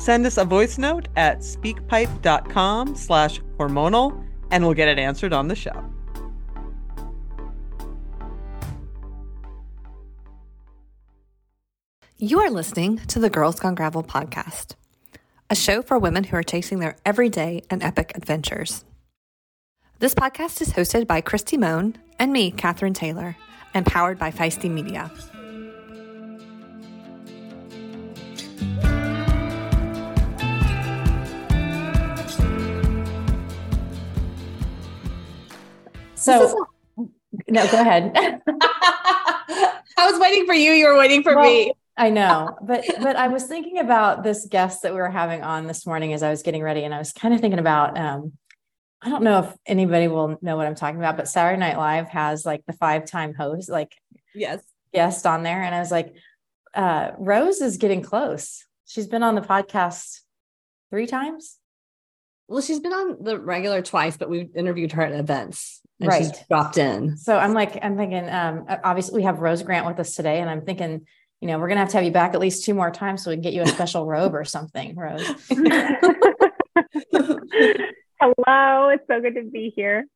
Send 0.00 0.24
us 0.24 0.38
a 0.38 0.46
voice 0.46 0.78
note 0.78 1.08
at 1.14 1.40
speakpipe.com 1.40 2.96
slash 2.96 3.38
hormonal 3.58 4.26
and 4.50 4.64
we'll 4.64 4.72
get 4.72 4.88
it 4.88 4.98
answered 4.98 5.34
on 5.34 5.48
the 5.48 5.54
show. 5.54 5.84
You 12.16 12.40
are 12.40 12.48
listening 12.48 12.96
to 13.08 13.18
the 13.18 13.28
Girls 13.28 13.60
Gone 13.60 13.74
Gravel 13.74 14.02
podcast, 14.02 14.74
a 15.50 15.54
show 15.54 15.82
for 15.82 15.98
women 15.98 16.24
who 16.24 16.36
are 16.38 16.42
chasing 16.42 16.78
their 16.78 16.96
everyday 17.04 17.62
and 17.68 17.82
epic 17.82 18.12
adventures. 18.14 18.86
This 19.98 20.14
podcast 20.14 20.62
is 20.62 20.72
hosted 20.72 21.06
by 21.06 21.20
Christy 21.20 21.58
Moan 21.58 21.96
and 22.18 22.32
me, 22.32 22.50
Katherine 22.50 22.94
Taylor, 22.94 23.36
and 23.74 23.84
powered 23.84 24.18
by 24.18 24.30
Feisty 24.30 24.70
Media. 24.70 25.10
So, 36.20 36.66
no, 37.48 37.66
go 37.70 37.80
ahead. 37.80 38.12
I 38.46 40.10
was 40.10 40.20
waiting 40.20 40.46
for 40.46 40.54
you. 40.54 40.72
You 40.72 40.86
were 40.86 40.98
waiting 40.98 41.22
for 41.22 41.34
well, 41.34 41.44
me. 41.44 41.72
I 41.96 42.10
know, 42.10 42.56
but 42.62 42.84
but 43.00 43.16
I 43.16 43.28
was 43.28 43.44
thinking 43.44 43.78
about 43.78 44.22
this 44.22 44.46
guest 44.46 44.82
that 44.82 44.92
we 44.92 45.00
were 45.00 45.10
having 45.10 45.42
on 45.42 45.66
this 45.66 45.86
morning 45.86 46.12
as 46.12 46.22
I 46.22 46.30
was 46.30 46.42
getting 46.42 46.62
ready, 46.62 46.84
and 46.84 46.94
I 46.94 46.98
was 46.98 47.12
kind 47.12 47.34
of 47.34 47.40
thinking 47.40 47.58
about. 47.58 47.98
Um, 47.98 48.32
I 49.02 49.08
don't 49.08 49.22
know 49.22 49.38
if 49.40 49.56
anybody 49.64 50.08
will 50.08 50.38
know 50.42 50.56
what 50.56 50.66
I'm 50.66 50.74
talking 50.74 50.98
about, 50.98 51.16
but 51.16 51.26
Saturday 51.26 51.58
Night 51.58 51.78
Live 51.78 52.08
has 52.08 52.44
like 52.44 52.64
the 52.66 52.74
five 52.74 53.06
time 53.06 53.32
host, 53.32 53.70
like 53.70 53.94
yes, 54.34 54.62
guest 54.92 55.26
on 55.26 55.42
there, 55.42 55.62
and 55.62 55.74
I 55.74 55.80
was 55.80 55.90
like, 55.90 56.14
uh, 56.74 57.12
Rose 57.18 57.62
is 57.62 57.78
getting 57.78 58.02
close. 58.02 58.66
She's 58.86 59.06
been 59.06 59.22
on 59.22 59.36
the 59.36 59.40
podcast 59.40 60.20
three 60.90 61.06
times. 61.06 61.59
Well, 62.50 62.60
she's 62.60 62.80
been 62.80 62.92
on 62.92 63.22
the 63.22 63.38
regular 63.38 63.80
twice, 63.80 64.16
but 64.16 64.28
we've 64.28 64.54
interviewed 64.54 64.92
her 64.92 65.02
at 65.02 65.12
events 65.12 65.80
right. 66.08 66.22
she's 66.22 66.32
dropped 66.48 66.78
in. 66.78 67.16
So 67.16 67.38
I'm 67.38 67.52
like, 67.52 67.78
I'm 67.82 67.96
thinking, 67.96 68.28
um, 68.28 68.66
obviously 68.82 69.16
we 69.16 69.22
have 69.24 69.38
Rose 69.40 69.62
Grant 69.62 69.86
with 69.86 69.98
us 70.00 70.14
today, 70.14 70.40
and 70.40 70.50
I'm 70.50 70.62
thinking, 70.62 71.06
you 71.40 71.48
know, 71.48 71.58
we're 71.58 71.68
gonna 71.68 71.80
have 71.80 71.90
to 71.90 71.96
have 71.96 72.04
you 72.04 72.10
back 72.10 72.34
at 72.34 72.40
least 72.40 72.64
two 72.64 72.74
more 72.74 72.90
times 72.90 73.22
so 73.22 73.30
we 73.30 73.36
can 73.36 73.42
get 73.42 73.52
you 73.52 73.62
a 73.62 73.66
special 73.66 74.06
robe 74.06 74.34
or 74.34 74.44
something, 74.44 74.94
Rose. 74.96 75.26
Hello, 78.20 78.88
it's 78.90 79.06
so 79.06 79.20
good 79.20 79.34
to 79.36 79.44
be 79.50 79.72
here. 79.74 80.06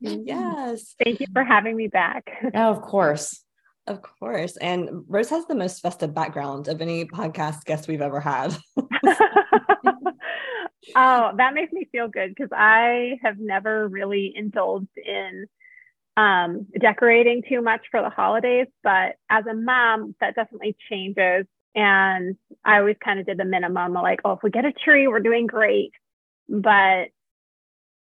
Yes. 0.00 0.94
Thank 1.02 1.20
you 1.20 1.26
for 1.32 1.44
having 1.44 1.76
me 1.76 1.88
back. 1.88 2.30
Oh, 2.54 2.70
of 2.70 2.82
course. 2.82 3.42
Of 3.86 4.02
course. 4.02 4.56
And 4.56 5.04
Rose 5.08 5.30
has 5.30 5.46
the 5.46 5.54
most 5.54 5.80
festive 5.80 6.14
background 6.14 6.68
of 6.68 6.80
any 6.80 7.06
podcast 7.06 7.64
guest 7.64 7.88
we've 7.88 8.00
ever 8.00 8.20
had. 8.20 8.56
oh, 10.94 11.32
that 11.36 11.54
makes 11.54 11.72
me 11.72 11.88
feel 11.90 12.08
good 12.08 12.30
because 12.30 12.50
I 12.52 13.18
have 13.22 13.38
never 13.38 13.88
really 13.88 14.32
indulged 14.34 14.96
in 14.96 15.46
um, 16.16 16.66
decorating 16.78 17.42
too 17.48 17.62
much 17.62 17.82
for 17.90 18.02
the 18.02 18.10
holidays. 18.10 18.66
But 18.82 19.16
as 19.28 19.44
a 19.46 19.54
mom, 19.54 20.14
that 20.20 20.34
definitely 20.34 20.76
changes. 20.90 21.46
And 21.74 22.36
I 22.64 22.78
always 22.78 22.96
kind 23.02 23.20
of 23.20 23.26
did 23.26 23.38
the 23.38 23.44
minimum 23.44 23.92
like, 23.94 24.20
oh, 24.24 24.32
if 24.32 24.40
we 24.42 24.50
get 24.50 24.64
a 24.64 24.72
tree, 24.72 25.06
we're 25.06 25.20
doing 25.20 25.46
great. 25.46 25.92
But 26.48 27.08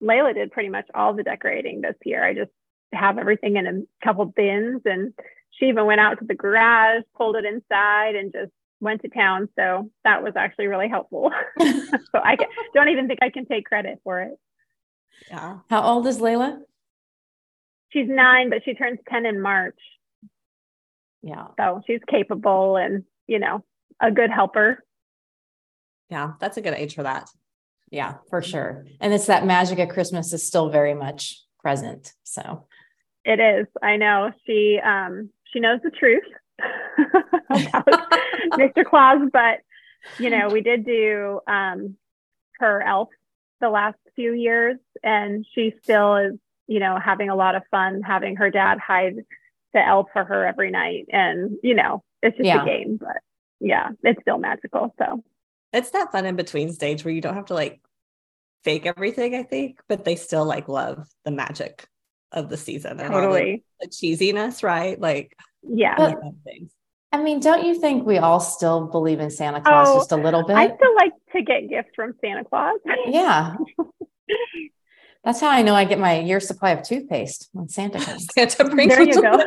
Layla 0.01 0.34
did 0.34 0.51
pretty 0.51 0.69
much 0.69 0.85
all 0.94 1.13
the 1.13 1.23
decorating 1.23 1.81
this 1.81 1.95
year. 2.03 2.23
I 2.25 2.34
just 2.34 2.51
have 2.91 3.17
everything 3.17 3.55
in 3.55 3.67
a 3.67 4.05
couple 4.05 4.25
bins 4.25 4.81
and 4.85 5.13
she 5.51 5.67
even 5.67 5.85
went 5.85 6.01
out 6.01 6.19
to 6.19 6.25
the 6.25 6.35
garage, 6.35 7.03
pulled 7.16 7.35
it 7.35 7.45
inside 7.45 8.16
and 8.16 8.34
just 8.34 8.51
went 8.84 9.02
to 9.02 9.08
town. 9.10 9.50
So 9.56 9.90
that 10.04 10.22
was 10.22 10.34
actually 10.36 10.68
really 10.68 10.90
helpful. 10.90 11.32
so 11.60 12.22
I 12.24 12.36
can, 12.36 12.48
don't 12.74 12.90
even 12.90 13.08
think 13.08 13.20
I 13.22 13.30
can 13.30 13.46
take 13.46 13.66
credit 13.66 14.00
for 14.04 14.22
it. 14.22 14.38
Yeah. 15.30 15.60
How 15.70 15.82
old 15.84 16.06
is 16.06 16.20
Layla? 16.20 16.60
She's 17.92 18.08
nine, 18.08 18.50
but 18.50 18.64
she 18.66 18.74
turns 18.74 19.00
10 19.10 19.26
in 19.26 19.42
March. 19.42 19.78
Yeah. 21.22 21.48
So 21.58 21.82
she's 21.88 22.02
capable 22.10 22.76
and, 22.76 23.04
you 23.28 23.40
know, 23.40 23.64
a 24.02 24.12
good 24.12 24.30
helper. 24.30 24.84
Yeah, 26.10 26.34
that's 26.40 26.58
a 26.58 26.62
good 26.62 26.74
age 26.74 26.96
for 26.96 27.04
that. 27.04 27.30
Yeah, 27.92 28.16
for 28.30 28.42
sure. 28.42 28.86
And 29.00 29.14
it's 29.14 29.28
that 29.28 29.46
magic 29.46 29.80
of 29.80 29.90
Christmas 29.90 30.34
is 30.34 30.46
still 30.46 30.70
very 30.70 30.96
much 30.96 31.44
present. 31.60 32.12
So 32.24 32.66
it 33.24 33.40
is. 33.40 33.68
I 33.82 33.98
know. 33.98 34.32
She 34.46 34.80
um 34.84 35.30
she 35.52 35.60
knows 35.60 35.80
the 35.84 35.92
truth 35.92 36.24
about 37.50 38.12
Mr. 38.53 38.86
Claus, 38.86 39.30
but 39.31 39.59
you 40.19 40.30
know, 40.30 40.50
we 40.50 40.62
did 40.62 40.86
do 40.86 41.40
um, 41.47 41.96
her 42.59 42.81
elf 42.81 43.09
the 43.62 43.69
last 43.69 43.97
few 44.16 44.34
years, 44.34 44.78
and 45.02 45.46
she 45.53 45.74
still 45.84 46.18
is, 46.18 46.34
you 46.68 46.80
know, 46.80 47.00
having 47.00 47.30
a 47.30 47.36
lot 47.36 47.56
of 47.56 47.64
fun 47.72 48.02
having 48.02 48.36
her 48.38 48.50
dad 48.50 48.80
hide 48.80 49.16
the 49.74 49.86
elf 49.86 50.08
for 50.14 50.24
her 50.24 50.46
every 50.46 50.72
night. 50.72 51.08
And, 51.12 51.58
you 51.64 51.74
know, 51.74 52.03
it's 52.22 52.38
just 52.38 52.47
yeah. 52.47 52.62
a 52.62 52.66
game, 52.66 52.97
but 52.97 53.18
yeah, 53.59 53.90
it's 54.03 54.22
still 54.22 54.38
magical. 54.38 54.94
So 55.00 55.24
it's 55.72 55.91
that 55.91 56.12
fun 56.12 56.25
in 56.25 56.35
between 56.35 56.72
stage 56.72 57.03
where 57.03 57.14
you 57.14 57.22
don't 57.22 57.35
have 57.35 57.47
to 57.47 57.53
like 57.53 57.81
fake 58.64 58.85
everything, 58.85 59.35
I 59.35 59.44
think, 59.44 59.80
but 59.90 60.06
they 60.06 60.16
still 60.16 60.46
like 60.46 60.68
love 60.68 61.08
the 61.25 61.31
magic 61.31 61.88
of 62.31 62.50
the 62.50 62.58
season 62.58 63.00
and 63.00 63.12
totally. 63.12 63.64
the, 63.80 63.88
the 63.88 63.91
cheesiness, 63.91 64.64
right? 64.64 65.00
Like, 65.00 65.38
yeah. 65.68 65.96
But, 65.97 66.19
I 67.12 67.22
mean, 67.22 67.40
don't 67.40 67.66
you 67.66 67.79
think 67.79 68.06
we 68.06 68.18
all 68.18 68.40
still 68.40 68.88
believe 68.88 69.19
in 69.19 69.29
Santa 69.29 69.62
Claus 69.62 69.88
oh, 69.88 70.00
just 70.00 70.12
a 70.12 70.18
little 70.18 70.44
bit? 70.44 70.56
I 70.56 70.75
still 70.75 70.96
like 70.96 71.13
to 71.34 71.44
get 71.44 71.69
gifts 71.69 71.91
from 71.96 72.16
Santa 72.22 72.44
Claus. 72.44 72.79
yeah. 73.07 73.56
That's 75.23 75.40
how 75.40 75.50
I 75.50 75.62
know 75.62 75.75
I 75.75 75.85
get 75.85 76.00
my 76.00 76.19
year 76.19 76.40
supply 76.40 76.72
of 76.72 76.84
toothpaste 76.84 77.50
when 77.53 77.69
Santa 77.69 78.00
comes. 78.03 78.28
Santa 78.34 78.66
brings 78.66 78.96
there 78.96 79.03
you 79.03 79.22
go. 79.22 79.31
I'm 79.31 79.40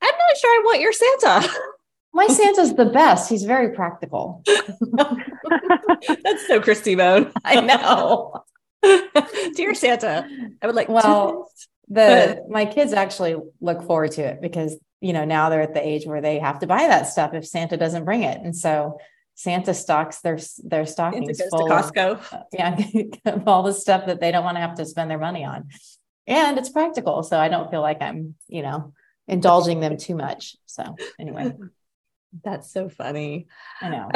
not 0.00 0.36
sure 0.36 0.50
I 0.50 0.62
want 0.64 0.80
your 0.80 0.92
Santa. 0.92 1.48
My 2.14 2.26
Santa's 2.28 2.74
the 2.74 2.86
best. 2.86 3.28
He's 3.28 3.42
very 3.42 3.74
practical. 3.74 4.42
That's 4.46 6.46
so 6.46 6.60
Christy 6.60 6.96
mode. 6.96 7.30
I 7.44 7.60
know. 7.60 8.44
Dear 9.54 9.74
Santa, 9.74 10.26
I 10.62 10.66
would 10.66 10.76
like 10.76 10.88
well, 10.88 11.50
the 11.88 12.44
my 12.48 12.64
kids 12.66 12.92
actually 12.92 13.36
look 13.60 13.82
forward 13.82 14.12
to 14.12 14.22
it 14.22 14.40
because 14.40 14.76
you 15.00 15.12
know 15.12 15.24
now 15.24 15.48
they're 15.48 15.62
at 15.62 15.74
the 15.74 15.86
age 15.86 16.06
where 16.06 16.20
they 16.20 16.38
have 16.38 16.58
to 16.60 16.66
buy 16.66 16.86
that 16.86 17.06
stuff 17.06 17.34
if 17.34 17.46
Santa 17.46 17.76
doesn't 17.76 18.04
bring 18.04 18.22
it, 18.22 18.40
and 18.42 18.56
so 18.56 18.98
Santa 19.34 19.72
stocks 19.72 20.20
their 20.20 20.38
their 20.64 20.86
stockings 20.86 21.40
full 21.50 21.68
Costco. 21.68 22.12
Of, 22.12 22.32
uh, 22.32 22.42
yeah, 22.52 22.78
all 23.46 23.62
the 23.62 23.72
stuff 23.72 24.06
that 24.06 24.20
they 24.20 24.30
don't 24.30 24.44
want 24.44 24.56
to 24.56 24.60
have 24.60 24.74
to 24.76 24.84
spend 24.84 25.10
their 25.10 25.18
money 25.18 25.44
on, 25.44 25.68
and 26.26 26.58
it's 26.58 26.70
practical, 26.70 27.22
so 27.22 27.38
I 27.38 27.48
don't 27.48 27.70
feel 27.70 27.80
like 27.80 28.02
I'm 28.02 28.34
you 28.48 28.62
know 28.62 28.92
indulging 29.26 29.80
them 29.80 29.96
too 29.96 30.14
much. 30.14 30.56
So 30.66 30.96
anyway. 31.18 31.54
That's 32.44 32.70
so 32.70 32.90
funny. 32.90 33.46
I 33.80 33.88
know. 33.88 34.10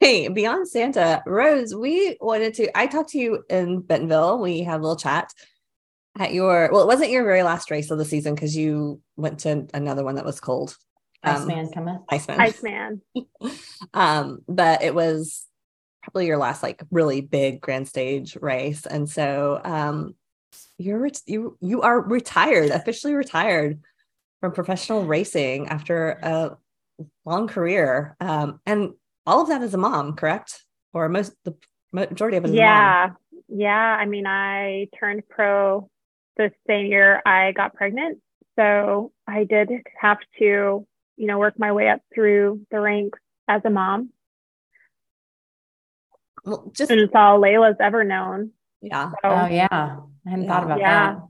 Okay. 0.00 0.28
Beyond 0.28 0.68
Santa, 0.68 1.20
Rose, 1.26 1.74
we 1.74 2.16
wanted 2.20 2.54
to, 2.54 2.78
I 2.78 2.86
talked 2.86 3.10
to 3.10 3.18
you 3.18 3.42
in 3.50 3.80
Bentonville. 3.80 4.38
We 4.38 4.60
had 4.60 4.78
a 4.78 4.82
little 4.82 4.94
chat 4.94 5.32
at 6.18 6.32
your 6.32 6.70
well, 6.72 6.82
it 6.82 6.86
wasn't 6.86 7.10
your 7.10 7.24
very 7.24 7.42
last 7.42 7.70
race 7.70 7.90
of 7.90 7.98
the 7.98 8.04
season 8.04 8.34
because 8.34 8.56
you 8.56 9.00
went 9.16 9.40
to 9.40 9.66
another 9.74 10.04
one 10.04 10.16
that 10.16 10.24
was 10.24 10.40
cold. 10.40 10.76
Um, 11.22 11.36
Iceman 11.36 11.72
cometh. 11.72 12.02
Iceman. 12.08 12.40
Iceman. 12.40 13.02
um, 13.94 14.40
but 14.48 14.82
it 14.82 14.94
was 14.94 15.46
probably 16.06 16.26
your 16.26 16.38
last 16.38 16.62
like 16.62 16.82
really 16.92 17.20
big 17.20 17.60
grand 17.60 17.88
stage 17.88 18.36
race. 18.40 18.86
And 18.86 19.10
so 19.10 19.60
um 19.64 20.14
you're 20.78 21.08
you 21.26 21.58
you 21.60 21.82
are 21.82 22.00
retired, 22.00 22.70
officially 22.70 23.14
retired 23.14 23.80
from 24.40 24.52
professional 24.52 25.04
racing 25.04 25.66
after 25.68 26.10
a 26.22 26.56
long 27.24 27.48
career. 27.48 28.16
Um 28.20 28.60
and 28.64 28.92
all 29.26 29.42
of 29.42 29.48
that 29.48 29.62
as 29.62 29.74
a 29.74 29.78
mom, 29.78 30.14
correct? 30.14 30.62
Or 30.92 31.08
most 31.08 31.32
the 31.44 31.56
majority 31.92 32.36
of 32.36 32.44
it 32.44 32.54
yeah. 32.54 33.10
Yeah. 33.48 33.96
I 34.00 34.06
mean, 34.06 34.26
I 34.28 34.88
turned 34.98 35.28
pro 35.28 35.90
the 36.36 36.50
same 36.66 36.86
year 36.86 37.22
I 37.24 37.52
got 37.52 37.74
pregnant. 37.74 38.18
So 38.58 39.12
I 39.26 39.44
did 39.44 39.70
have 40.00 40.18
to, 40.38 40.86
you 41.16 41.26
know, 41.26 41.38
work 41.38 41.58
my 41.58 41.72
way 41.72 41.88
up 41.88 42.00
through 42.14 42.66
the 42.70 42.80
ranks 42.80 43.18
as 43.48 43.62
a 43.64 43.70
mom. 43.70 44.10
Well, 46.44 46.70
just 46.74 46.90
and 46.90 47.00
it's 47.00 47.12
all 47.14 47.40
Layla's 47.40 47.76
ever 47.80 48.04
known. 48.04 48.52
Yeah. 48.80 49.10
So, 49.10 49.16
oh 49.24 49.46
yeah. 49.46 49.68
I 49.70 50.30
hadn't 50.30 50.44
yeah. 50.44 50.50
thought 50.50 50.64
about 50.64 50.80
yeah. 50.80 51.14
that. 51.14 51.22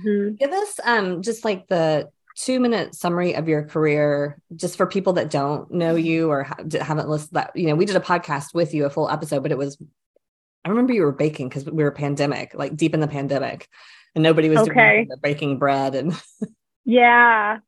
Mm-hmm. 0.00 0.34
Give 0.34 0.52
us 0.52 0.80
um 0.84 1.22
just 1.22 1.44
like 1.44 1.68
the 1.68 2.10
two 2.36 2.60
minute 2.60 2.94
summary 2.94 3.34
of 3.34 3.48
your 3.48 3.62
career 3.64 4.38
just 4.56 4.76
for 4.76 4.86
people 4.86 5.14
that 5.14 5.30
don't 5.30 5.70
know 5.70 5.96
you 5.96 6.30
or 6.30 6.44
haven't 6.80 7.08
listened 7.08 7.32
that 7.32 7.50
you 7.54 7.66
know 7.66 7.74
we 7.74 7.84
did 7.84 7.96
a 7.96 8.00
podcast 8.00 8.54
with 8.54 8.72
you 8.72 8.86
a 8.86 8.90
full 8.90 9.10
episode 9.10 9.42
but 9.42 9.52
it 9.52 9.58
was 9.58 9.76
i 10.64 10.68
remember 10.70 10.94
you 10.94 11.02
were 11.02 11.12
baking 11.12 11.48
because 11.48 11.66
we 11.66 11.84
were 11.84 11.90
pandemic 11.90 12.54
like 12.54 12.74
deep 12.74 12.94
in 12.94 13.00
the 13.00 13.08
pandemic 13.08 13.68
and 14.14 14.22
nobody 14.22 14.48
was 14.48 14.58
okay. 14.60 15.04
doing 15.04 15.18
baking 15.22 15.58
bread 15.58 15.94
and 15.94 16.14
yeah. 16.84 17.58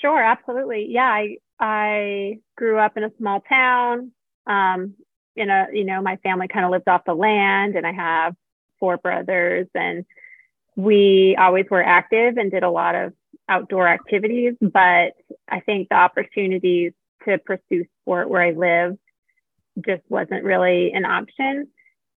Sure 0.00 0.22
absolutely. 0.22 0.86
Yeah 0.88 1.08
i 1.08 1.36
i 1.60 2.38
grew 2.56 2.78
up 2.78 2.96
in 2.96 3.04
a 3.04 3.10
small 3.18 3.40
town. 3.40 4.12
Um 4.46 4.94
in 5.38 5.50
a 5.50 5.68
you 5.72 5.84
know 5.84 6.02
my 6.02 6.16
family 6.16 6.48
kind 6.48 6.64
of 6.64 6.70
lived 6.70 6.88
off 6.88 7.04
the 7.06 7.14
land 7.14 7.76
and 7.76 7.86
i 7.86 7.92
have 7.92 8.34
four 8.80 8.98
brothers 8.98 9.66
and 9.74 10.04
we 10.76 11.36
always 11.38 11.66
were 11.70 11.82
active 11.82 12.36
and 12.36 12.50
did 12.50 12.62
a 12.62 12.70
lot 12.70 12.94
of 12.94 13.12
outdoor 13.48 13.86
activities 13.86 14.54
but 14.60 15.14
i 15.48 15.60
think 15.64 15.88
the 15.88 15.94
opportunities 15.94 16.92
to 17.24 17.38
pursue 17.38 17.84
sport 18.02 18.28
where 18.28 18.42
i 18.42 18.50
lived 18.50 18.98
just 19.86 20.02
wasn't 20.08 20.42
really 20.42 20.92
an 20.92 21.04
option 21.04 21.68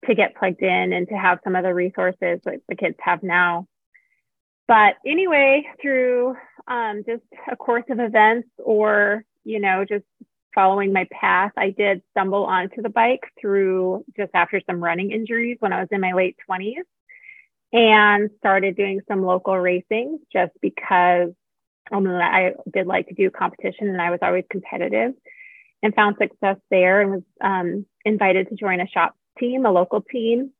to 0.06 0.14
get 0.14 0.36
plugged 0.36 0.62
in 0.62 0.92
and 0.92 1.08
to 1.08 1.14
have 1.14 1.40
some 1.44 1.56
of 1.56 1.64
the 1.64 1.74
resources 1.74 2.40
that 2.44 2.60
the 2.68 2.76
kids 2.76 2.96
have 3.00 3.22
now. 3.22 3.66
But 4.66 4.94
anyway, 5.04 5.66
through 5.82 6.36
um, 6.68 7.02
just 7.06 7.24
a 7.50 7.56
course 7.56 7.84
of 7.90 7.98
events 7.98 8.48
or, 8.58 9.24
you 9.44 9.58
know, 9.60 9.84
just 9.84 10.04
following 10.54 10.92
my 10.92 11.06
path, 11.10 11.52
I 11.56 11.70
did 11.70 12.02
stumble 12.12 12.44
onto 12.44 12.82
the 12.82 12.88
bike 12.88 13.24
through 13.40 14.04
just 14.16 14.30
after 14.34 14.60
some 14.68 14.82
running 14.82 15.10
injuries 15.10 15.56
when 15.60 15.72
I 15.72 15.80
was 15.80 15.88
in 15.90 16.00
my 16.00 16.12
late 16.12 16.36
20s 16.48 16.84
and 17.72 18.30
started 18.38 18.76
doing 18.76 19.00
some 19.08 19.24
local 19.24 19.56
racing 19.56 20.18
just 20.32 20.52
because 20.60 21.30
um, 21.92 22.06
I 22.06 22.52
did 22.72 22.86
like 22.86 23.08
to 23.08 23.14
do 23.14 23.30
competition 23.30 23.88
and 23.88 24.00
I 24.00 24.10
was 24.10 24.20
always 24.22 24.44
competitive 24.50 25.12
and 25.82 25.94
found 25.94 26.16
success 26.18 26.56
there 26.70 27.00
and 27.00 27.10
was 27.10 27.22
um, 27.40 27.86
invited 28.04 28.48
to 28.48 28.54
join 28.54 28.80
a 28.80 28.86
shop 28.88 29.14
team, 29.40 29.66
a 29.66 29.72
local 29.72 30.02
team, 30.02 30.52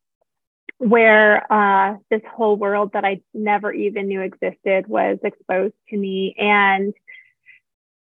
where 0.78 1.52
uh, 1.52 1.96
this 2.10 2.22
whole 2.34 2.56
world 2.56 2.92
that 2.94 3.04
I 3.04 3.20
never 3.34 3.70
even 3.72 4.08
knew 4.08 4.22
existed 4.22 4.86
was 4.88 5.18
exposed 5.22 5.74
to 5.90 5.96
me. 5.96 6.34
And 6.38 6.94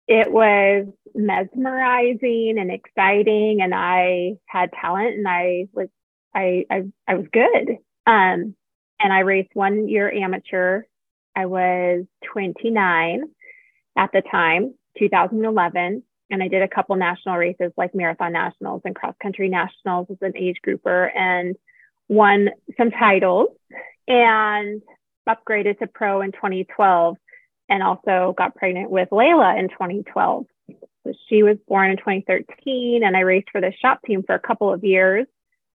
it 0.09 0.33
was 0.33 0.87
mesmerizing 1.15 2.57
and 2.59 2.73
exciting. 2.73 3.61
And 3.61 3.75
I 3.75 4.39
had 4.47 4.73
talent 4.73 5.15
and 5.17 5.29
I 5.29 5.69
was, 5.73 5.89
I, 6.35 6.65
I, 6.71 6.85
I 7.07 7.15
was 7.15 7.27
good. 7.31 7.77
Um, 8.07 8.55
and 8.99 9.13
I 9.13 9.21
raced 9.21 9.51
one 9.55 9.89
year 9.89 10.11
amateur. 10.11 10.83
I 11.37 11.47
was 11.47 12.05
29 12.33 13.25
at 13.97 14.11
the 14.13 14.23
time, 14.23 14.75
2011 14.99 16.03
and 16.33 16.43
I 16.43 16.49
did 16.49 16.63
a 16.63 16.69
couple 16.69 16.97
national 16.97 17.37
races 17.37 17.73
like 17.77 17.95
marathon 17.95 18.33
nationals 18.33 18.81
and 18.87 18.97
cross 18.97 19.15
country 19.23 19.51
nationals 19.51 20.07
as 20.11 20.17
an 20.23 20.33
age 20.35 20.57
grouper 20.63 21.05
and 21.15 21.55
won 22.09 22.49
some 22.79 22.91
titles 22.91 23.51
and 24.09 24.81
upgraded 25.29 25.79
to 25.79 25.87
pro 25.87 26.23
in 26.23 26.33
2012 26.33 27.17
and 27.69 27.83
also 27.83 28.35
got 28.37 28.57
pregnant 28.57 28.91
with 28.91 29.11
Layla 29.11 29.59
in 29.59 29.69
2012. 29.69 30.47
So 31.05 31.13
she 31.29 31.43
was 31.43 31.59
born 31.69 31.91
in 31.91 31.99
2013 31.99 33.03
and 33.05 33.15
I 33.15 33.21
raced 33.21 33.51
for 33.53 33.61
the 33.61 33.73
shop 33.83 34.01
team 34.07 34.23
for 34.23 34.35
a 34.35 34.41
couple 34.41 34.73
of 34.73 34.83
years 34.83 35.27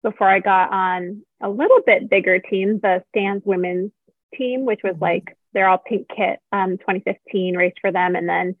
before 0.04 0.30
I 0.30 0.38
got 0.38 0.72
on 0.72 1.22
a 1.42 1.48
little 1.48 1.80
bit 1.84 2.08
bigger 2.08 2.38
team, 2.38 2.78
the 2.80 3.02
Stans 3.08 3.42
women's 3.44 3.90
team, 4.36 4.64
which 4.64 4.80
was 4.84 4.94
like 5.00 5.36
they're 5.52 5.68
all 5.68 5.78
pink 5.78 6.06
kit, 6.14 6.38
um, 6.52 6.78
2015 6.78 7.56
raced 7.56 7.78
for 7.80 7.90
them. 7.90 8.14
And 8.14 8.28
then 8.28 8.54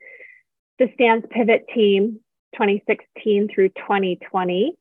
the 0.78 0.90
Stans 0.94 1.24
Pivot 1.30 1.66
team 1.72 2.20
2016 2.54 3.48
through 3.54 3.68
2020 3.70 4.74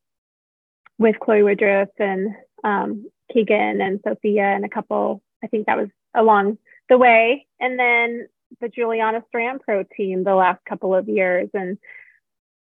with 0.98 1.20
Chloe 1.20 1.44
Woodruff 1.44 1.90
and 2.00 2.30
um, 2.64 3.10
Keegan 3.32 3.82
and 3.82 4.00
Sophia 4.08 4.44
and 4.44 4.66
a 4.66 4.70
couple. 4.70 5.22
I 5.44 5.48
think 5.48 5.66
that 5.66 5.78
was 5.78 5.90
along 6.16 6.58
the 6.90 6.98
way. 6.98 7.48
And 7.60 7.78
then 7.78 8.28
the 8.62 8.70
Juliana 8.70 9.24
SRAM 9.34 9.60
Pro 9.60 9.84
team 9.84 10.24
the 10.24 10.36
last 10.36 10.64
couple 10.66 10.96
of 10.96 11.10
years. 11.10 11.50
And 11.54 11.78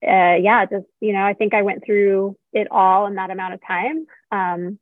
uh, 0.03 0.37
yeah, 0.41 0.65
just, 0.67 0.87
you 1.01 1.13
know, 1.13 1.25
I 1.25 1.35
think 1.35 1.55
I 1.55 1.63
went 1.63 1.85
through 1.85 2.37
it 2.53 2.69
all 2.71 3.07
in 3.07 3.15
that 3.17 3.31
amount 3.31 3.55
of 3.55 3.61
time. 3.67 4.07
Um, 4.31 4.79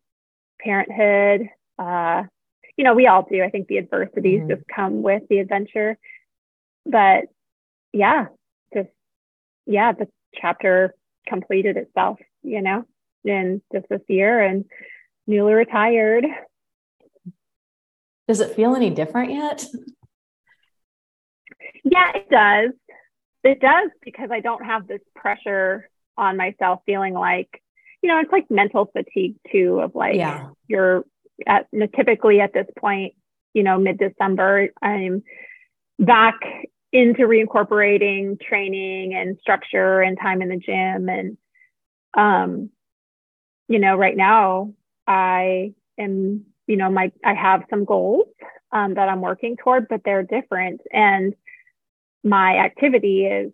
parenthood, 0.60 1.48
uh, 1.78 2.25
you 2.76 2.84
know, 2.84 2.94
we 2.94 3.06
all 3.06 3.26
do. 3.31 3.42
I 3.42 3.50
think 3.50 3.69
the 3.69 3.78
adversities 3.78 4.40
mm-hmm. 4.40 4.50
just 4.50 4.62
come 4.75 5.02
with 5.02 5.22
the 5.28 5.38
adventure. 5.38 5.96
But 6.86 7.26
yeah, 7.94 8.26
just, 8.75 8.91
yeah, 9.67 9.93
the 9.93 10.08
chapter 10.35 10.94
completed 11.26 11.76
itself, 11.76 12.19
you 12.43 12.61
know, 12.61 12.85
in 13.25 13.62
just 13.73 13.87
this 13.88 14.02
year 14.08 14.43
and 14.43 14.64
newly 15.26 15.55
retired. 15.55 16.26
Does 18.26 18.41
it 18.41 18.56
feel 18.56 18.75
any 18.75 18.91
different 18.91 19.32
yet? 19.32 19.64
Yeah, 21.85 22.11
it 22.14 22.29
does. 22.31 22.73
It 23.44 23.61
does 23.61 23.91
because 24.02 24.31
I 24.32 24.41
don't 24.41 24.64
have 24.64 24.88
this 24.88 25.02
pressure 25.14 25.88
on 26.17 26.37
myself 26.37 26.81
feeling 26.87 27.14
like, 27.14 27.62
you 28.02 28.08
know, 28.08 28.19
it's 28.20 28.32
like 28.32 28.50
mental 28.50 28.91
fatigue 28.93 29.37
too, 29.52 29.81
of 29.81 29.94
like 29.94 30.17
yeah. 30.17 30.49
you're 30.67 31.05
at 31.46 31.67
typically 31.94 32.41
at 32.41 32.53
this 32.53 32.67
point, 32.79 33.15
you 33.53 33.63
know, 33.63 33.79
mid 33.79 33.98
December, 33.98 34.70
I'm 34.82 35.22
back 35.98 36.41
into 36.94 37.22
reincorporating 37.22 38.41
training 38.41 39.15
and 39.15 39.36
structure 39.41 40.01
and 40.01 40.17
time 40.19 40.41
in 40.41 40.48
the 40.48 40.56
gym. 40.56 41.08
And 41.08 41.36
um 42.17 42.70
you 43.67 43.81
know 43.81 43.96
right 43.96 44.17
now 44.17 44.72
i 45.06 45.72
am 45.98 46.44
you 46.67 46.77
know 46.77 46.91
my 46.91 47.10
i 47.24 47.34
have 47.34 47.65
some 47.69 47.84
goals 47.84 48.29
um, 48.72 48.94
that 48.94 49.08
i'm 49.08 49.20
working 49.20 49.56
toward 49.56 49.89
but 49.89 50.03
they're 50.05 50.22
different. 50.22 50.81
And 50.93 51.34
my 52.22 52.58
activity 52.58 53.27
is 53.27 53.53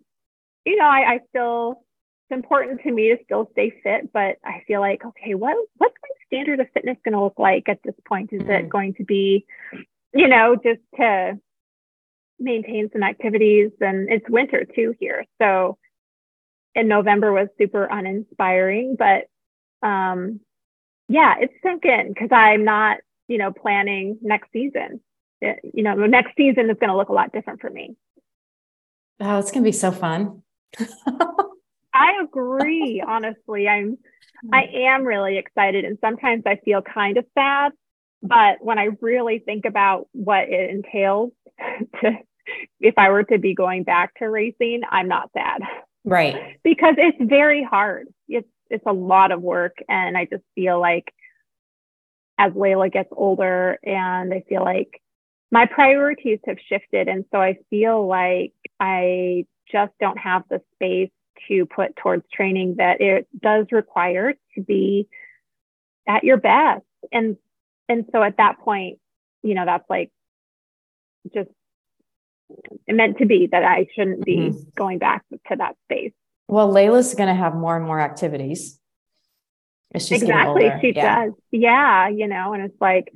you 0.65 0.77
know 0.77 0.85
I, 0.85 1.13
I 1.13 1.19
still 1.29 1.83
it's 2.29 2.37
important 2.37 2.81
to 2.83 2.91
me 2.91 3.09
to 3.09 3.17
still 3.23 3.49
stay 3.53 3.73
fit 3.83 4.13
but 4.13 4.37
i 4.45 4.61
feel 4.67 4.79
like 4.79 5.03
okay 5.03 5.33
what 5.33 5.57
what's 5.77 5.95
my 6.03 6.09
standard 6.27 6.59
of 6.59 6.67
fitness 6.73 6.97
going 7.03 7.13
to 7.13 7.23
look 7.23 7.37
like 7.37 7.67
at 7.67 7.79
this 7.83 7.95
point? 8.07 8.31
Is 8.31 8.41
mm-hmm. 8.41 8.51
it 8.51 8.69
going 8.69 8.93
to 8.95 9.03
be 9.03 9.45
you 10.13 10.27
know 10.27 10.55
just 10.55 10.81
to 10.97 11.39
maintain 12.41 12.89
some 12.91 13.03
activities 13.03 13.71
and 13.79 14.11
it's 14.11 14.29
winter 14.29 14.65
too 14.65 14.93
here. 14.99 15.25
So 15.41 15.77
in 16.75 16.87
November 16.87 17.31
was 17.31 17.47
super 17.57 17.85
uninspiring, 17.85 18.95
but 18.97 19.25
um, 19.87 20.39
yeah, 21.07 21.35
it's 21.39 21.53
sunk 21.63 21.85
in 21.85 22.09
because 22.09 22.29
I'm 22.31 22.63
not, 22.63 22.97
you 23.27 23.37
know, 23.37 23.51
planning 23.51 24.17
next 24.21 24.51
season. 24.53 25.01
It, 25.41 25.59
you 25.73 25.83
know, 25.83 25.99
the 25.99 26.07
next 26.07 26.35
season 26.37 26.69
is 26.69 26.77
going 26.79 26.89
to 26.89 26.95
look 26.95 27.09
a 27.09 27.13
lot 27.13 27.33
different 27.33 27.61
for 27.61 27.69
me. 27.69 27.95
Oh, 29.19 29.39
it's 29.39 29.51
going 29.51 29.63
to 29.63 29.67
be 29.67 29.71
so 29.71 29.91
fun. 29.91 30.43
I 31.93 32.21
agree. 32.23 33.03
Honestly, 33.05 33.67
I'm, 33.67 33.97
I 34.53 34.63
am 34.73 35.03
really 35.03 35.37
excited, 35.37 35.85
and 35.85 35.97
sometimes 36.01 36.43
I 36.45 36.57
feel 36.63 36.81
kind 36.81 37.17
of 37.17 37.25
sad. 37.37 37.73
But 38.23 38.57
when 38.61 38.79
I 38.79 38.89
really 39.01 39.39
think 39.39 39.65
about 39.65 40.07
what 40.11 40.47
it 40.47 40.69
entails 40.69 41.31
to 42.01 42.11
if 42.79 42.93
I 42.97 43.09
were 43.09 43.23
to 43.23 43.37
be 43.37 43.53
going 43.53 43.83
back 43.83 44.13
to 44.15 44.29
racing, 44.29 44.81
I'm 44.89 45.07
not 45.07 45.29
sad. 45.33 45.61
Right. 46.03 46.57
because 46.63 46.95
it's 46.97 47.17
very 47.21 47.63
hard. 47.63 48.07
It's 48.27 48.47
it's 48.69 48.85
a 48.87 48.93
lot 48.93 49.31
of 49.31 49.41
work 49.41 49.75
and 49.89 50.17
I 50.17 50.25
just 50.25 50.43
feel 50.55 50.79
like 50.79 51.13
as 52.37 52.53
Layla 52.53 52.91
gets 52.91 53.09
older 53.11 53.77
and 53.83 54.33
I 54.33 54.43
feel 54.47 54.63
like 54.63 55.01
my 55.51 55.65
priorities 55.65 56.39
have 56.47 56.57
shifted 56.69 57.07
and 57.09 57.25
so 57.31 57.39
I 57.39 57.57
feel 57.69 58.07
like 58.07 58.53
I 58.79 59.45
just 59.71 59.91
don't 59.99 60.17
have 60.17 60.43
the 60.49 60.61
space 60.73 61.11
to 61.47 61.65
put 61.65 61.95
towards 61.95 62.23
training 62.33 62.75
that 62.77 63.01
it 63.01 63.27
does 63.39 63.67
require 63.71 64.33
to 64.55 64.61
be 64.61 65.07
at 66.07 66.23
your 66.23 66.37
best. 66.37 66.85
And 67.11 67.37
and 67.89 68.05
so 68.11 68.23
at 68.23 68.37
that 68.37 68.59
point, 68.59 68.99
you 69.43 69.53
know, 69.53 69.65
that's 69.65 69.89
like 69.89 70.11
just 71.33 71.49
meant 72.87 73.17
to 73.17 73.25
be 73.25 73.47
that 73.51 73.63
I 73.63 73.87
shouldn't 73.95 74.25
be 74.25 74.37
mm-hmm. 74.37 74.69
going 74.75 74.99
back 74.99 75.23
to 75.49 75.55
that 75.55 75.75
space. 75.85 76.13
Well, 76.47 76.71
Layla's 76.71 77.13
going 77.13 77.29
to 77.29 77.35
have 77.35 77.55
more 77.55 77.77
and 77.77 77.85
more 77.85 77.99
activities. 77.99 78.79
exactly, 79.93 80.71
she 80.81 80.93
yeah. 80.95 81.25
does. 81.25 81.33
Yeah, 81.51 82.09
you 82.09 82.27
know, 82.27 82.53
and 82.53 82.63
it's 82.63 82.81
like 82.81 83.11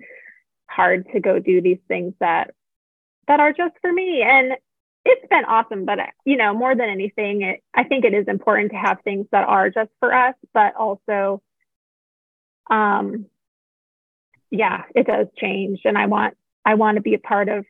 hard 0.68 1.08
to 1.14 1.20
go 1.20 1.40
do 1.40 1.62
these 1.62 1.80
things 1.88 2.14
that 2.20 2.52
that 3.28 3.40
are 3.40 3.54
just 3.54 3.74
for 3.82 3.92
me. 3.92 4.22
And 4.22 4.54
it's 5.06 5.28
been 5.30 5.46
awesome, 5.46 5.86
but 5.86 6.00
you 6.26 6.38
know, 6.38 6.54
more 6.54 6.76
than 6.76 6.90
anything, 6.90 7.44
it, 7.44 7.64
I 7.74 7.84
think 7.84 8.06
it 8.06 8.14
is 8.14 8.28
important 8.28 8.72
to 8.72 8.78
have 8.78 8.98
things 9.04 9.28
that 9.32 9.48
are 9.48 9.70
just 9.70 9.90
for 10.00 10.14
us, 10.14 10.36
but 10.54 10.76
also, 10.76 11.42
um, 12.70 13.28
yeah, 14.50 14.84
it 14.96 15.08
does 15.08 15.28
change, 15.38 15.82
and 15.86 15.98
I 15.98 16.08
want 16.08 16.36
I 16.66 16.76
want 16.76 16.96
to 16.96 17.02
be 17.02 17.14
a 17.14 17.20
part 17.20 17.50
of 17.50 17.66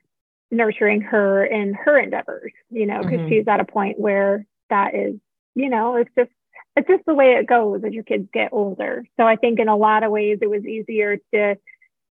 nurturing 0.52 1.02
her 1.02 1.46
in 1.46 1.74
her 1.74 2.00
endeavors, 2.00 2.52
you 2.70 2.86
know, 2.86 3.00
because 3.00 3.20
mm-hmm. 3.20 3.30
she's 3.30 3.48
at 3.48 3.60
a 3.60 3.66
point 3.66 4.00
where 4.00 4.46
that 4.70 4.96
is, 4.96 5.16
you 5.56 5.70
know, 5.70 5.96
it's 5.96 6.12
just 6.18 6.32
it's 6.76 6.88
just 6.88 7.06
the 7.06 7.14
way 7.14 7.34
it 7.34 7.48
goes 7.48 7.84
as 7.86 7.94
your 7.94 8.04
kids 8.04 8.28
get 8.34 8.50
older. 8.52 9.06
So 9.18 9.26
I 9.26 9.38
think 9.38 9.60
in 9.60 9.70
a 9.70 9.78
lot 9.78 10.04
of 10.04 10.12
ways 10.12 10.40
it 10.42 10.50
was 10.50 10.66
easier 10.66 11.18
to 11.34 11.56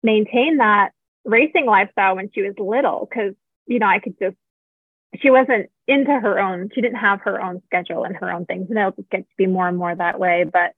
maintain 0.02 0.58
that 0.58 0.90
racing 1.24 1.66
lifestyle 1.66 2.16
when 2.16 2.30
she 2.34 2.42
was 2.42 2.54
little 2.58 3.08
because 3.08 3.34
you 3.66 3.78
know 3.78 3.86
I 3.86 3.98
could 3.98 4.18
just 4.18 4.36
she 5.20 5.30
wasn't 5.30 5.70
into 5.86 6.12
her 6.12 6.38
own 6.38 6.70
she 6.74 6.80
didn't 6.80 6.98
have 6.98 7.20
her 7.22 7.42
own 7.42 7.62
schedule 7.66 8.04
and 8.04 8.16
her 8.16 8.32
own 8.32 8.46
things 8.46 8.66
and 8.70 8.78
it'll 8.78 8.92
just 8.92 9.10
get 9.10 9.20
to 9.20 9.34
be 9.36 9.46
more 9.46 9.68
and 9.68 9.76
more 9.76 9.94
that 9.94 10.18
way 10.18 10.44
but 10.50 10.72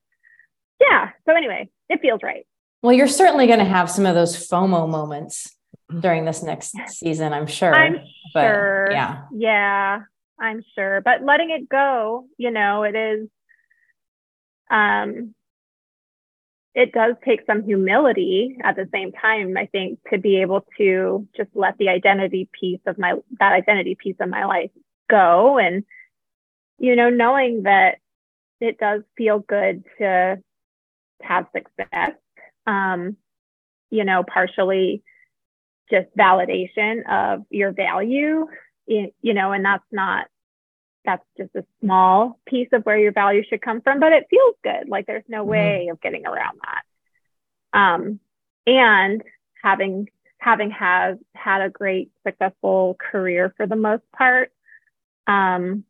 yeah 0.80 1.10
so 1.26 1.36
anyway 1.36 1.68
it 1.88 2.00
feels 2.00 2.20
right 2.22 2.46
well 2.82 2.92
you're 2.92 3.06
certainly 3.06 3.46
going 3.46 3.58
to 3.58 3.64
have 3.64 3.90
some 3.90 4.06
of 4.06 4.14
those 4.14 4.36
fomo 4.48 4.88
moments 4.88 5.54
during 6.00 6.24
this 6.24 6.42
next 6.42 6.74
season 6.88 7.32
i'm 7.32 7.46
sure 7.46 7.74
i'm 7.74 8.00
but, 8.32 8.42
sure. 8.42 8.88
Yeah 8.90 9.22
yeah 9.32 10.00
i'm 10.38 10.64
sure. 10.74 11.00
But 11.00 11.22
letting 11.22 11.50
it 11.50 11.68
go 11.68 12.26
you 12.36 12.50
know 12.50 12.82
it 12.82 12.94
is 12.94 13.28
um 14.70 15.34
it 16.74 16.92
does 16.92 17.14
take 17.22 17.40
some 17.46 17.64
humility 17.64 18.56
at 18.64 18.76
the 18.76 18.88
same 18.92 19.12
time 19.12 19.56
i 19.56 19.66
think 19.66 19.98
to 20.10 20.18
be 20.18 20.40
able 20.40 20.64
to 20.78 21.28
just 21.36 21.50
let 21.54 21.76
the 21.78 21.88
identity 21.88 22.48
piece 22.58 22.80
of 22.86 22.98
my 22.98 23.14
that 23.38 23.52
identity 23.52 23.94
piece 23.94 24.16
of 24.20 24.28
my 24.28 24.46
life 24.46 24.70
go. 25.12 25.58
And 25.58 25.84
you 26.78 26.96
know 26.96 27.10
knowing 27.10 27.64
that 27.64 27.98
it 28.60 28.78
does 28.78 29.02
feel 29.16 29.38
good 29.38 29.84
to 29.98 30.38
have 31.22 31.46
success 31.54 32.12
um 32.66 33.16
you 33.90 34.04
know 34.04 34.24
partially 34.24 35.02
just 35.90 36.08
validation 36.16 37.02
of 37.08 37.44
your 37.50 37.72
value 37.72 38.46
you 38.86 39.12
know 39.22 39.52
and 39.52 39.64
that's 39.64 39.84
not 39.92 40.26
that's 41.04 41.24
just 41.36 41.54
a 41.54 41.64
small 41.80 42.38
piece 42.46 42.68
of 42.72 42.84
where 42.84 42.98
your 42.98 43.12
value 43.12 43.42
should 43.48 43.62
come 43.62 43.80
from, 43.80 44.00
but 44.00 44.12
it 44.12 44.26
feels 44.30 44.54
good. 44.62 44.88
Like 44.88 45.06
there's 45.06 45.24
no 45.28 45.40
mm-hmm. 45.40 45.50
way 45.50 45.88
of 45.90 46.00
getting 46.00 46.26
around 46.26 46.58
that. 46.64 47.78
Um, 47.78 48.20
and 48.66 49.22
having 49.62 50.08
having 50.38 50.70
had 50.70 51.18
had 51.34 51.62
a 51.62 51.70
great 51.70 52.10
successful 52.26 52.96
career 52.98 53.54
for 53.56 53.66
the 53.66 53.76
most 53.76 54.02
part, 54.16 54.52
um, 55.26 55.84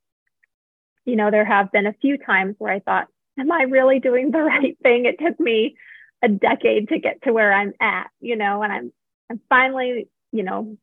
you 1.04 1.16
know, 1.16 1.30
there 1.30 1.44
have 1.44 1.72
been 1.72 1.86
a 1.86 1.94
few 1.94 2.18
times 2.18 2.54
where 2.58 2.72
I 2.72 2.80
thought, 2.80 3.08
am 3.38 3.50
I 3.50 3.62
really 3.62 3.98
doing 3.98 4.30
the 4.30 4.38
right 4.42 4.76
thing? 4.82 5.06
It 5.06 5.18
took 5.18 5.38
me 5.40 5.76
a 6.22 6.28
decade 6.28 6.88
to 6.88 6.98
get 6.98 7.22
to 7.22 7.32
where 7.32 7.52
I'm 7.52 7.72
at, 7.80 8.08
you 8.20 8.36
know, 8.36 8.62
and 8.62 8.72
I'm 8.72 8.92
I'm 9.32 9.40
finally, 9.48 10.08
you 10.30 10.42
know, 10.42 10.76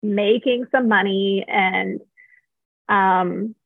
making 0.00 0.66
some 0.70 0.86
money 0.86 1.44
and 1.48 2.00
um 2.88 3.56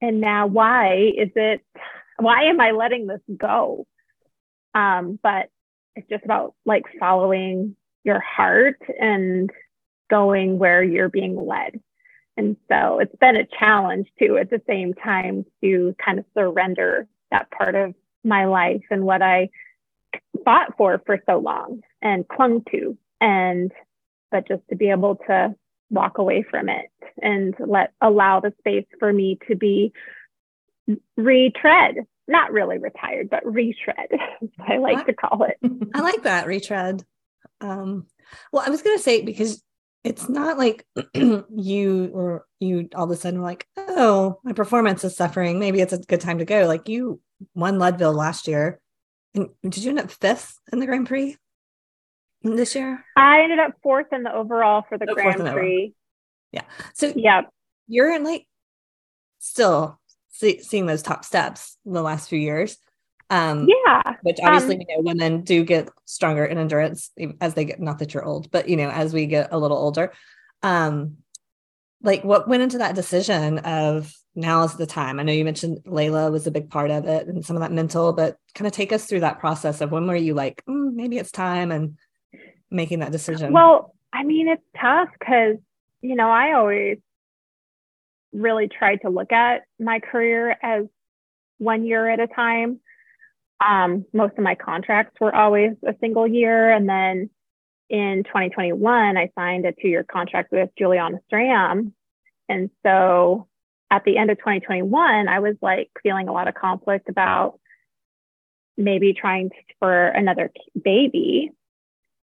and 0.00 0.20
now 0.20 0.46
why 0.46 1.12
is 1.14 1.28
it 1.36 1.60
why 2.18 2.44
am 2.44 2.58
i 2.60 2.70
letting 2.70 3.06
this 3.06 3.20
go? 3.36 3.86
Um, 4.74 5.18
but 5.22 5.50
it's 5.94 6.08
just 6.08 6.24
about 6.24 6.54
like 6.64 6.84
following 6.98 7.76
your 8.04 8.20
heart 8.20 8.80
and 8.98 9.50
going 10.08 10.58
where 10.58 10.82
you're 10.82 11.10
being 11.10 11.36
led. 11.36 11.80
And 12.38 12.56
so 12.70 12.98
it's 12.98 13.16
been 13.16 13.36
a 13.36 13.46
challenge 13.58 14.08
too 14.18 14.38
at 14.38 14.48
the 14.48 14.62
same 14.66 14.94
time 14.94 15.44
to 15.62 15.94
kind 16.02 16.18
of 16.18 16.24
surrender 16.34 17.06
that 17.30 17.50
part 17.50 17.74
of 17.74 17.94
my 18.24 18.46
life 18.46 18.82
and 18.90 19.04
what 19.04 19.22
i 19.22 19.48
fought 20.44 20.76
for 20.76 21.00
for 21.06 21.20
so 21.26 21.38
long 21.38 21.80
and 22.02 22.26
clung 22.26 22.62
to 22.70 22.96
and 23.20 23.72
but 24.30 24.46
just 24.48 24.62
to 24.70 24.76
be 24.76 24.90
able 24.90 25.16
to 25.26 25.54
walk 25.90 26.18
away 26.18 26.44
from 26.48 26.68
it 26.68 26.90
and 27.22 27.54
let 27.58 27.92
allow 28.00 28.40
the 28.40 28.52
space 28.58 28.86
for 28.98 29.12
me 29.12 29.38
to 29.48 29.56
be 29.56 29.92
retread 31.16 31.96
not 32.28 32.52
really 32.52 32.78
retired 32.78 33.30
but 33.30 33.46
retread 33.46 34.08
i 34.68 34.78
like 34.78 34.98
I, 34.98 35.02
to 35.04 35.14
call 35.14 35.44
it. 35.44 35.56
I 35.94 36.00
like 36.00 36.22
that 36.24 36.46
retread. 36.46 37.04
Um 37.60 38.06
well 38.52 38.64
i 38.66 38.70
was 38.70 38.82
going 38.82 38.96
to 38.96 39.02
say 39.02 39.22
because 39.22 39.62
it's 40.06 40.28
not 40.28 40.56
like 40.56 40.86
you 41.14 42.10
or 42.14 42.44
you 42.60 42.88
all 42.94 43.04
of 43.04 43.10
a 43.10 43.16
sudden 43.16 43.40
were 43.40 43.46
like 43.46 43.66
oh 43.76 44.38
my 44.44 44.52
performance 44.52 45.02
is 45.02 45.16
suffering. 45.16 45.58
Maybe 45.58 45.80
it's 45.80 45.92
a 45.92 45.98
good 45.98 46.20
time 46.20 46.38
to 46.38 46.44
go. 46.44 46.66
Like 46.66 46.88
you 46.88 47.20
won 47.54 47.78
leadville 47.78 48.12
last 48.12 48.46
year. 48.46 48.80
And 49.34 49.48
did 49.62 49.78
you 49.78 49.90
end 49.90 49.98
up 49.98 50.10
fifth 50.10 50.58
in 50.72 50.78
the 50.78 50.86
grand 50.86 51.08
prix 51.08 51.36
this 52.42 52.74
year? 52.74 53.04
I 53.16 53.42
ended 53.42 53.58
up 53.58 53.72
fourth 53.82 54.12
in 54.12 54.22
the 54.22 54.32
overall 54.32 54.84
for 54.88 54.98
the 54.98 55.06
oh, 55.08 55.14
Grand 55.14 55.40
Prix. 55.40 55.94
Yeah. 56.52 56.62
So 56.94 57.12
yeah, 57.14 57.42
you're 57.88 58.14
in 58.14 58.24
like 58.24 58.46
still 59.38 59.98
see, 60.30 60.62
seeing 60.62 60.86
those 60.86 61.02
top 61.02 61.24
steps 61.24 61.76
in 61.84 61.92
the 61.92 62.02
last 62.02 62.28
few 62.28 62.38
years. 62.38 62.76
Um, 63.28 63.68
yeah. 63.68 64.14
Which 64.22 64.38
obviously, 64.42 64.76
um, 64.76 64.80
you 64.82 64.96
know, 64.96 65.02
women 65.02 65.42
do 65.42 65.64
get 65.64 65.88
stronger 66.04 66.44
in 66.44 66.58
endurance 66.58 67.10
as 67.40 67.54
they 67.54 67.64
get, 67.64 67.80
not 67.80 67.98
that 67.98 68.14
you're 68.14 68.24
old, 68.24 68.50
but, 68.50 68.68
you 68.68 68.76
know, 68.76 68.88
as 68.88 69.12
we 69.12 69.26
get 69.26 69.48
a 69.52 69.58
little 69.58 69.76
older. 69.76 70.12
Um, 70.62 71.18
like 72.02 72.22
what 72.22 72.48
went 72.48 72.62
into 72.62 72.78
that 72.78 72.94
decision 72.94 73.58
of 73.60 74.14
now 74.36 74.62
is 74.62 74.74
the 74.74 74.86
time? 74.86 75.18
I 75.18 75.24
know 75.24 75.32
you 75.32 75.44
mentioned 75.44 75.80
Layla 75.86 76.30
was 76.30 76.46
a 76.46 76.52
big 76.52 76.70
part 76.70 76.90
of 76.90 77.06
it 77.06 77.26
and 77.26 77.44
some 77.44 77.56
of 77.56 77.62
that 77.62 77.72
mental, 77.72 78.12
but 78.12 78.36
kind 78.54 78.66
of 78.66 78.72
take 78.72 78.92
us 78.92 79.06
through 79.06 79.20
that 79.20 79.40
process 79.40 79.80
of 79.80 79.90
when 79.90 80.06
were 80.06 80.14
you 80.14 80.34
like, 80.34 80.62
mm, 80.68 80.92
maybe 80.94 81.18
it's 81.18 81.32
time 81.32 81.72
and 81.72 81.96
making 82.70 83.00
that 83.00 83.12
decision? 83.12 83.52
Well, 83.52 83.94
I 84.12 84.24
mean, 84.24 84.48
it's 84.48 84.62
tough 84.80 85.08
because, 85.18 85.56
you 86.00 86.14
know, 86.14 86.30
I 86.30 86.52
always 86.54 86.98
really 88.32 88.68
tried 88.68 89.00
to 89.02 89.08
look 89.08 89.32
at 89.32 89.62
my 89.78 90.00
career 90.00 90.56
as 90.62 90.84
one 91.58 91.84
year 91.84 92.08
at 92.08 92.20
a 92.20 92.26
time. 92.26 92.80
Um, 93.66 94.04
most 94.12 94.34
of 94.36 94.44
my 94.44 94.54
contracts 94.54 95.18
were 95.20 95.34
always 95.34 95.72
a 95.86 95.94
single 96.00 96.26
year. 96.26 96.70
And 96.70 96.88
then 96.88 97.30
in 97.88 98.24
2021, 98.24 99.16
I 99.16 99.30
signed 99.34 99.64
a 99.64 99.72
two 99.72 99.88
year 99.88 100.04
contract 100.04 100.52
with 100.52 100.70
Juliana 100.78 101.18
SRAM. 101.32 101.92
And 102.48 102.70
so 102.84 103.48
at 103.90 104.04
the 104.04 104.18
end 104.18 104.30
of 104.30 104.38
2021, 104.38 105.28
I 105.28 105.38
was 105.40 105.56
like 105.62 105.90
feeling 106.02 106.28
a 106.28 106.32
lot 106.32 106.48
of 106.48 106.54
conflict 106.54 107.08
about 107.08 107.58
maybe 108.76 109.14
trying 109.14 109.50
for 109.78 110.08
another 110.08 110.50
baby 110.82 111.50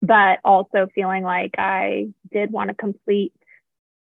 but 0.03 0.39
also 0.45 0.89
feeling 0.95 1.25
like 1.25 1.55
I 1.59 2.09
did 2.33 2.51
want 2.51 2.69
to 2.69 2.75
complete 2.75 3.33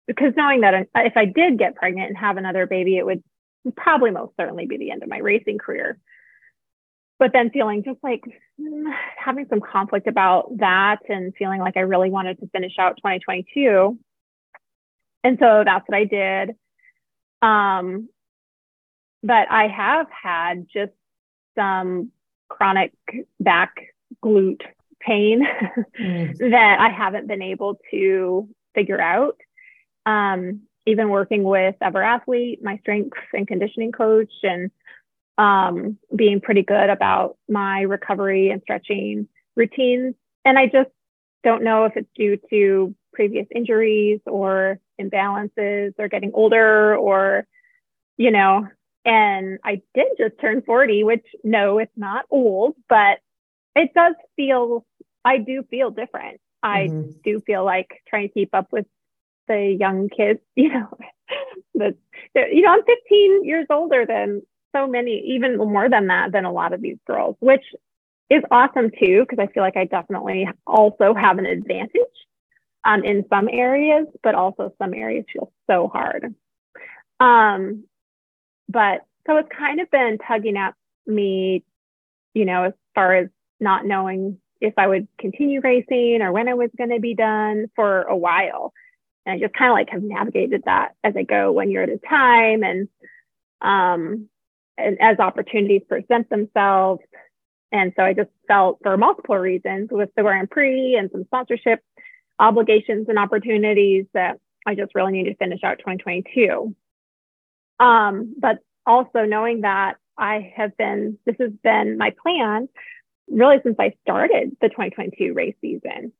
because 0.06 0.32
knowing 0.36 0.62
that 0.62 0.88
if 0.94 1.16
I 1.16 1.26
did 1.26 1.58
get 1.58 1.76
pregnant 1.76 2.08
and 2.08 2.16
have 2.16 2.38
another 2.38 2.66
baby, 2.66 2.96
it 2.96 3.04
would 3.04 3.22
probably 3.76 4.10
most 4.10 4.32
certainly 4.40 4.66
be 4.66 4.78
the 4.78 4.90
end 4.90 5.02
of 5.02 5.08
my 5.08 5.18
racing 5.18 5.58
career. 5.58 5.98
But 7.18 7.32
then 7.32 7.50
feeling 7.50 7.82
just 7.84 7.98
like 8.02 8.22
mm, 8.60 8.84
having 9.16 9.46
some 9.50 9.60
conflict 9.60 10.06
about 10.06 10.56
that 10.58 10.98
and 11.08 11.34
feeling 11.36 11.60
like 11.60 11.76
I 11.76 11.80
really 11.80 12.10
wanted 12.10 12.38
to 12.40 12.48
finish 12.48 12.72
out 12.78 12.96
2022. 12.98 13.98
And 15.24 15.36
so 15.38 15.62
that's 15.64 15.86
what 15.86 15.98
I 15.98 16.04
did. 16.04 16.54
Um, 17.42 18.08
but 19.22 19.50
I 19.50 19.66
have 19.66 20.06
had 20.10 20.68
just 20.72 20.92
some 21.56 22.12
chronic 22.48 22.92
back 23.40 23.74
glute 24.24 24.62
pain 25.00 25.46
mm. 25.98 26.38
that 26.50 26.76
I 26.80 26.90
haven't 26.90 27.28
been 27.28 27.42
able 27.42 27.78
to 27.90 28.48
figure 28.74 29.00
out. 29.00 29.36
Um, 30.06 30.62
even 30.86 31.10
working 31.10 31.42
with 31.42 31.74
Ever 31.82 32.02
Athlete, 32.02 32.60
my 32.62 32.78
strength 32.78 33.16
and 33.34 33.46
conditioning 33.46 33.92
coach, 33.92 34.32
and 34.42 34.70
um, 35.36 35.98
being 36.14 36.40
pretty 36.40 36.62
good 36.62 36.88
about 36.88 37.36
my 37.48 37.82
recovery 37.82 38.50
and 38.50 38.62
stretching 38.62 39.28
routines. 39.54 40.14
And 40.44 40.58
I 40.58 40.66
just 40.66 40.90
don't 41.44 41.62
know 41.62 41.84
if 41.84 41.96
it's 41.96 42.08
due 42.16 42.38
to 42.50 42.94
previous 43.12 43.46
injuries 43.54 44.20
or 44.26 44.80
imbalances 45.00 45.92
or 45.98 46.08
getting 46.08 46.32
older 46.34 46.96
or, 46.96 47.46
you 48.16 48.30
know, 48.30 48.66
And 49.04 49.58
I 49.64 49.82
did 49.94 50.08
just 50.18 50.40
turn 50.40 50.62
40, 50.62 51.04
which 51.04 51.24
no, 51.44 51.78
it's 51.78 51.96
not 51.96 52.26
old, 52.30 52.74
but 52.88 53.18
it 53.74 53.92
does 53.94 54.14
feel, 54.36 54.84
I 55.24 55.38
do 55.38 55.64
feel 55.70 55.90
different. 55.90 56.40
I 56.62 56.88
mm-hmm. 56.88 57.10
do 57.24 57.40
feel 57.40 57.64
like 57.64 57.88
trying 58.08 58.28
to 58.28 58.34
keep 58.34 58.54
up 58.54 58.68
with 58.72 58.86
the 59.46 59.76
young 59.78 60.08
kids, 60.08 60.40
you 60.56 60.70
know, 60.70 60.88
the, 61.74 61.94
you 62.34 62.62
know, 62.62 62.72
I'm 62.72 62.84
15 62.84 63.44
years 63.44 63.66
older 63.70 64.04
than 64.06 64.42
so 64.74 64.86
many, 64.86 65.22
even 65.34 65.56
more 65.56 65.88
than 65.88 66.08
that, 66.08 66.32
than 66.32 66.44
a 66.44 66.52
lot 66.52 66.72
of 66.72 66.82
these 66.82 66.98
girls, 67.06 67.36
which 67.40 67.64
is 68.30 68.42
awesome 68.50 68.90
too, 68.90 69.24
because 69.28 69.38
I 69.38 69.50
feel 69.52 69.62
like 69.62 69.76
I 69.76 69.84
definitely 69.84 70.48
also 70.66 71.14
have 71.14 71.38
an 71.38 71.46
advantage 71.46 72.02
um, 72.84 73.04
in 73.04 73.24
some 73.30 73.48
areas, 73.50 74.06
but 74.22 74.34
also 74.34 74.74
some 74.78 74.94
areas 74.94 75.24
feel 75.32 75.52
so 75.68 75.88
hard. 75.88 76.34
Um, 77.20 77.84
but 78.68 79.00
so 79.26 79.36
it's 79.36 79.48
kind 79.56 79.80
of 79.80 79.90
been 79.90 80.18
tugging 80.26 80.56
at 80.56 80.74
me, 81.06 81.64
you 82.34 82.44
know, 82.44 82.64
as 82.64 82.72
far 82.94 83.14
as 83.14 83.28
not 83.60 83.84
knowing 83.84 84.38
if 84.60 84.74
I 84.76 84.86
would 84.86 85.08
continue 85.18 85.60
racing 85.60 86.20
or 86.22 86.32
when 86.32 86.48
I 86.48 86.54
was 86.54 86.70
going 86.76 86.90
to 86.90 87.00
be 87.00 87.14
done 87.14 87.66
for 87.76 88.02
a 88.02 88.16
while. 88.16 88.72
And 89.24 89.36
I 89.36 89.38
just 89.38 89.54
kind 89.54 89.70
of 89.70 89.74
like 89.74 89.90
have 89.90 90.02
navigated 90.02 90.62
that 90.64 90.94
as 91.04 91.14
I 91.16 91.22
go 91.22 91.52
one 91.52 91.70
year 91.70 91.82
at 91.82 91.90
a 91.90 91.98
time. 91.98 92.62
And, 92.62 92.88
um, 93.60 94.28
and 94.78 94.96
as 95.00 95.18
opportunities 95.18 95.82
present 95.88 96.30
themselves. 96.30 97.02
And 97.72 97.92
so 97.96 98.02
I 98.02 98.14
just 98.14 98.30
felt 98.46 98.78
for 98.82 98.96
multiple 98.96 99.36
reasons 99.36 99.88
with 99.90 100.10
the 100.16 100.22
Grand 100.22 100.50
Prix 100.50 100.96
and 100.96 101.10
some 101.10 101.24
sponsorship 101.24 101.82
obligations 102.38 103.06
and 103.08 103.18
opportunities 103.18 104.06
that 104.14 104.38
I 104.66 104.74
just 104.74 104.94
really 104.94 105.12
need 105.12 105.24
to 105.24 105.34
finish 105.34 105.60
out 105.64 105.78
2022. 105.78 106.74
Um, 107.80 108.34
but 108.38 108.58
also 108.86 109.24
knowing 109.24 109.62
that 109.62 109.96
I 110.16 110.52
have 110.56 110.76
been, 110.76 111.18
this 111.26 111.36
has 111.40 111.52
been 111.62 111.98
my 111.98 112.14
plan 112.22 112.68
really 113.30 113.58
since 113.62 113.76
I 113.78 113.94
started 114.02 114.56
the 114.60 114.68
2022 114.68 115.32
race 115.34 115.54
season. 115.60 116.12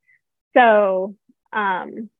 So, 0.56 1.14
um, 1.52 2.10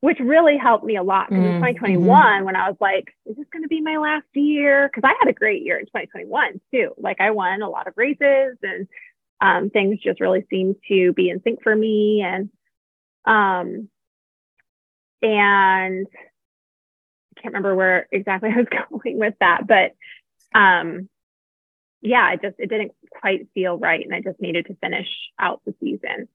which 0.00 0.18
really 0.20 0.56
helped 0.56 0.84
me 0.84 0.96
a 0.96 1.02
lot 1.02 1.28
because 1.28 1.42
mm, 1.42 1.54
in 1.56 1.74
2021, 1.74 2.06
mm-hmm. 2.06 2.44
when 2.44 2.56
I 2.56 2.68
was 2.68 2.76
like, 2.80 3.14
is 3.24 3.36
this 3.36 3.46
going 3.52 3.62
to 3.62 3.68
be 3.68 3.80
my 3.80 3.96
last 3.96 4.26
year? 4.34 4.88
Because 4.88 5.08
I 5.08 5.14
had 5.18 5.28
a 5.28 5.32
great 5.32 5.62
year 5.62 5.78
in 5.78 5.86
2021 5.86 6.60
too. 6.72 6.92
Like 6.98 7.20
I 7.20 7.30
won 7.30 7.62
a 7.62 7.68
lot 7.68 7.88
of 7.88 7.94
races 7.96 8.56
and 8.62 8.86
um, 9.40 9.70
things 9.70 9.98
just 10.00 10.20
really 10.20 10.46
seemed 10.48 10.76
to 10.88 11.12
be 11.12 11.30
in 11.30 11.42
sync 11.42 11.62
for 11.62 11.74
me. 11.74 12.22
And 12.24 12.50
um, 13.24 13.88
and 15.22 16.06
I 16.06 17.40
can't 17.40 17.54
remember 17.54 17.74
where 17.74 18.06
exactly 18.12 18.50
I 18.54 18.58
was 18.58 18.66
going 19.02 19.18
with 19.18 19.34
that, 19.40 19.66
but 19.66 19.94
um, 20.56 21.08
yeah, 22.02 22.32
it 22.32 22.42
just 22.42 22.56
it 22.58 22.68
didn't 22.68 22.92
quite 23.10 23.48
feel 23.54 23.78
right, 23.78 24.04
and 24.04 24.14
I 24.14 24.20
just 24.20 24.40
needed 24.40 24.66
to 24.66 24.76
finish 24.76 25.08
out 25.38 25.62
the 25.64 25.74
season 25.80 26.28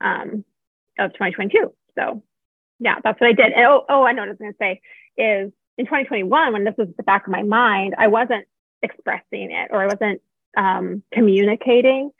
um, 0.00 0.44
of 0.98 1.12
2022. 1.12 1.72
So 1.98 2.22
yeah, 2.78 2.96
that's 3.02 3.20
what 3.20 3.28
I 3.28 3.32
did. 3.32 3.52
And, 3.52 3.66
oh, 3.66 3.84
oh, 3.88 4.02
I 4.04 4.12
know 4.12 4.22
what 4.22 4.28
I 4.28 4.32
was 4.32 4.38
going 4.38 4.52
to 4.52 4.58
say 4.58 4.80
is 5.16 5.52
in 5.78 5.86
2021 5.86 6.52
when 6.52 6.64
this 6.64 6.74
was 6.76 6.88
at 6.88 6.96
the 6.96 7.02
back 7.02 7.26
of 7.26 7.32
my 7.32 7.42
mind, 7.42 7.94
I 7.98 8.08
wasn't 8.08 8.46
expressing 8.82 9.50
it 9.50 9.68
or 9.70 9.82
I 9.82 9.86
wasn't 9.86 10.20
um, 10.56 11.02
communicating 11.12 12.10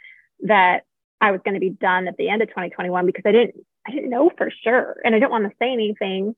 that 0.41 0.85
I 1.21 1.31
was 1.31 1.41
going 1.45 1.55
to 1.55 1.61
be 1.61 1.71
done 1.71 2.09
at 2.09 2.17
the 2.17 2.29
end 2.29 2.43
of 2.43 2.49
2021 2.49 3.07
because 3.07 3.23
I 3.25 3.33
didn't 3.33 3.55
I 3.87 3.93
didn't 3.93 4.11
know 4.11 4.31
for 4.37 4.51
sure. 4.65 4.97
And 5.05 5.15
I 5.15 5.19
didn't 5.19 5.31
want 5.31 5.45
to 5.45 5.57
say 5.61 5.73
anything 5.73 6.35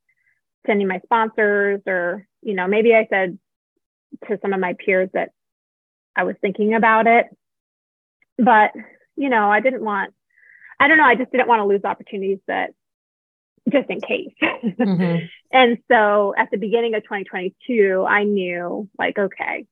to 0.67 0.73
any 0.73 0.85
of 0.85 0.89
my 0.89 1.01
sponsors 1.01 1.81
or, 1.87 2.27
you 2.43 2.55
know, 2.55 2.67
maybe 2.67 2.95
I 2.95 3.07
said 3.09 3.39
to 4.27 4.39
some 4.43 4.53
of 4.53 4.61
my 4.61 4.75
peers 4.75 5.09
that 5.15 5.31
I 6.19 6.25
was 6.25 6.35
thinking 6.41 6.75
about 6.75 7.07
it. 7.07 7.27
But, 8.37 8.73
you 9.17 9.29
know, 9.29 9.51
I 9.51 9.61
didn't 9.61 9.83
want, 9.83 10.13
I 10.79 10.89
don't 10.89 10.99
know, 10.99 11.05
I 11.05 11.15
just 11.15 11.31
didn't 11.31 11.49
want 11.49 11.61
to 11.61 11.67
lose 11.67 11.85
opportunities 11.85 12.41
that 12.49 12.71
just 13.71 13.89
in 13.89 14.01
case. 14.01 14.35
Mm-hmm. 14.59 15.27
and 15.53 15.79
so 15.89 16.35
at 16.37 16.51
the 16.51 16.57
beginning 16.57 16.95
of 16.95 17.05
2022, 17.05 18.05
I 18.09 18.25
knew 18.25 18.89
like, 18.99 19.19
okay, 19.19 19.67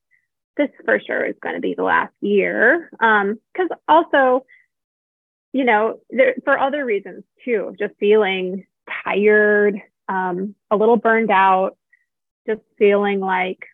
this 0.56 0.68
for 0.84 1.00
sure 1.04 1.24
is 1.24 1.34
going 1.42 1.56
to 1.56 1.60
be 1.60 1.74
the 1.74 1.82
last 1.82 2.14
year. 2.20 2.88
Um, 3.00 3.40
cause 3.56 3.68
also 3.88 4.46
you 5.52 5.64
know, 5.64 6.00
there, 6.10 6.34
for 6.44 6.58
other 6.58 6.84
reasons 6.84 7.24
too, 7.44 7.74
just 7.78 7.94
feeling 7.98 8.66
tired, 9.04 9.80
um, 10.08 10.54
a 10.70 10.76
little 10.76 10.98
burned 10.98 11.30
out, 11.30 11.78
just 12.46 12.60
feeling 12.78 13.20
like 13.20 13.64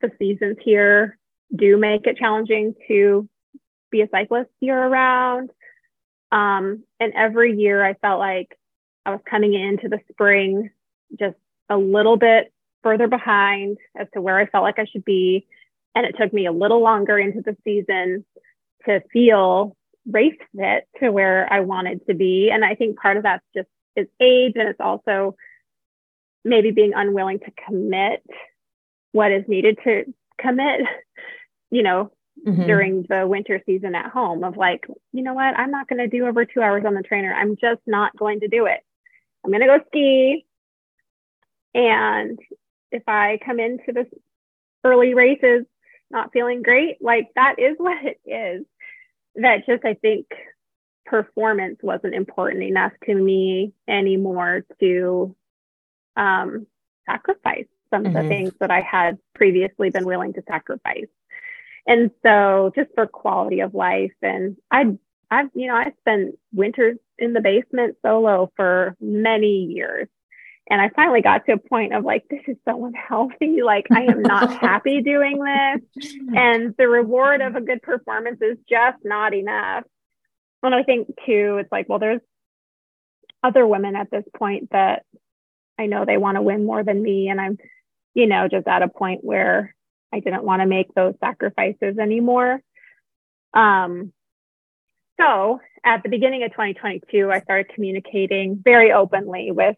the 0.00 0.10
seasons 0.18 0.56
here 0.64 1.18
do 1.54 1.76
make 1.76 2.06
it 2.06 2.16
challenging 2.16 2.74
to 2.88 3.28
be 3.90 4.00
a 4.00 4.08
cyclist 4.10 4.50
year 4.60 4.88
round. 4.88 5.50
Um, 6.30 6.84
and 6.98 7.12
every 7.14 7.56
year 7.56 7.84
I 7.84 7.94
felt 7.94 8.18
like 8.18 8.58
I 9.04 9.10
was 9.10 9.20
coming 9.28 9.54
into 9.54 9.88
the 9.88 10.00
spring 10.10 10.70
just 11.18 11.36
a 11.68 11.76
little 11.76 12.16
bit 12.16 12.52
further 12.82 13.06
behind 13.06 13.78
as 13.96 14.06
to 14.14 14.20
where 14.20 14.38
I 14.38 14.46
felt 14.46 14.64
like 14.64 14.78
I 14.78 14.86
should 14.86 15.04
be. 15.04 15.46
And 15.94 16.06
it 16.06 16.16
took 16.18 16.32
me 16.32 16.46
a 16.46 16.52
little 16.52 16.80
longer 16.80 17.18
into 17.18 17.42
the 17.42 17.56
season 17.64 18.24
to 18.86 19.02
feel 19.12 19.76
race 20.10 20.38
fit 20.56 20.88
to 21.00 21.10
where 21.10 21.52
I 21.52 21.60
wanted 21.60 22.06
to 22.06 22.14
be. 22.14 22.50
And 22.50 22.64
I 22.64 22.74
think 22.74 22.98
part 22.98 23.16
of 23.16 23.24
that's 23.24 23.44
just 23.54 23.68
is 23.94 24.08
age 24.20 24.52
and 24.56 24.68
it's 24.68 24.80
also 24.80 25.36
maybe 26.44 26.70
being 26.70 26.92
unwilling 26.94 27.38
to 27.40 27.52
commit 27.66 28.24
what 29.12 29.30
is 29.30 29.44
needed 29.46 29.78
to 29.84 30.04
commit, 30.40 30.80
you 31.72 31.82
know, 31.82 32.12
mm-hmm. 32.46 32.66
during 32.66 33.06
the 33.08 33.26
winter 33.26 33.60
season 33.66 33.94
at 33.94 34.12
home 34.12 34.44
of 34.44 34.56
like, 34.56 34.86
you 35.12 35.22
know 35.22 35.34
what, 35.34 35.58
I'm 35.58 35.70
not 35.70 35.88
going 35.88 35.98
to 35.98 36.06
do 36.06 36.26
over 36.26 36.44
two 36.44 36.60
hours 36.60 36.84
on 36.86 36.94
the 36.94 37.02
trainer. 37.02 37.32
I'm 37.34 37.56
just 37.56 37.80
not 37.86 38.16
going 38.16 38.40
to 38.40 38.48
do 38.48 38.66
it. 38.66 38.80
I'm 39.42 39.50
going 39.50 39.62
to 39.62 39.66
go 39.66 39.84
ski. 39.88 40.46
And 41.74 42.38
if 42.92 43.02
I 43.08 43.38
come 43.44 43.58
into 43.58 43.92
this 43.92 44.06
early 44.84 45.14
races 45.14 45.64
not 46.10 46.30
feeling 46.32 46.62
great, 46.62 46.98
like 47.00 47.30
that 47.36 47.54
is 47.58 47.74
what 47.78 48.04
it 48.04 48.20
is 48.26 48.66
that 49.36 49.66
just 49.66 49.82
I 49.84 49.94
think 49.94 50.26
performance 51.06 51.78
wasn't 51.82 52.14
important 52.14 52.64
enough 52.64 52.92
to 53.06 53.14
me 53.14 53.72
anymore 53.88 54.66
to 54.78 55.34
um, 56.16 56.66
sacrifice 57.08 57.64
some 57.88 58.04
mm-hmm. 58.04 58.06
of 58.08 58.12
the 58.12 58.18
mm-hmm. 58.20 58.28
things 58.28 58.52
that 58.60 58.70
I 58.70 58.80
had 58.80 59.18
previously 59.34 59.88
been 59.88 60.04
willing 60.04 60.34
to 60.34 60.42
sacrifice. 60.46 61.08
And 61.86 62.10
so 62.22 62.72
just 62.76 62.90
for 62.94 63.06
quality 63.06 63.60
of 63.60 63.74
life 63.74 64.12
and 64.22 64.56
I 64.70 64.96
I've 65.30 65.50
you 65.54 65.66
know 65.66 65.74
I 65.74 65.92
spent 66.00 66.36
winters 66.52 66.98
in 67.18 67.32
the 67.32 67.40
basement 67.40 67.96
solo 68.02 68.52
for 68.56 68.96
many 69.00 69.64
years 69.64 70.08
and 70.70 70.80
I 70.80 70.90
finally 70.90 71.22
got 71.22 71.44
to 71.46 71.52
a 71.52 71.58
point 71.58 71.92
of 71.92 72.04
like, 72.04 72.24
this 72.28 72.42
is 72.46 72.56
so 72.66 72.84
unhealthy. 72.86 73.60
Like, 73.62 73.86
I 73.90 74.02
am 74.02 74.22
not 74.22 74.58
happy 74.60 75.02
doing 75.02 75.38
this. 75.38 76.14
And 76.34 76.74
the 76.76 76.88
reward 76.88 77.40
of 77.40 77.54
a 77.56 77.60
good 77.60 77.80
performance 77.82 78.40
is 78.42 78.58
just 78.68 78.98
not 79.04 79.34
enough. 79.34 79.84
And 80.62 80.74
I 80.74 80.82
think, 80.82 81.08
too, 81.24 81.58
it's 81.60 81.72
like, 81.72 81.88
well, 81.88 81.98
there's 81.98 82.20
other 83.42 83.66
women 83.66 83.96
at 83.96 84.10
this 84.10 84.24
point 84.36 84.70
that 84.72 85.04
I 85.78 85.86
know 85.86 86.04
they 86.04 86.16
want 86.16 86.36
to 86.36 86.42
win 86.42 86.66
more 86.66 86.82
than 86.84 87.02
me. 87.02 87.28
And 87.28 87.40
I'm, 87.40 87.58
you 88.14 88.26
know, 88.26 88.48
just 88.48 88.66
at 88.66 88.82
a 88.82 88.88
point 88.88 89.24
where 89.24 89.74
I 90.12 90.20
didn't 90.20 90.44
want 90.44 90.62
to 90.62 90.66
make 90.66 90.92
those 90.94 91.14
sacrifices 91.20 91.98
anymore. 91.98 92.60
Um, 93.54 94.12
so 95.20 95.60
at 95.84 96.02
the 96.02 96.08
beginning 96.08 96.42
of 96.42 96.50
2022, 96.52 97.30
I 97.30 97.40
started 97.40 97.74
communicating 97.74 98.60
very 98.62 98.92
openly 98.92 99.50
with 99.50 99.76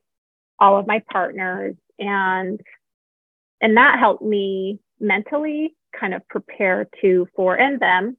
all 0.58 0.78
of 0.78 0.86
my 0.86 1.02
partners 1.10 1.74
and 1.98 2.60
and 3.60 3.76
that 3.76 3.98
helped 3.98 4.22
me 4.22 4.78
mentally 5.00 5.74
kind 5.98 6.14
of 6.14 6.26
prepare 6.28 6.86
to 7.00 7.26
for 7.34 7.54
and 7.54 7.80
them 7.80 8.16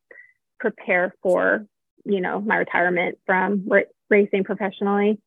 prepare 0.60 1.14
for 1.22 1.66
you 2.06 2.22
know 2.22 2.40
my 2.42 2.58
retirement 2.58 3.18
from 3.26 3.68
r- 3.72 3.86
racing 4.10 4.44
professionally 4.44 5.20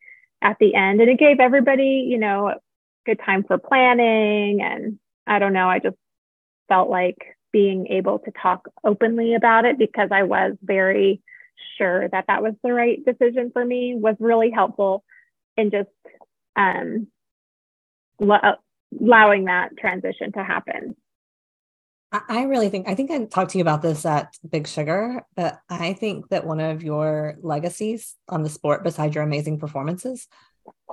at 0.43 0.57
the 0.61 0.75
end 0.75 1.01
and 1.01 1.11
it 1.11 1.19
gave 1.19 1.41
everybody 1.41 2.07
you 2.09 2.19
know 2.19 2.55
good 3.07 3.21
time 3.25 3.45
for 3.45 3.59
planning 3.59 4.61
and 4.63 4.99
i 5.27 5.39
don't 5.39 5.53
know 5.53 5.69
i 5.69 5.79
just 5.79 5.97
felt 6.69 6.89
like 6.91 7.19
being 7.53 7.87
able 7.89 8.19
to 8.19 8.31
talk 8.43 8.69
openly 8.85 9.35
about 9.35 9.65
it 9.65 9.79
because 9.79 10.09
i 10.13 10.23
was 10.23 10.53
very 10.63 11.23
sure 11.77 12.09
that 12.09 12.27
that 12.29 12.43
was 12.43 12.55
the 12.63 12.73
right 12.73 13.05
decision 13.05 13.51
for 13.53 13.65
me 13.65 13.95
was 13.97 14.17
really 14.21 14.51
helpful 14.51 15.05
in 15.57 15.71
just 15.71 15.89
um, 16.57 17.09
allowing 18.21 19.45
that 19.47 19.77
transition 19.79 20.33
to 20.33 20.45
happen. 20.45 20.97
I 22.11 22.45
really 22.45 22.71
think 22.71 22.89
I 22.89 22.95
think 22.95 23.11
I 23.11 23.23
talked 23.27 23.51
to 23.51 23.59
you 23.59 23.63
about 23.63 23.83
this 23.83 24.07
at 24.07 24.35
Big 24.49 24.67
Sugar, 24.67 25.23
but 25.37 25.59
I 25.69 25.93
think 25.93 26.31
that 26.31 26.47
one 26.47 26.59
of 26.59 26.83
your 26.83 27.37
legacies 27.43 28.15
on 28.31 28.43
the 28.43 28.49
sport, 28.49 28.83
besides 28.83 29.15
your 29.15 29.25
amazing 29.25 29.59
performances, 29.59 30.27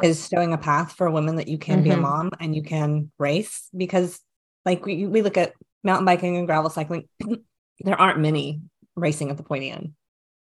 is 0.03 0.27
showing 0.27 0.51
a 0.51 0.57
path 0.57 0.91
for 0.91 1.09
women 1.09 1.37
that 1.37 1.47
you 1.47 1.57
can 1.57 1.75
mm-hmm. 1.75 1.83
be 1.83 1.89
a 1.91 1.93
mm-hmm. 1.93 2.01
mom 2.01 2.31
and 2.41 2.53
you 2.53 2.63
can 2.63 3.11
race. 3.17 3.69
Because, 3.75 4.19
like 4.65 4.85
we, 4.85 5.05
we 5.05 5.21
look 5.21 5.37
at 5.37 5.53
mountain 5.83 6.05
biking 6.05 6.37
and 6.37 6.47
gravel 6.47 6.69
cycling, 6.69 7.07
there 7.79 7.99
aren't 7.99 8.19
many 8.19 8.61
racing 8.95 9.29
at 9.29 9.37
the 9.37 9.43
pointy 9.43 9.69
end. 9.69 9.93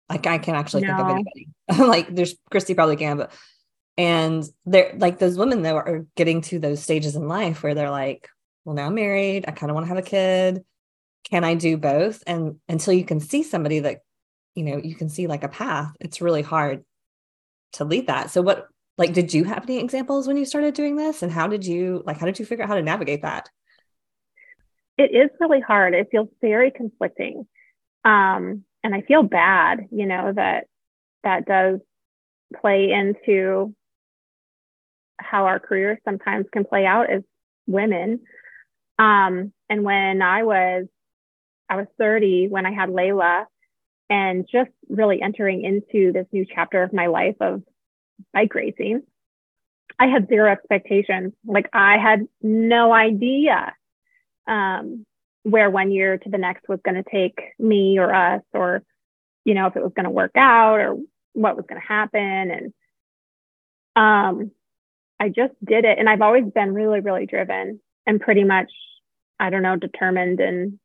Like 0.09 0.25
I 0.25 0.37
can't 0.37 0.57
actually 0.57 0.83
no. 0.83 0.95
think 0.95 0.99
of 0.99 1.09
anybody. 1.09 1.47
like 1.87 2.15
there's 2.15 2.35
Christy 2.49 2.73
probably 2.73 2.95
can, 2.95 3.17
but 3.17 3.31
and 3.97 4.47
they're 4.65 4.93
like 4.97 5.19
those 5.19 5.37
women 5.37 5.63
that 5.63 5.75
are 5.75 6.05
getting 6.15 6.41
to 6.41 6.59
those 6.59 6.81
stages 6.81 7.15
in 7.15 7.27
life 7.27 7.63
where 7.63 7.73
they're 7.73 7.91
like, 7.91 8.29
well, 8.63 8.75
now 8.75 8.87
I'm 8.87 8.95
married. 8.95 9.45
I 9.47 9.51
kind 9.51 9.69
of 9.69 9.75
want 9.75 9.85
to 9.85 9.89
have 9.89 9.97
a 9.97 10.01
kid. 10.01 10.63
Can 11.29 11.43
I 11.43 11.55
do 11.55 11.77
both? 11.77 12.23
And 12.27 12.57
until 12.69 12.93
you 12.93 13.03
can 13.03 13.19
see 13.19 13.43
somebody 13.43 13.79
that, 13.79 14.01
you 14.55 14.63
know, 14.63 14.77
you 14.77 14.95
can 14.95 15.09
see 15.09 15.27
like 15.27 15.43
a 15.43 15.49
path, 15.49 15.91
it's 15.99 16.21
really 16.21 16.41
hard 16.41 16.85
to 17.73 17.85
lead 17.85 18.07
that. 18.07 18.29
So 18.31 18.41
what 18.41 18.67
like 18.97 19.13
did 19.13 19.33
you 19.33 19.43
have 19.43 19.63
any 19.63 19.79
examples 19.79 20.27
when 20.27 20.37
you 20.37 20.45
started 20.45 20.73
doing 20.73 20.95
this? 20.95 21.21
And 21.23 21.31
how 21.31 21.47
did 21.47 21.65
you 21.65 22.03
like 22.05 22.17
how 22.17 22.25
did 22.25 22.39
you 22.39 22.45
figure 22.45 22.63
out 22.63 22.69
how 22.69 22.75
to 22.75 22.81
navigate 22.81 23.23
that? 23.23 23.49
It 24.97 25.13
is 25.13 25.29
really 25.39 25.61
hard. 25.61 25.93
It 25.93 26.07
feels 26.11 26.29
very 26.41 26.71
conflicting. 26.71 27.47
Um, 28.03 28.63
and 28.83 28.95
I 28.95 29.01
feel 29.01 29.23
bad, 29.23 29.87
you 29.91 30.05
know, 30.05 30.31
that 30.35 30.65
that 31.23 31.45
does 31.45 31.79
play 32.61 32.91
into 32.91 33.75
how 35.19 35.45
our 35.45 35.59
careers 35.59 35.97
sometimes 36.05 36.45
can 36.51 36.63
play 36.63 36.85
out 36.85 37.11
as 37.11 37.21
women. 37.65 38.21
Um, 38.97 39.51
and 39.69 39.83
when 39.83 40.21
I 40.21 40.43
was, 40.43 40.85
I 41.69 41.75
was 41.75 41.87
30 41.99 42.47
when 42.49 42.65
I 42.65 42.71
had 42.71 42.89
Layla 42.89 43.45
and 44.09 44.47
just 44.49 44.71
really 44.87 45.21
entering 45.21 45.63
into 45.63 46.13
this 46.13 46.27
new 46.31 46.45
chapter 46.45 46.81
of 46.81 46.93
my 46.93 47.07
life 47.07 47.35
of 47.41 47.61
bike 48.33 48.55
racing. 48.55 49.01
I 49.99 50.07
had 50.07 50.29
zero 50.29 50.51
expectations. 50.51 51.33
Like 51.45 51.69
I 51.73 51.97
had 51.97 52.27
no 52.41 52.93
idea 52.93 53.73
um, 54.47 55.05
where 55.43 55.69
one 55.69 55.91
year 55.91 56.17
to 56.17 56.29
the 56.29 56.37
next 56.37 56.67
was 56.67 56.79
going 56.83 57.01
to 57.01 57.09
take 57.09 57.39
me 57.59 57.99
or 57.99 58.13
us, 58.13 58.41
or 58.53 58.83
you 59.45 59.53
know 59.53 59.67
if 59.67 59.75
it 59.75 59.83
was 59.83 59.93
going 59.95 60.05
to 60.05 60.09
work 60.09 60.31
out 60.35 60.79
or 60.79 60.97
what 61.33 61.55
was 61.55 61.65
going 61.69 61.79
to 61.79 61.87
happen. 61.87 62.51
And 62.51 62.73
um, 63.95 64.51
I 65.19 65.29
just 65.29 65.53
did 65.63 65.85
it. 65.85 65.97
And 65.99 66.09
I've 66.09 66.21
always 66.21 66.45
been 66.53 66.73
really, 66.73 66.99
really 66.99 67.25
driven 67.25 67.79
and 68.05 68.19
pretty 68.19 68.43
much, 68.43 68.71
I 69.39 69.49
don't 69.49 69.63
know, 69.63 69.75
determined 69.75 70.39
and 70.39 70.79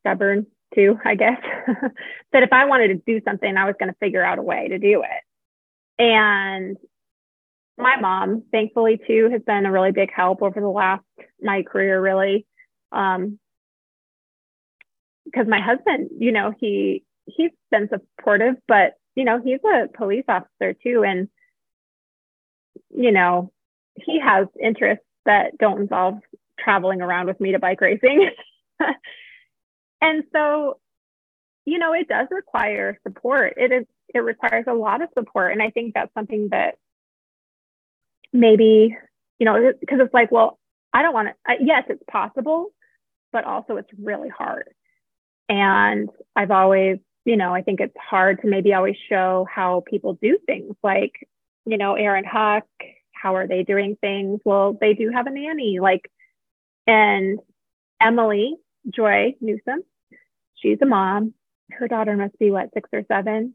stubborn 0.00 0.46
too, 0.74 0.98
I 1.04 1.14
guess. 1.14 1.40
that 2.32 2.42
if 2.42 2.52
I 2.52 2.64
wanted 2.64 2.88
to 2.88 3.02
do 3.06 3.20
something, 3.24 3.56
I 3.56 3.66
was 3.66 3.76
going 3.78 3.92
to 3.92 3.98
figure 4.00 4.24
out 4.24 4.38
a 4.38 4.42
way 4.42 4.68
to 4.68 4.78
do 4.78 5.02
it. 5.02 6.02
And 6.02 6.76
my 7.78 7.96
mom, 8.00 8.44
thankfully, 8.50 9.00
too, 9.06 9.28
has 9.30 9.42
been 9.42 9.66
a 9.66 9.72
really 9.72 9.92
big 9.92 10.10
help 10.14 10.42
over 10.42 10.60
the 10.60 10.68
last 10.68 11.04
my 11.40 11.62
career, 11.62 12.00
really. 12.00 12.46
Um, 12.94 13.38
because 15.24 15.46
my 15.48 15.60
husband, 15.60 16.10
you 16.18 16.32
know, 16.32 16.52
he 16.58 17.02
he's 17.26 17.50
been 17.70 17.88
supportive, 17.88 18.56
but 18.68 18.94
you 19.16 19.24
know, 19.24 19.40
he's 19.42 19.60
a 19.64 19.88
police 19.96 20.24
officer 20.28 20.74
too, 20.82 21.04
and 21.04 21.28
you 22.90 23.12
know, 23.12 23.52
he 23.96 24.20
has 24.20 24.46
interests 24.62 25.04
that 25.26 25.56
don't 25.58 25.80
involve 25.80 26.18
traveling 26.58 27.00
around 27.00 27.26
with 27.26 27.40
me 27.40 27.52
to 27.52 27.58
bike 27.58 27.80
racing. 27.80 28.30
and 30.00 30.24
so, 30.32 30.78
you 31.64 31.78
know, 31.78 31.92
it 31.92 32.08
does 32.08 32.28
require 32.30 32.98
support. 33.06 33.54
It 33.56 33.72
is 33.72 33.86
it 34.14 34.20
requires 34.20 34.64
a 34.68 34.74
lot 34.74 35.02
of 35.02 35.08
support. 35.16 35.52
And 35.52 35.62
I 35.62 35.70
think 35.70 35.94
that's 35.94 36.12
something 36.14 36.48
that 36.50 36.76
maybe, 38.32 38.96
you 39.38 39.46
know, 39.46 39.72
because 39.80 39.98
it's 40.00 40.14
like, 40.14 40.30
well, 40.30 40.58
I 40.92 41.02
don't 41.02 41.14
want 41.14 41.28
to, 41.28 41.54
yes, 41.60 41.84
it's 41.88 42.02
possible, 42.08 42.72
but 43.34 43.44
also 43.44 43.76
it's 43.76 43.90
really 44.00 44.30
hard. 44.30 44.68
And 45.48 46.08
I've 46.36 46.52
always, 46.52 46.98
you 47.24 47.36
know, 47.36 47.52
I 47.52 47.62
think 47.62 47.80
it's 47.80 47.96
hard 48.00 48.40
to 48.40 48.46
maybe 48.46 48.72
always 48.72 48.96
show 49.10 49.46
how 49.52 49.82
people 49.86 50.16
do 50.22 50.38
things 50.46 50.76
like, 50.82 51.28
you 51.66 51.76
know, 51.76 51.96
Erin 51.96 52.24
Huck, 52.24 52.64
how 53.12 53.34
are 53.34 53.48
they 53.48 53.64
doing 53.64 53.98
things? 54.00 54.40
Well, 54.44 54.78
they 54.80 54.94
do 54.94 55.10
have 55.10 55.26
a 55.26 55.30
nanny, 55.30 55.80
like, 55.80 56.08
and 56.86 57.40
Emily 58.00 58.54
Joy 58.88 59.34
Newsom, 59.40 59.82
she's 60.54 60.78
a 60.80 60.86
mom. 60.86 61.34
Her 61.72 61.88
daughter 61.88 62.16
must 62.16 62.38
be 62.38 62.52
what, 62.52 62.70
six 62.72 62.88
or 62.92 63.02
seven? 63.08 63.54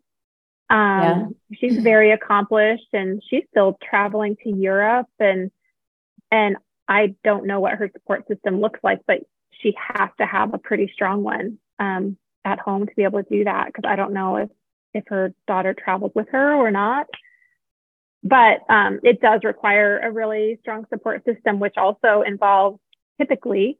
Um, 0.69 1.35
yeah. 1.49 1.57
she's 1.57 1.77
very 1.83 2.11
accomplished 2.11 2.89
and 2.91 3.23
she's 3.29 3.43
still 3.49 3.77
traveling 3.89 4.35
to 4.43 4.49
Europe 4.49 5.07
and 5.19 5.51
and 6.31 6.57
I 6.87 7.15
don't 7.23 7.47
know 7.47 7.59
what 7.59 7.73
her 7.73 7.89
support 7.93 8.27
system 8.27 8.59
looks 8.61 8.79
like, 8.83 8.99
but 9.07 9.19
she 9.59 9.75
has 9.95 10.09
to 10.19 10.25
have 10.25 10.53
a 10.53 10.57
pretty 10.57 10.89
strong 10.93 11.23
one 11.23 11.59
um, 11.79 12.17
at 12.45 12.59
home 12.59 12.85
to 12.87 12.95
be 12.95 13.03
able 13.03 13.23
to 13.23 13.29
do 13.29 13.43
that 13.43 13.67
because 13.67 13.87
I 13.87 13.95
don't 13.95 14.13
know 14.13 14.37
if 14.37 14.49
if 14.93 15.03
her 15.07 15.33
daughter 15.47 15.75
traveled 15.75 16.13
with 16.15 16.27
her 16.31 16.55
or 16.55 16.71
not 16.71 17.07
but 18.23 18.61
um, 18.69 18.99
it 19.03 19.21
does 19.21 19.41
require 19.43 19.99
a 19.99 20.11
really 20.11 20.57
strong 20.61 20.85
support 20.89 21.23
system, 21.25 21.59
which 21.59 21.75
also 21.77 22.21
involves 22.25 22.79
typically 23.19 23.77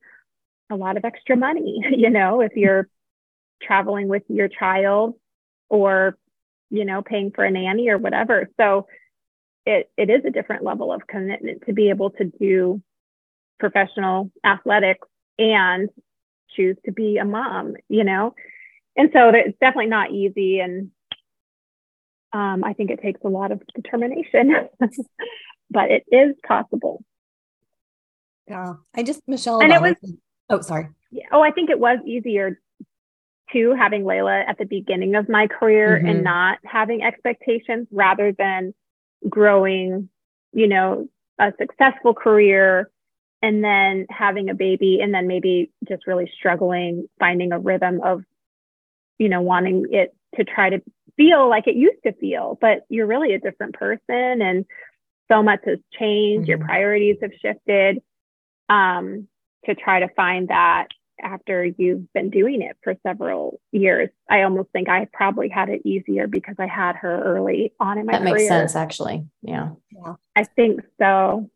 a 0.70 0.76
lot 0.76 0.98
of 0.98 1.06
extra 1.06 1.36
money. 1.36 1.84
You 1.92 2.10
know, 2.10 2.42
if 2.42 2.54
you're 2.56 2.88
traveling 3.62 4.08
with 4.08 4.24
your 4.30 4.48
child 4.48 5.16
or, 5.68 6.18
you 6.70 6.86
know, 6.86 7.02
paying 7.02 7.32
for 7.32 7.44
a 7.44 7.52
nanny 7.52 7.90
or 7.90 7.98
whatever. 7.98 8.50
So 8.58 8.88
it, 9.66 9.92
it 9.98 10.10
is 10.10 10.24
a 10.26 10.30
different 10.30 10.64
level 10.64 10.94
of 10.94 11.06
commitment 11.06 11.66
to 11.66 11.74
be 11.74 11.90
able 11.90 12.12
to 12.12 12.24
do 12.24 12.82
professional 13.60 14.32
athletics 14.46 15.08
and 15.40 15.90
choose 16.56 16.78
to 16.86 16.92
be 16.92 17.18
a 17.18 17.26
mom, 17.26 17.76
you 17.88 18.04
know? 18.04 18.36
And 18.96 19.10
so 19.14 19.30
it's 19.30 19.58
definitely 19.60 19.90
not 19.90 20.12
easy. 20.12 20.60
And 20.60 20.92
um, 22.34 22.64
I 22.64 22.74
think 22.74 22.92
it 22.92 23.02
takes 23.02 23.22
a 23.24 23.30
lot 23.30 23.52
of 23.52 23.62
determination, 23.74 24.54
but 25.72 25.92
it 25.92 26.04
is 26.12 26.36
possible. 26.46 27.04
Yeah, 28.48 28.74
I 28.96 29.04
just 29.04 29.22
Michelle 29.28 29.62
and 29.62 29.72
it 29.72 29.82
was. 29.82 29.96
Oh, 30.50 30.62
sorry. 30.62 30.90
Yeah, 31.12 31.26
oh, 31.32 31.42
I 31.42 31.52
think 31.52 31.70
it 31.70 31.80
was 31.80 32.00
easier 32.06 32.60
too 33.54 33.76
having 33.78 34.04
Layla 34.04 34.44
at 34.48 34.58
the 34.58 34.66
beginning 34.66 35.16
of 35.16 35.30
my 35.30 35.48
career 35.48 35.98
mm-hmm. 35.98 36.08
and 36.08 36.24
not 36.24 36.58
having 36.64 37.04
expectations 37.04 37.88
rather 37.92 38.32
than 38.32 38.74
growing, 39.28 40.10
you 40.52 40.68
know, 40.68 41.08
a 41.40 41.54
successful 41.60 42.14
career 42.14 42.90
and 43.42 43.64
then 43.64 44.06
having 44.10 44.50
a 44.50 44.54
baby 44.54 45.00
and 45.02 45.14
then 45.14 45.28
maybe 45.28 45.72
just 45.88 46.08
really 46.08 46.32
struggling 46.38 47.08
finding 47.20 47.52
a 47.52 47.60
rhythm 47.60 48.02
of 48.04 48.24
you 49.18 49.30
know 49.30 49.42
wanting 49.42 49.86
it 49.92 50.16
to 50.36 50.44
try 50.44 50.70
to 50.70 50.82
feel 51.18 51.50
like 51.50 51.68
it 51.68 51.76
used 51.76 52.02
to 52.06 52.14
feel, 52.14 52.58
but 52.62 52.86
you're 52.90 53.08
really 53.08 53.34
a 53.34 53.40
different 53.40 53.74
person 53.76 54.42
and 54.42 54.66
so 55.32 55.44
much 55.44 55.60
has 55.66 55.80
changed. 55.98 56.44
Mm-hmm. 56.44 56.50
Your 56.50 56.58
priorities 56.60 57.18
have 57.22 57.32
shifted. 57.42 58.02
Um, 58.70 59.28
to 59.66 59.76
try 59.76 60.00
to 60.00 60.08
find 60.16 60.48
that 60.50 60.88
after 61.22 61.66
you've 61.66 62.12
been 62.14 62.30
doing 62.30 62.62
it 62.62 62.78
for 62.82 62.96
several 63.06 63.60
years. 63.72 64.10
I 64.30 64.44
almost 64.44 64.70
think 64.72 64.88
I 64.88 65.08
probably 65.12 65.50
had 65.50 65.70
it 65.70 65.82
easier 65.86 66.28
because 66.28 66.56
I 66.58 66.68
had 66.68 66.96
her 66.96 67.22
early 67.24 67.74
on 67.80 67.98
in 67.98 68.06
my 68.06 68.14
that 68.14 68.22
career. 68.22 68.36
makes 68.36 68.48
sense 68.48 68.76
actually. 68.76 69.26
Yeah. 69.42 69.72
Yeah. 69.92 70.16
I 70.36 70.44
think 70.44 70.82
so. 71.00 71.50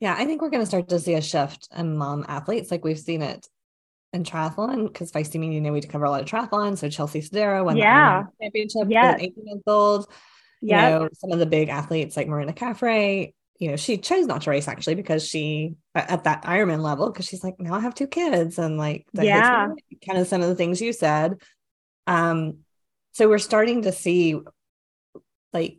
Yeah, 0.00 0.14
I 0.16 0.26
think 0.26 0.42
we're 0.42 0.50
going 0.50 0.62
to 0.62 0.66
start 0.66 0.88
to 0.88 1.00
see 1.00 1.14
a 1.14 1.22
shift 1.22 1.68
in 1.76 1.96
mom 1.96 2.24
athletes. 2.28 2.70
Like 2.70 2.84
we've 2.84 2.98
seen 2.98 3.22
it 3.22 3.46
in 4.12 4.24
triathlon 4.24 4.86
because 4.86 5.10
Feisty 5.10 5.40
Media, 5.40 5.54
you 5.54 5.60
know, 5.60 5.72
we 5.72 5.80
cover 5.80 6.04
a 6.04 6.10
lot 6.10 6.20
of 6.22 6.28
triathlon. 6.28 6.76
So 6.76 6.88
Chelsea 6.88 7.20
Sodaro 7.20 7.64
won 7.64 7.76
yeah. 7.76 8.22
the 8.22 8.44
championship 8.44 8.88
yes. 8.88 9.18
18 9.20 9.44
months 9.44 9.64
old. 9.66 10.12
Yeah. 10.60 10.88
You 10.88 10.98
know, 10.98 11.08
some 11.14 11.32
of 11.32 11.38
the 11.38 11.46
big 11.46 11.68
athletes 11.68 12.16
like 12.16 12.28
Marina 12.28 12.52
Caffrey, 12.52 13.34
you 13.58 13.70
know, 13.70 13.76
she 13.76 13.96
chose 13.96 14.26
not 14.26 14.42
to 14.42 14.50
race 14.50 14.68
actually 14.68 14.96
because 14.96 15.26
she 15.26 15.74
at 15.94 16.24
that 16.24 16.42
Ironman 16.42 16.82
level, 16.82 17.10
because 17.10 17.26
she's 17.26 17.42
like, 17.42 17.58
now 17.58 17.74
I 17.74 17.80
have 17.80 17.94
two 17.94 18.06
kids 18.06 18.58
and 18.58 18.76
like 18.76 19.06
yeah, 19.12 19.68
kind 20.06 20.18
of 20.18 20.26
some 20.26 20.42
of 20.42 20.48
the 20.48 20.54
things 20.54 20.80
you 20.80 20.92
said. 20.92 21.40
Um, 22.06 22.58
so 23.12 23.28
we're 23.28 23.38
starting 23.38 23.82
to 23.82 23.92
see 23.92 24.38
like 25.52 25.78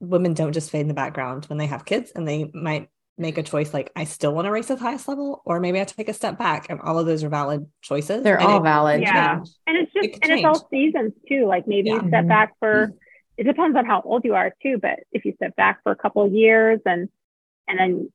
women 0.00 0.34
don't 0.34 0.52
just 0.52 0.70
fade 0.70 0.82
in 0.82 0.88
the 0.88 0.94
background 0.94 1.46
when 1.46 1.58
they 1.58 1.66
have 1.66 1.86
kids 1.86 2.12
and 2.14 2.28
they 2.28 2.50
might 2.52 2.88
make 3.16 3.38
a 3.38 3.42
choice 3.42 3.72
like 3.72 3.92
I 3.94 4.04
still 4.04 4.34
want 4.34 4.46
to 4.46 4.50
race 4.50 4.70
at 4.70 4.78
the 4.78 4.84
highest 4.84 5.06
level, 5.06 5.40
or 5.44 5.60
maybe 5.60 5.80
I 5.80 5.84
take 5.84 6.08
a 6.08 6.12
step 6.12 6.36
back. 6.36 6.66
And 6.68 6.80
all 6.80 6.98
of 6.98 7.06
those 7.06 7.22
are 7.22 7.28
valid 7.28 7.66
choices. 7.80 8.24
They're 8.24 8.40
and 8.40 8.46
all 8.46 8.60
valid. 8.60 9.02
Yeah. 9.02 9.36
Change. 9.36 9.48
And 9.66 9.76
it's 9.76 9.92
just, 9.92 10.06
it 10.06 10.14
and 10.14 10.22
change. 10.24 10.38
it's 10.40 10.44
all 10.46 10.68
seasons 10.68 11.12
too. 11.28 11.46
Like 11.46 11.68
maybe 11.68 11.90
yeah. 11.90 12.02
you 12.02 12.08
step 12.08 12.26
back 12.26 12.54
for, 12.58 12.88
mm-hmm. 12.88 12.96
it 13.36 13.44
depends 13.44 13.76
on 13.76 13.84
how 13.84 14.02
old 14.04 14.24
you 14.24 14.34
are 14.34 14.52
too. 14.62 14.78
But 14.82 15.00
if 15.12 15.24
you 15.24 15.32
step 15.36 15.54
back 15.54 15.80
for 15.84 15.92
a 15.92 15.96
couple 15.96 16.24
of 16.24 16.32
years 16.32 16.80
and, 16.84 17.08
and 17.68 17.78
then 17.78 18.12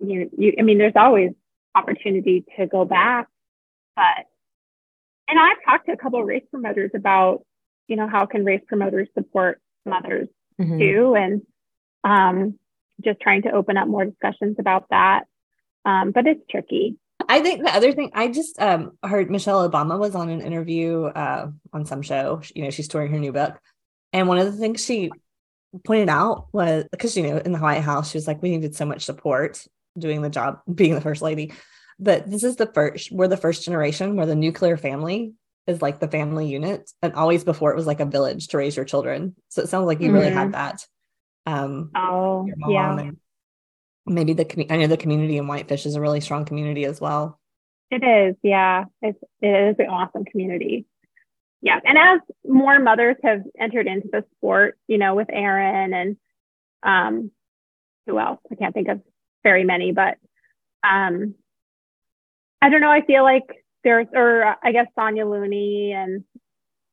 you, 0.00 0.30
you, 0.36 0.54
I 0.58 0.62
mean, 0.62 0.78
there's 0.78 0.96
always 0.96 1.32
opportunity 1.74 2.44
to 2.56 2.66
go 2.66 2.86
back. 2.86 3.28
But, 3.96 4.24
and 5.28 5.38
I've 5.38 5.62
talked 5.64 5.86
to 5.86 5.92
a 5.92 5.96
couple 5.98 6.20
of 6.20 6.26
race 6.26 6.44
promoters 6.50 6.92
about, 6.94 7.44
you 7.86 7.96
know, 7.96 8.08
how 8.08 8.24
can 8.24 8.44
race 8.44 8.62
promoters 8.66 9.08
support 9.12 9.60
mothers 9.84 10.28
mm-hmm. 10.58 10.78
too? 10.78 11.14
And, 11.14 11.42
um, 12.02 12.58
just 13.02 13.20
trying 13.20 13.42
to 13.42 13.52
open 13.52 13.76
up 13.76 13.88
more 13.88 14.04
discussions 14.04 14.56
about 14.58 14.86
that. 14.90 15.24
Um, 15.84 16.10
but 16.10 16.26
it's 16.26 16.42
tricky. 16.50 16.96
I 17.28 17.40
think 17.40 17.62
the 17.62 17.74
other 17.74 17.92
thing 17.92 18.10
I 18.14 18.28
just 18.28 18.60
um 18.60 18.98
heard 19.02 19.30
Michelle 19.30 19.68
Obama 19.68 19.98
was 19.98 20.14
on 20.14 20.30
an 20.30 20.40
interview 20.40 21.04
uh 21.04 21.50
on 21.72 21.84
some 21.84 22.02
show. 22.02 22.40
You 22.54 22.64
know, 22.64 22.70
she's 22.70 22.88
touring 22.88 23.12
her 23.12 23.18
new 23.18 23.32
book. 23.32 23.58
And 24.12 24.28
one 24.28 24.38
of 24.38 24.46
the 24.46 24.58
things 24.58 24.84
she 24.84 25.10
pointed 25.84 26.08
out 26.08 26.48
was 26.52 26.84
because 26.90 27.16
you 27.16 27.24
know, 27.24 27.38
in 27.38 27.52
the 27.52 27.58
White 27.58 27.82
House, 27.82 28.10
she 28.10 28.18
was 28.18 28.26
like, 28.26 28.42
we 28.42 28.50
needed 28.50 28.74
so 28.74 28.86
much 28.86 29.04
support 29.04 29.64
doing 29.98 30.22
the 30.22 30.30
job, 30.30 30.60
being 30.74 30.94
the 30.94 31.00
first 31.00 31.22
lady. 31.22 31.52
But 31.98 32.30
this 32.30 32.44
is 32.44 32.56
the 32.56 32.70
first, 32.72 33.10
we're 33.10 33.28
the 33.28 33.36
first 33.36 33.64
generation 33.64 34.16
where 34.16 34.26
the 34.26 34.36
nuclear 34.36 34.76
family 34.76 35.32
is 35.66 35.82
like 35.82 35.98
the 35.98 36.08
family 36.08 36.46
unit. 36.46 36.90
And 37.02 37.12
always 37.14 37.44
before 37.44 37.72
it 37.72 37.76
was 37.76 37.86
like 37.86 38.00
a 38.00 38.06
village 38.06 38.48
to 38.48 38.56
raise 38.56 38.76
your 38.76 38.84
children. 38.84 39.34
So 39.48 39.62
it 39.62 39.68
sounds 39.68 39.86
like 39.86 40.00
you 40.00 40.06
mm-hmm. 40.06 40.14
really 40.14 40.30
had 40.30 40.44
mm-hmm. 40.44 40.52
that. 40.52 40.86
Um 41.48 41.90
oh 41.94 42.48
yeah. 42.68 43.10
maybe 44.06 44.32
the 44.32 44.66
I 44.70 44.76
know 44.76 44.86
the 44.86 44.96
community 44.96 45.36
in 45.38 45.46
Whitefish 45.46 45.86
is 45.86 45.94
a 45.94 46.00
really 46.00 46.20
strong 46.20 46.44
community 46.44 46.84
as 46.84 47.00
well. 47.00 47.40
It 47.90 48.02
is, 48.04 48.36
yeah. 48.42 48.84
It's 49.02 49.18
it 49.40 49.70
is 49.70 49.76
an 49.78 49.86
awesome 49.86 50.24
community. 50.24 50.86
Yeah. 51.62 51.80
And 51.84 51.98
as 51.98 52.20
more 52.44 52.78
mothers 52.78 53.16
have 53.24 53.42
entered 53.58 53.86
into 53.86 54.08
the 54.12 54.24
sport, 54.36 54.78
you 54.86 54.98
know, 54.98 55.14
with 55.14 55.28
Erin 55.30 55.94
and 55.94 56.16
um 56.82 57.30
who 58.06 58.18
else? 58.18 58.40
I 58.50 58.54
can't 58.54 58.74
think 58.74 58.88
of 58.88 59.00
very 59.42 59.64
many, 59.64 59.92
but 59.92 60.18
um 60.82 61.34
I 62.60 62.70
don't 62.70 62.80
know. 62.80 62.90
I 62.90 63.04
feel 63.04 63.22
like 63.22 63.64
there's, 63.84 64.08
or 64.12 64.56
I 64.62 64.72
guess 64.72 64.86
Sonya 64.98 65.26
Looney, 65.26 65.92
and 65.92 66.24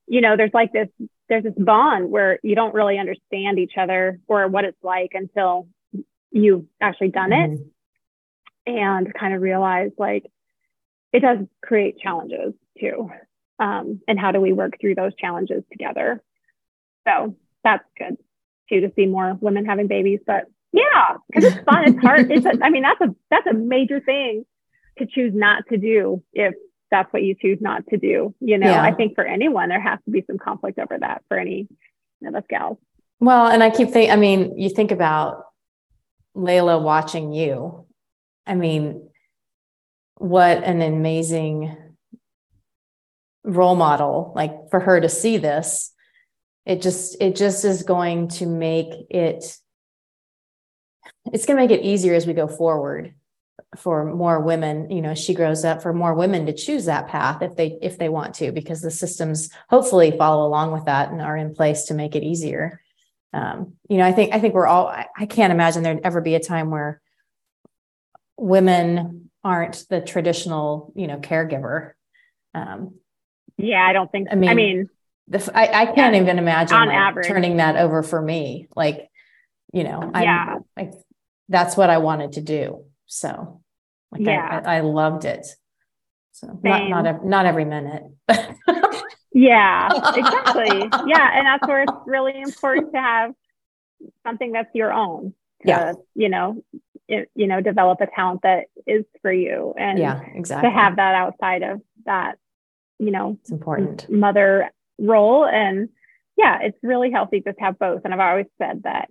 you 0.08 0.22
know, 0.22 0.38
there's 0.38 0.54
like 0.54 0.72
this, 0.72 0.88
there's 1.30 1.44
this 1.44 1.54
bond 1.58 2.10
where 2.10 2.40
you 2.44 2.56
don't 2.56 2.74
really 2.74 2.98
understand 2.98 3.60
each 3.60 3.74
other 3.78 4.20
or 4.28 4.48
what 4.48 4.66
it's 4.66 4.84
like 4.84 5.12
until 5.14 5.68
you've 6.32 6.66
actually 6.82 7.10
done 7.10 7.34
it, 7.34 7.52
mm-hmm. 7.52 8.74
and 8.76 9.14
kind 9.14 9.34
of 9.34 9.42
realize 9.42 9.92
like 9.98 10.26
it 11.14 11.22
does 11.22 11.40
create 11.64 12.00
challenges 12.00 12.54
too, 12.80 13.10
um, 13.60 14.02
and 14.08 14.20
how 14.20 14.32
do 14.32 14.42
we 14.42 14.54
work 14.54 14.74
through 14.80 14.96
those 14.96 15.16
challenges 15.16 15.64
together? 15.72 16.22
So 17.08 17.36
that's 17.64 17.86
good 17.98 18.18
too 18.70 18.82
to 18.82 18.92
see 18.96 19.06
more 19.06 19.38
women 19.40 19.66
having 19.66 19.88
babies, 19.88 20.20
but 20.26 20.46
yeah, 20.74 21.18
because 21.28 21.54
it's 21.54 21.64
fun. 21.64 21.88
It's 21.88 22.00
hard. 22.02 22.32
It's 22.32 22.46
a, 22.46 22.52
I 22.62 22.70
mean, 22.70 22.84
that's 22.84 23.00
a 23.02 23.16
that's 23.30 23.48
a 23.48 23.54
major 23.54 24.02
thing 24.02 24.44
to 24.98 25.06
choose 25.06 25.34
not 25.34 25.64
to 25.70 25.78
do 25.78 26.22
if 26.34 26.54
that's 26.92 27.12
what 27.12 27.24
you 27.24 27.36
choose 27.40 27.60
not 27.62 27.88
to 27.88 27.98
do. 27.98 28.34
You 28.40 28.58
know, 28.58 28.70
yeah. 28.70 28.84
I 28.84 28.94
think 28.94 29.16
for 29.16 29.26
anyone, 29.26 29.70
there 29.70 29.82
has 29.82 30.00
to 30.06 30.12
be 30.12 30.24
some 30.28 30.38
conflict 30.38 30.80
over 30.80 30.98
that 31.00 31.24
for 31.28 31.38
any 31.38 31.68
of 32.26 32.36
us 32.36 32.44
gals. 32.50 32.78
Well, 33.20 33.48
and 33.48 33.64
I 33.64 33.70
keep 33.70 33.90
thinking, 33.90 34.12
I 34.12 34.18
mean, 34.18 34.58
you 34.58 34.70
think 34.70 34.92
about 34.92 35.46
Layla 36.36 36.82
watching 36.82 37.34
you. 37.34 37.86
I 38.46 38.56
mean, 38.56 39.10
what 40.16 40.64
an 40.64 40.82
amazing 40.82 41.76
role 43.44 43.76
model, 43.76 44.34
like 44.36 44.70
for 44.70 44.80
her 44.80 45.00
to 45.00 45.10
see 45.10 45.38
this. 45.38 45.92
It 46.66 46.82
just, 46.82 47.22
it 47.22 47.36
just 47.36 47.64
is 47.64 47.84
going 47.84 48.30
to 48.30 48.46
make 48.46 48.90
it, 49.10 49.58
it's 51.32 51.46
going 51.46 51.58
to 51.58 51.64
make 51.64 51.72
it 51.72 51.84
easier 51.86 52.16
as 52.16 52.26
we 52.26 52.34
go 52.34 52.48
forward 52.48 53.14
for 53.78 54.06
more 54.06 54.40
women 54.40 54.90
you 54.90 55.02
know 55.02 55.14
she 55.14 55.34
grows 55.34 55.66
up 55.66 55.82
for 55.82 55.94
more 55.94 56.14
women 56.14 56.46
to 56.46 56.54
choose 56.54 56.86
that 56.86 57.08
path 57.08 57.42
if 57.42 57.56
they 57.56 57.78
if 57.82 57.98
they 57.98 58.10
want 58.10 58.36
to 58.36 58.52
because 58.52 58.82
the 58.82 58.92
systems 58.92 59.50
hopefully 59.70 60.16
follow 60.18 60.46
along 60.46 60.72
with 60.72 60.86
that 60.86 61.12
and 61.12 61.22
are 61.22 61.38
in 61.38 61.54
place 61.54 61.86
to 61.86 61.94
make 61.94 62.16
it 62.16 62.24
easier. 62.24 62.82
Um, 63.34 63.74
you 63.90 63.98
know 63.98 64.06
i 64.06 64.14
think 64.14 64.34
i 64.34 64.40
think 64.40 64.54
we're 64.54 64.68
all 64.68 64.88
I, 64.88 65.08
I 65.18 65.26
can't 65.26 65.52
imagine 65.52 65.84
there'd 65.84 66.00
ever 66.06 66.22
be 66.22 66.36
a 66.36 66.40
time 66.40 66.70
where 66.70 67.02
women 68.38 69.30
aren't 69.44 69.86
the 69.90 70.00
traditional 70.00 70.94
you 70.96 71.08
know 71.08 71.18
caregiver. 71.18 71.92
Um, 72.54 72.96
yeah 73.58 73.86
i 73.86 73.92
don't 73.92 74.10
think 74.10 74.30
i 74.32 74.36
mean 74.36 74.50
i 74.50 74.54
mean 74.54 74.90
the, 75.28 75.52
I, 75.54 75.82
I 75.82 75.86
can't 75.88 76.16
yeah, 76.16 76.22
even 76.22 76.40
imagine 76.40 76.78
on 76.78 76.88
like, 76.88 76.96
average. 76.96 77.28
turning 77.28 77.58
that 77.58 77.76
over 77.76 78.04
for 78.04 78.22
me. 78.22 78.68
Like 78.74 79.10
you 79.74 79.84
know 79.84 80.12
i 80.14 80.24
yeah. 80.24 80.56
like 80.78 80.94
that's 81.50 81.76
what 81.76 81.90
i 81.90 81.98
wanted 81.98 82.34
to 82.34 82.42
do 82.42 82.86
so 83.06 83.62
like 84.12 84.22
yeah. 84.22 84.62
I, 84.66 84.78
I, 84.78 84.80
loved 84.82 85.26
it. 85.26 85.46
So 86.32 86.48
Same. 86.64 86.90
not 86.90 87.04
not 87.04 87.26
not 87.26 87.46
every 87.46 87.66
minute. 87.66 88.04
yeah, 89.34 89.90
exactly. 90.16 90.90
yeah, 91.08 91.38
and 91.38 91.48
that's 91.48 91.68
where 91.68 91.84
it's 91.84 91.94
really 92.06 92.40
important 92.42 92.94
to 92.94 93.00
have 93.00 93.32
something 94.26 94.52
that's 94.52 94.74
your 94.74 94.92
own. 94.92 95.34
To, 95.62 95.68
yeah, 95.68 95.94
you 96.14 96.30
know, 96.30 96.64
it, 97.08 97.30
you 97.36 97.48
know, 97.48 97.62
develop 97.62 98.02
a 98.02 98.08
talent 98.08 98.42
that 98.44 98.66
is 98.86 99.06
for 99.22 99.32
you, 99.32 99.74
and 99.78 99.98
yeah, 99.98 100.22
exactly. 100.34 100.70
To 100.70 100.76
have 100.76 100.98
that 100.98 101.16
outside 101.16 101.64
of 101.64 101.82
that, 102.06 102.38
you 103.00 103.12
know, 103.12 103.38
it's 103.42 103.52
important 103.52 104.10
mother 104.10 104.72
role, 105.00 105.46
and 105.46 105.90
yeah, 106.38 106.60
it's 106.62 106.78
really 106.84 107.12
healthy 107.12 107.42
to 107.42 107.54
have 107.60 107.80
both. 107.80 108.02
And 108.04 108.14
I've 108.14 108.20
always 108.20 108.48
said 108.58 108.84
that 108.84 109.10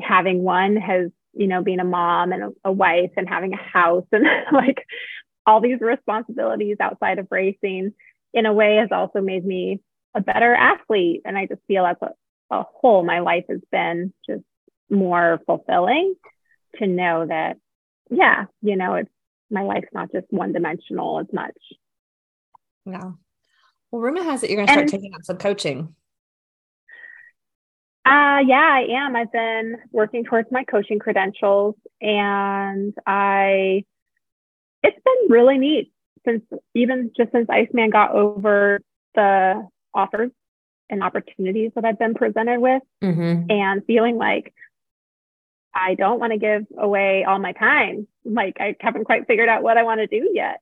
having 0.00 0.42
one 0.42 0.76
has 0.76 1.10
you 1.38 1.46
know, 1.46 1.62
being 1.62 1.78
a 1.78 1.84
mom 1.84 2.32
and 2.32 2.42
a, 2.42 2.50
a 2.64 2.72
wife 2.72 3.12
and 3.16 3.28
having 3.28 3.54
a 3.54 3.56
house 3.56 4.04
and 4.12 4.26
like 4.52 4.84
all 5.46 5.60
these 5.60 5.80
responsibilities 5.80 6.76
outside 6.80 7.18
of 7.18 7.28
racing 7.30 7.94
in 8.34 8.44
a 8.44 8.52
way 8.52 8.76
has 8.76 8.90
also 8.92 9.20
made 9.20 9.46
me 9.46 9.80
a 10.14 10.20
better 10.20 10.52
athlete. 10.52 11.22
And 11.24 11.38
I 11.38 11.46
just 11.46 11.62
feel 11.68 11.86
as 11.86 11.96
a, 12.02 12.08
a 12.50 12.64
whole, 12.64 13.04
my 13.04 13.20
life 13.20 13.44
has 13.48 13.60
been 13.70 14.12
just 14.28 14.42
more 14.90 15.40
fulfilling 15.46 16.16
to 16.76 16.86
know 16.86 17.24
that, 17.26 17.56
yeah, 18.10 18.46
you 18.60 18.76
know, 18.76 18.94
it's 18.94 19.10
my 19.48 19.62
life's 19.62 19.88
not 19.92 20.12
just 20.12 20.26
one 20.30 20.52
dimensional 20.52 21.20
as 21.20 21.26
much. 21.32 21.56
Yeah. 22.84 23.12
Well, 23.90 24.02
rumor 24.02 24.24
has 24.24 24.42
it 24.42 24.50
you're 24.50 24.56
going 24.56 24.66
to 24.66 24.72
start 24.72 24.82
and, 24.82 24.90
taking 24.90 25.14
up 25.14 25.22
some 25.22 25.38
coaching. 25.38 25.94
Uh, 28.04 28.40
yeah, 28.46 28.70
I 28.72 28.86
am. 28.90 29.16
I've 29.16 29.32
been 29.32 29.76
working 29.92 30.24
towards 30.24 30.50
my 30.50 30.64
coaching 30.64 30.98
credentials 30.98 31.74
and 32.00 32.94
I, 33.06 33.84
it's 34.82 34.98
been 35.04 35.30
really 35.30 35.58
neat 35.58 35.92
since 36.24 36.42
even 36.74 37.10
just 37.16 37.32
since 37.32 37.48
Iceman 37.50 37.90
got 37.90 38.12
over 38.12 38.80
the 39.14 39.68
offers 39.94 40.30
and 40.90 41.02
opportunities 41.02 41.72
that 41.74 41.84
I've 41.84 41.98
been 41.98 42.14
presented 42.14 42.60
with 42.60 42.82
mm-hmm. 43.02 43.50
and 43.50 43.84
feeling 43.86 44.16
like 44.16 44.54
I 45.74 45.94
don't 45.94 46.18
want 46.18 46.32
to 46.32 46.38
give 46.38 46.66
away 46.76 47.24
all 47.24 47.38
my 47.38 47.52
time. 47.52 48.06
Like 48.24 48.56
I 48.60 48.76
haven't 48.80 49.04
quite 49.04 49.26
figured 49.26 49.48
out 49.48 49.62
what 49.62 49.76
I 49.76 49.82
want 49.82 50.00
to 50.00 50.06
do 50.06 50.30
yet, 50.32 50.60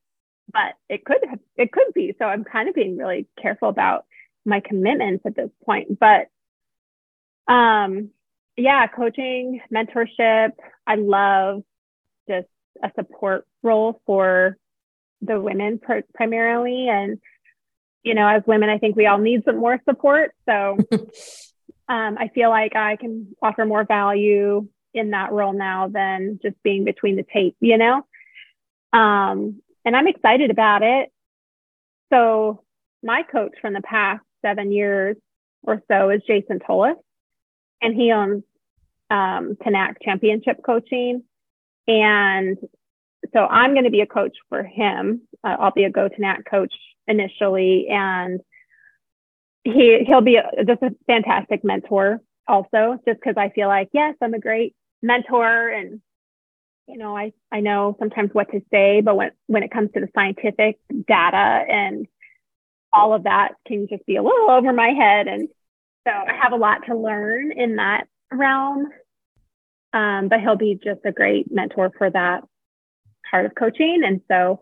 but 0.51 0.75
it 0.89 1.05
could 1.05 1.23
have, 1.29 1.39
it 1.55 1.71
could 1.71 1.93
be. 1.93 2.15
So 2.19 2.25
I'm 2.25 2.43
kind 2.43 2.67
of 2.69 2.75
being 2.75 2.97
really 2.97 3.27
careful 3.41 3.69
about 3.69 4.05
my 4.45 4.59
commitments 4.59 5.25
at 5.25 5.35
this 5.35 5.49
point, 5.65 5.99
but 5.99 6.27
um, 7.47 8.09
yeah, 8.55 8.87
coaching, 8.87 9.61
mentorship. 9.73 10.51
I 10.85 10.95
love 10.95 11.63
just 12.27 12.47
a 12.83 12.91
support 12.95 13.45
role 13.63 14.01
for 14.05 14.57
the 15.21 15.39
women 15.39 15.79
pr- 15.79 16.07
primarily. 16.13 16.87
And, 16.89 17.19
you 18.03 18.15
know, 18.15 18.27
as 18.27 18.43
women, 18.45 18.69
I 18.69 18.79
think 18.79 18.95
we 18.95 19.05
all 19.05 19.19
need 19.19 19.43
some 19.45 19.57
more 19.57 19.79
support. 19.87 20.31
So 20.47 20.77
um, 21.89 22.17
I 22.17 22.29
feel 22.33 22.49
like 22.49 22.75
I 22.75 22.95
can 22.95 23.35
offer 23.41 23.65
more 23.65 23.85
value 23.85 24.67
in 24.93 25.11
that 25.11 25.31
role 25.31 25.53
now 25.53 25.87
than 25.87 26.39
just 26.41 26.61
being 26.63 26.83
between 26.83 27.15
the 27.15 27.25
tape, 27.31 27.55
you 27.59 27.77
know? 27.77 28.05
Um, 28.91 29.61
and 29.85 29.95
I'm 29.95 30.07
excited 30.07 30.49
about 30.49 30.81
it. 30.81 31.11
So 32.11 32.63
my 33.03 33.23
coach 33.23 33.53
from 33.61 33.73
the 33.73 33.81
past 33.81 34.23
seven 34.41 34.71
years 34.71 35.17
or 35.61 35.83
so 35.87 36.09
is 36.09 36.21
Jason 36.25 36.59
Tolis 36.59 36.95
and 37.81 37.95
he 37.95 38.11
owns 38.11 38.43
um, 39.09 39.57
Championship 40.03 40.63
Coaching. 40.65 41.23
And 41.87 42.57
so 43.33 43.39
I'm 43.39 43.73
going 43.73 43.85
to 43.85 43.91
be 43.91 44.01
a 44.01 44.07
coach 44.07 44.35
for 44.49 44.63
him. 44.63 45.21
Uh, 45.43 45.55
I'll 45.59 45.71
be 45.71 45.83
a 45.83 45.89
Go 45.89 46.09
Tanak 46.09 46.45
coach 46.49 46.73
initially, 47.07 47.87
and 47.89 48.41
he 49.63 50.03
he'll 50.05 50.21
be 50.21 50.35
a, 50.35 50.63
just 50.65 50.81
a 50.81 50.95
fantastic 51.07 51.63
mentor. 51.63 52.19
Also, 52.47 52.99
just 53.05 53.19
because 53.19 53.35
I 53.37 53.49
feel 53.49 53.67
like 53.67 53.89
yes, 53.93 54.15
I'm 54.21 54.33
a 54.33 54.39
great 54.39 54.75
mentor, 55.01 55.69
and 55.69 56.01
you 56.87 56.97
know 56.97 57.15
I 57.15 57.33
I 57.51 57.61
know 57.61 57.95
sometimes 57.99 58.31
what 58.33 58.51
to 58.51 58.61
say, 58.71 59.01
but 59.01 59.15
when 59.15 59.31
when 59.47 59.63
it 59.63 59.71
comes 59.71 59.91
to 59.93 60.01
the 60.01 60.09
scientific 60.13 60.77
data 61.07 61.37
and 61.37 62.07
all 62.93 63.13
of 63.13 63.23
that 63.23 63.53
can 63.67 63.87
just 63.89 64.05
be 64.05 64.15
a 64.15 64.23
little 64.23 64.49
over 64.49 64.71
my 64.73 64.89
head 64.89 65.27
and 65.27 65.49
so 66.07 66.13
I 66.13 66.33
have 66.41 66.53
a 66.53 66.57
lot 66.57 66.85
to 66.87 66.95
learn 66.95 67.51
in 67.51 67.75
that 67.75 68.07
realm. 68.31 68.87
Um, 69.93 70.27
but 70.27 70.41
he'll 70.41 70.57
be 70.57 70.79
just 70.81 71.01
a 71.05 71.11
great 71.11 71.51
mentor 71.51 71.91
for 71.97 72.09
that 72.09 72.43
part 73.29 73.45
of 73.45 73.55
coaching. 73.55 74.03
And 74.05 74.21
so, 74.27 74.59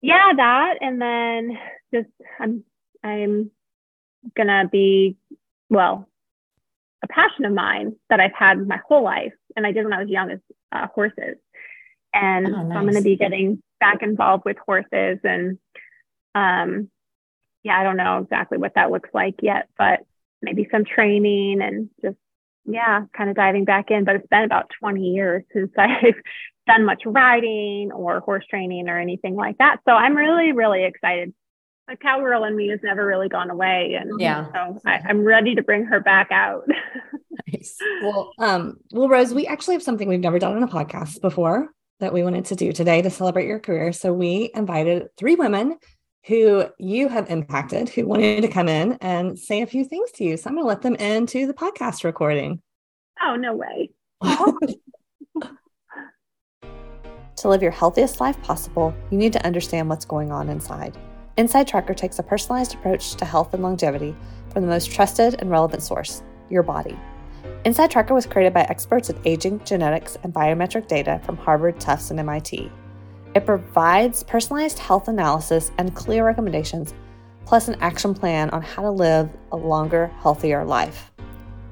yeah, 0.00 0.32
that. 0.36 0.74
And 0.80 1.00
then 1.00 1.58
just, 1.92 2.10
I'm, 2.38 2.64
I'm 3.02 3.50
gonna 4.36 4.68
be, 4.70 5.16
well, 5.68 6.08
a 7.02 7.08
passion 7.08 7.46
of 7.46 7.54
mine 7.54 7.96
that 8.10 8.20
I've 8.20 8.34
had 8.34 8.66
my 8.66 8.80
whole 8.86 9.02
life. 9.02 9.32
And 9.56 9.66
I 9.66 9.72
did 9.72 9.84
when 9.84 9.92
I 9.92 10.00
was 10.00 10.10
young 10.10 10.30
is 10.30 10.40
uh, 10.72 10.86
horses. 10.94 11.36
And 12.12 12.46
oh, 12.46 12.50
nice. 12.50 12.72
so 12.72 12.78
I'm 12.78 12.84
going 12.84 12.94
to 12.96 13.02
be 13.02 13.16
getting 13.16 13.62
back 13.78 14.02
involved 14.02 14.44
with 14.44 14.58
horses 14.58 15.18
and 15.24 15.58
um 16.34 16.90
yeah, 17.62 17.78
I 17.78 17.82
don't 17.82 17.96
know 17.96 18.18
exactly 18.18 18.58
what 18.58 18.74
that 18.74 18.90
looks 18.90 19.10
like 19.12 19.36
yet, 19.42 19.68
but 19.76 20.00
maybe 20.42 20.68
some 20.70 20.84
training 20.84 21.60
and 21.62 21.90
just 22.02 22.16
yeah, 22.66 23.04
kind 23.16 23.30
of 23.30 23.36
diving 23.36 23.64
back 23.64 23.90
in. 23.90 24.04
But 24.04 24.16
it's 24.16 24.26
been 24.28 24.44
about 24.44 24.70
20 24.80 25.00
years 25.00 25.44
since 25.52 25.70
I've 25.78 26.14
done 26.66 26.84
much 26.84 27.02
riding 27.06 27.90
or 27.92 28.20
horse 28.20 28.44
training 28.48 28.88
or 28.88 28.98
anything 28.98 29.34
like 29.34 29.58
that. 29.58 29.78
So 29.86 29.92
I'm 29.92 30.16
really, 30.16 30.52
really 30.52 30.84
excited. 30.84 31.34
The 31.88 31.96
cowgirl 31.96 32.44
in 32.44 32.54
me 32.54 32.68
has 32.68 32.80
never 32.84 33.04
really 33.04 33.28
gone 33.28 33.50
away. 33.50 33.96
And 34.00 34.20
yeah, 34.20 34.46
so 34.52 34.80
I, 34.86 35.00
am 35.08 35.24
ready 35.24 35.56
to 35.56 35.62
bring 35.62 35.84
her 35.86 35.98
back 35.98 36.28
out. 36.30 36.62
nice. 37.52 37.76
Well, 38.02 38.30
um, 38.38 38.76
well, 38.92 39.08
Rose, 39.08 39.34
we 39.34 39.46
actually 39.46 39.74
have 39.74 39.82
something 39.82 40.08
we've 40.08 40.20
never 40.20 40.38
done 40.38 40.56
on 40.56 40.62
a 40.62 40.68
podcast 40.68 41.20
before 41.20 41.70
that 41.98 42.12
we 42.12 42.22
wanted 42.22 42.44
to 42.46 42.54
do 42.54 42.72
today 42.72 43.02
to 43.02 43.10
celebrate 43.10 43.46
your 43.46 43.58
career. 43.58 43.92
So 43.92 44.12
we 44.12 44.50
invited 44.54 45.08
three 45.16 45.34
women 45.34 45.78
who 46.26 46.66
you 46.78 47.08
have 47.08 47.30
impacted 47.30 47.88
who 47.88 48.06
wanted 48.06 48.42
to 48.42 48.48
come 48.48 48.68
in 48.68 48.98
and 49.00 49.38
say 49.38 49.62
a 49.62 49.66
few 49.66 49.84
things 49.84 50.10
to 50.12 50.24
you. 50.24 50.36
So 50.36 50.48
I'm 50.48 50.54
going 50.54 50.64
to 50.64 50.68
let 50.68 50.82
them 50.82 50.96
into 50.96 51.46
the 51.46 51.54
podcast 51.54 52.04
recording. 52.04 52.60
Oh, 53.22 53.36
no 53.36 53.54
way. 53.54 53.90
to 57.36 57.48
live 57.48 57.62
your 57.62 57.70
healthiest 57.70 58.20
life 58.20 58.40
possible, 58.42 58.94
you 59.10 59.16
need 59.18 59.32
to 59.32 59.44
understand 59.46 59.88
what's 59.88 60.04
going 60.04 60.30
on 60.30 60.50
inside. 60.50 60.96
Inside 61.36 61.66
Tracker 61.66 61.94
takes 61.94 62.18
a 62.18 62.22
personalized 62.22 62.74
approach 62.74 63.14
to 63.14 63.24
health 63.24 63.54
and 63.54 63.62
longevity 63.62 64.14
from 64.52 64.62
the 64.62 64.68
most 64.68 64.90
trusted 64.90 65.36
and 65.38 65.50
relevant 65.50 65.82
source, 65.82 66.22
your 66.50 66.62
body. 66.62 66.98
Inside 67.64 67.90
Tracker 67.90 68.14
was 68.14 68.26
created 68.26 68.52
by 68.52 68.62
experts 68.62 69.08
in 69.08 69.18
aging, 69.24 69.62
genetics, 69.64 70.18
and 70.22 70.34
biometric 70.34 70.86
data 70.86 71.20
from 71.24 71.36
Harvard, 71.38 71.80
Tufts, 71.80 72.10
and 72.10 72.20
MIT. 72.20 72.70
It 73.34 73.46
provides 73.46 74.24
personalized 74.24 74.80
health 74.80 75.06
analysis 75.06 75.70
and 75.78 75.94
clear 75.94 76.24
recommendations, 76.24 76.94
plus 77.46 77.68
an 77.68 77.76
action 77.80 78.12
plan 78.12 78.50
on 78.50 78.62
how 78.62 78.82
to 78.82 78.90
live 78.90 79.30
a 79.52 79.56
longer, 79.56 80.10
healthier 80.20 80.64
life. 80.64 81.12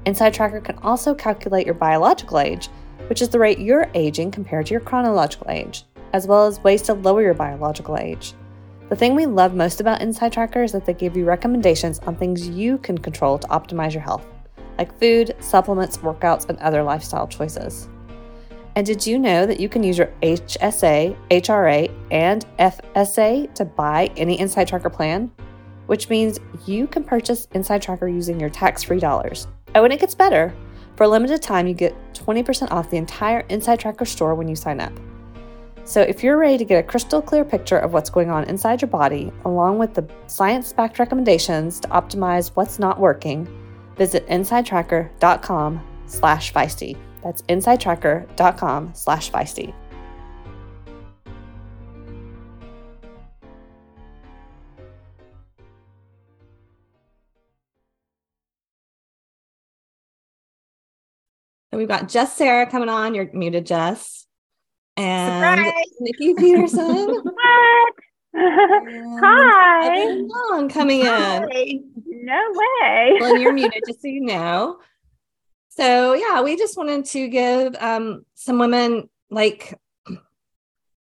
Inside 0.05 0.33
Tracker 0.33 0.61
can 0.61 0.77
also 0.77 1.13
calculate 1.13 1.65
your 1.65 1.75
biological 1.75 2.39
age, 2.39 2.69
which 3.07 3.21
is 3.21 3.29
the 3.29 3.39
rate 3.39 3.59
you're 3.59 3.89
aging 3.93 4.31
compared 4.31 4.67
to 4.67 4.71
your 4.71 4.79
chronological 4.79 5.49
age, 5.49 5.83
as 6.13 6.27
well 6.27 6.47
as 6.47 6.63
ways 6.63 6.81
to 6.83 6.93
lower 6.93 7.21
your 7.21 7.33
biological 7.33 7.97
age. 7.97 8.33
The 8.87 8.95
thing 8.95 9.13
we 9.13 9.25
love 9.25 9.53
most 9.53 9.81
about 9.81 10.01
Inside 10.01 10.31
Tracker 10.31 10.63
is 10.63 10.71
that 10.71 10.85
they 10.85 10.93
give 10.93 11.17
you 11.17 11.25
recommendations 11.25 11.99
on 11.99 12.15
things 12.15 12.47
you 12.47 12.77
can 12.77 12.97
control 12.97 13.37
to 13.37 13.47
optimize 13.49 13.93
your 13.93 14.01
health, 14.01 14.25
like 14.77 14.97
food, 14.97 15.35
supplements, 15.39 15.97
workouts, 15.97 16.47
and 16.47 16.57
other 16.59 16.81
lifestyle 16.83 17.27
choices. 17.27 17.89
And 18.79 18.85
did 18.85 19.05
you 19.05 19.19
know 19.19 19.45
that 19.45 19.59
you 19.59 19.67
can 19.67 19.83
use 19.83 19.97
your 19.97 20.09
HSA, 20.21 21.13
HRA, 21.31 21.93
and 22.11 22.45
FSA 22.59 23.53
to 23.55 23.65
buy 23.65 24.09
any 24.15 24.39
Inside 24.39 24.69
Tracker 24.69 24.89
plan? 24.89 25.29
Which 25.87 26.07
means 26.07 26.39
you 26.65 26.87
can 26.87 27.03
purchase 27.03 27.49
Inside 27.51 27.81
Tracker 27.81 28.07
using 28.07 28.39
your 28.39 28.49
tax 28.49 28.83
free 28.83 29.01
dollars. 29.01 29.47
Oh, 29.75 29.83
and 29.83 29.91
it 29.91 29.99
gets 29.99 30.15
better. 30.15 30.55
For 30.95 31.03
a 31.03 31.09
limited 31.09 31.41
time, 31.41 31.67
you 31.67 31.73
get 31.73 31.93
20% 32.13 32.71
off 32.71 32.89
the 32.89 32.95
entire 32.95 33.41
Inside 33.49 33.81
Tracker 33.81 34.05
store 34.05 34.33
when 34.33 34.47
you 34.47 34.55
sign 34.55 34.79
up. 34.79 34.93
So, 35.83 35.99
if 35.99 36.23
you're 36.23 36.37
ready 36.37 36.57
to 36.57 36.63
get 36.63 36.79
a 36.79 36.87
crystal 36.87 37.21
clear 37.21 37.43
picture 37.43 37.79
of 37.79 37.91
what's 37.91 38.09
going 38.09 38.29
on 38.29 38.45
inside 38.45 38.81
your 38.81 38.87
body, 38.87 39.29
along 39.43 39.77
with 39.77 39.93
the 39.93 40.07
science 40.27 40.71
backed 40.71 40.99
recommendations 40.99 41.81
to 41.81 41.89
optimize 41.89 42.51
what's 42.55 42.79
not 42.79 42.97
working, 42.97 43.45
visit 43.97 44.25
insidetracker.com 44.29 45.85
slash 46.05 46.53
feisty. 46.53 46.97
That's 47.23 47.41
insidetracker.com 47.43 48.93
slash 48.95 49.31
feisty. 49.31 49.73
So 61.71 61.77
we've 61.77 61.87
got 61.87 62.09
Jess 62.09 62.35
Cerra 62.35 62.65
coming 62.69 62.89
on. 62.89 63.13
You're 63.13 63.29
muted, 63.31 63.65
Jess. 63.65 64.25
And 64.97 65.61
Surprise. 65.61 65.85
Nikki 65.99 66.33
Peterson. 66.33 67.07
what? 67.23 67.93
Hi. 68.35 70.05
Long 70.07 70.69
coming 70.69 71.05
Hi. 71.05 71.43
in. 71.51 71.91
No 72.07 72.41
way. 72.51 73.17
well, 73.19 73.37
you're 73.37 73.53
muted, 73.53 73.83
just 73.87 74.01
so 74.01 74.07
you 74.07 74.21
know. 74.21 74.79
So 75.79 76.13
yeah, 76.13 76.41
we 76.41 76.57
just 76.57 76.75
wanted 76.75 77.05
to 77.05 77.29
give 77.29 77.73
um, 77.79 78.25
some 78.35 78.59
women 78.59 79.09
like 79.29 79.73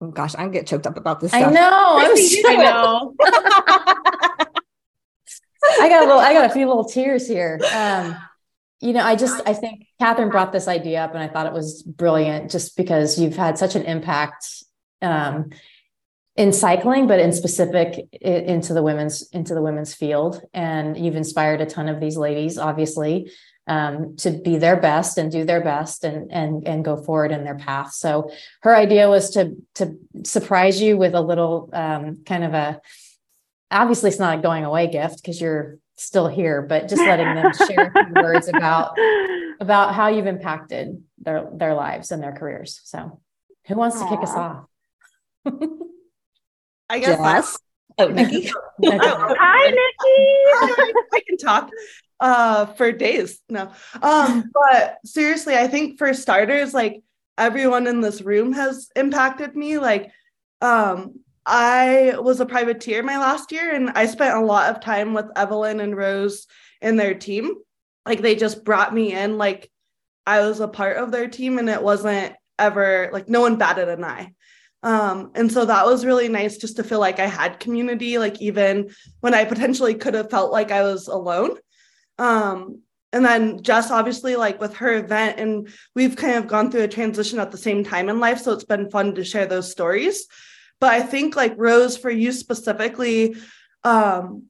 oh 0.01 0.11
gosh, 0.11 0.35
I'm 0.37 0.51
get 0.51 0.67
choked 0.67 0.85
up 0.85 0.97
about 0.97 1.21
this. 1.21 1.31
Stuff. 1.31 1.47
I 1.47 1.51
know. 1.51 2.01
i 2.01 2.55
know. 2.57 3.15
I 5.79 5.87
got 5.87 6.03
a 6.03 6.05
little. 6.05 6.19
I 6.19 6.33
got 6.33 6.43
a 6.43 6.49
few 6.49 6.67
little 6.67 6.83
tears 6.83 7.29
here. 7.29 7.61
Um, 7.73 8.17
you 8.81 8.91
know, 8.91 9.03
I 9.03 9.15
just 9.15 9.41
I 9.45 9.53
think 9.53 9.87
Catherine 10.01 10.29
brought 10.29 10.51
this 10.51 10.67
idea 10.67 11.01
up, 11.01 11.13
and 11.13 11.23
I 11.23 11.29
thought 11.29 11.45
it 11.45 11.53
was 11.53 11.81
brilliant, 11.83 12.51
just 12.51 12.75
because 12.75 13.17
you've 13.17 13.37
had 13.37 13.57
such 13.57 13.75
an 13.75 13.83
impact 13.83 14.65
um, 15.01 15.51
in 16.35 16.51
cycling, 16.51 17.07
but 17.07 17.21
in 17.21 17.31
specific 17.31 18.05
into 18.21 18.73
the 18.73 18.83
women's 18.83 19.29
into 19.29 19.53
the 19.53 19.61
women's 19.61 19.93
field, 19.93 20.41
and 20.53 20.97
you've 20.97 21.15
inspired 21.15 21.61
a 21.61 21.65
ton 21.65 21.87
of 21.87 22.01
these 22.01 22.17
ladies, 22.17 22.57
obviously 22.57 23.31
um, 23.67 24.15
to 24.17 24.31
be 24.31 24.57
their 24.57 24.77
best 24.77 25.17
and 25.17 25.31
do 25.31 25.43
their 25.43 25.61
best 25.61 26.03
and 26.03 26.31
and 26.31 26.67
and 26.67 26.85
go 26.85 26.95
forward 26.95 27.31
in 27.31 27.43
their 27.43 27.57
path. 27.57 27.93
So 27.93 28.31
her 28.61 28.75
idea 28.75 29.09
was 29.09 29.31
to 29.31 29.55
to 29.75 29.97
surprise 30.23 30.81
you 30.81 30.97
with 30.97 31.13
a 31.13 31.21
little 31.21 31.69
um, 31.73 32.23
kind 32.25 32.43
of 32.43 32.53
a 32.53 32.81
obviously 33.69 34.09
it's 34.09 34.19
not 34.19 34.39
a 34.39 34.41
going 34.41 34.63
away 34.63 34.87
gift 34.87 35.17
because 35.17 35.41
you're 35.41 35.77
still 35.97 36.27
here, 36.27 36.61
but 36.61 36.87
just 36.87 37.01
letting 37.01 37.33
them 37.35 37.51
share 37.67 37.91
words 38.11 38.47
about 38.47 38.95
about 39.59 39.93
how 39.93 40.07
you've 40.07 40.27
impacted 40.27 41.03
their 41.19 41.49
their 41.53 41.73
lives 41.73 42.11
and 42.11 42.23
their 42.23 42.33
careers. 42.33 42.79
So 42.85 43.19
who 43.67 43.75
wants 43.75 43.97
Aww. 43.97 44.09
to 44.09 44.15
kick 44.15 44.23
us 44.23 44.33
off? 44.33 44.65
I 46.89 46.99
guess. 46.99 47.19
Yes. 47.19 47.57
Oh, 47.99 48.07
Nikki. 48.07 48.51
Hi, 48.85 49.69
Nikki. 49.69 49.81
I 51.13 51.21
can 51.27 51.37
talk 51.37 51.69
uh 52.19 52.65
for 52.65 52.91
days. 52.91 53.39
No. 53.49 53.71
Um 54.01 54.51
but 54.71 54.97
seriously 55.05 55.55
i 55.55 55.67
think 55.67 55.97
for 55.97 56.13
starters 56.13 56.73
like 56.73 57.01
everyone 57.37 57.87
in 57.87 58.01
this 58.01 58.21
room 58.21 58.53
has 58.53 58.89
impacted 58.95 59.55
me. 59.55 59.77
Like 59.77 60.11
um 60.61 61.19
i 61.45 62.15
was 62.17 62.39
a 62.39 62.45
privateer 62.45 63.01
my 63.03 63.17
last 63.17 63.51
year 63.51 63.73
and 63.73 63.91
i 63.91 64.05
spent 64.05 64.35
a 64.35 64.45
lot 64.45 64.69
of 64.69 64.81
time 64.81 65.13
with 65.13 65.27
evelyn 65.35 65.79
and 65.79 65.95
rose 65.95 66.47
and 66.81 66.99
their 66.99 67.13
team. 67.13 67.55
Like 68.05 68.21
they 68.21 68.35
just 68.35 68.63
brought 68.65 68.93
me 68.93 69.13
in 69.13 69.37
like 69.37 69.69
i 70.25 70.41
was 70.41 70.59
a 70.59 70.67
part 70.67 70.97
of 70.97 71.11
their 71.11 71.27
team 71.27 71.57
and 71.57 71.69
it 71.69 71.81
wasn't 71.81 72.35
ever 72.59 73.09
like 73.13 73.29
no 73.29 73.41
one 73.41 73.57
batted 73.57 73.89
an 73.89 74.03
eye. 74.03 74.33
Um, 74.83 75.31
and 75.35 75.51
so 75.51 75.65
that 75.65 75.85
was 75.85 76.05
really 76.05 76.29
nice 76.29 76.57
just 76.57 76.75
to 76.77 76.83
feel 76.83 76.99
like 76.99 77.19
I 77.19 77.25
had 77.25 77.59
community, 77.59 78.17
like 78.17 78.41
even 78.41 78.91
when 79.21 79.33
I 79.33 79.45
potentially 79.45 79.95
could 79.95 80.13
have 80.13 80.29
felt 80.29 80.51
like 80.51 80.71
I 80.71 80.83
was 80.83 81.07
alone. 81.07 81.57
Um, 82.17 82.81
and 83.13 83.23
then 83.23 83.63
Jess, 83.63 83.89
obviously, 83.89 84.35
like 84.35 84.59
with 84.59 84.75
her 84.77 84.93
event, 84.93 85.39
and 85.39 85.69
we've 85.95 86.15
kind 86.15 86.35
of 86.35 86.47
gone 86.47 86.69
through 86.69 86.83
a 86.83 86.87
transition 86.87 87.39
at 87.39 87.51
the 87.51 87.57
same 87.57 87.83
time 87.83 88.09
in 88.09 88.19
life. 88.19 88.39
So 88.39 88.51
it's 88.51 88.65
been 88.65 88.89
fun 88.89 89.15
to 89.15 89.23
share 89.23 89.45
those 89.45 89.71
stories. 89.71 90.27
But 90.79 90.91
I 90.91 91.01
think, 91.01 91.35
like 91.35 91.53
Rose, 91.57 91.97
for 91.97 92.11
you 92.11 92.31
specifically, 92.31 93.35
um, 93.83 94.43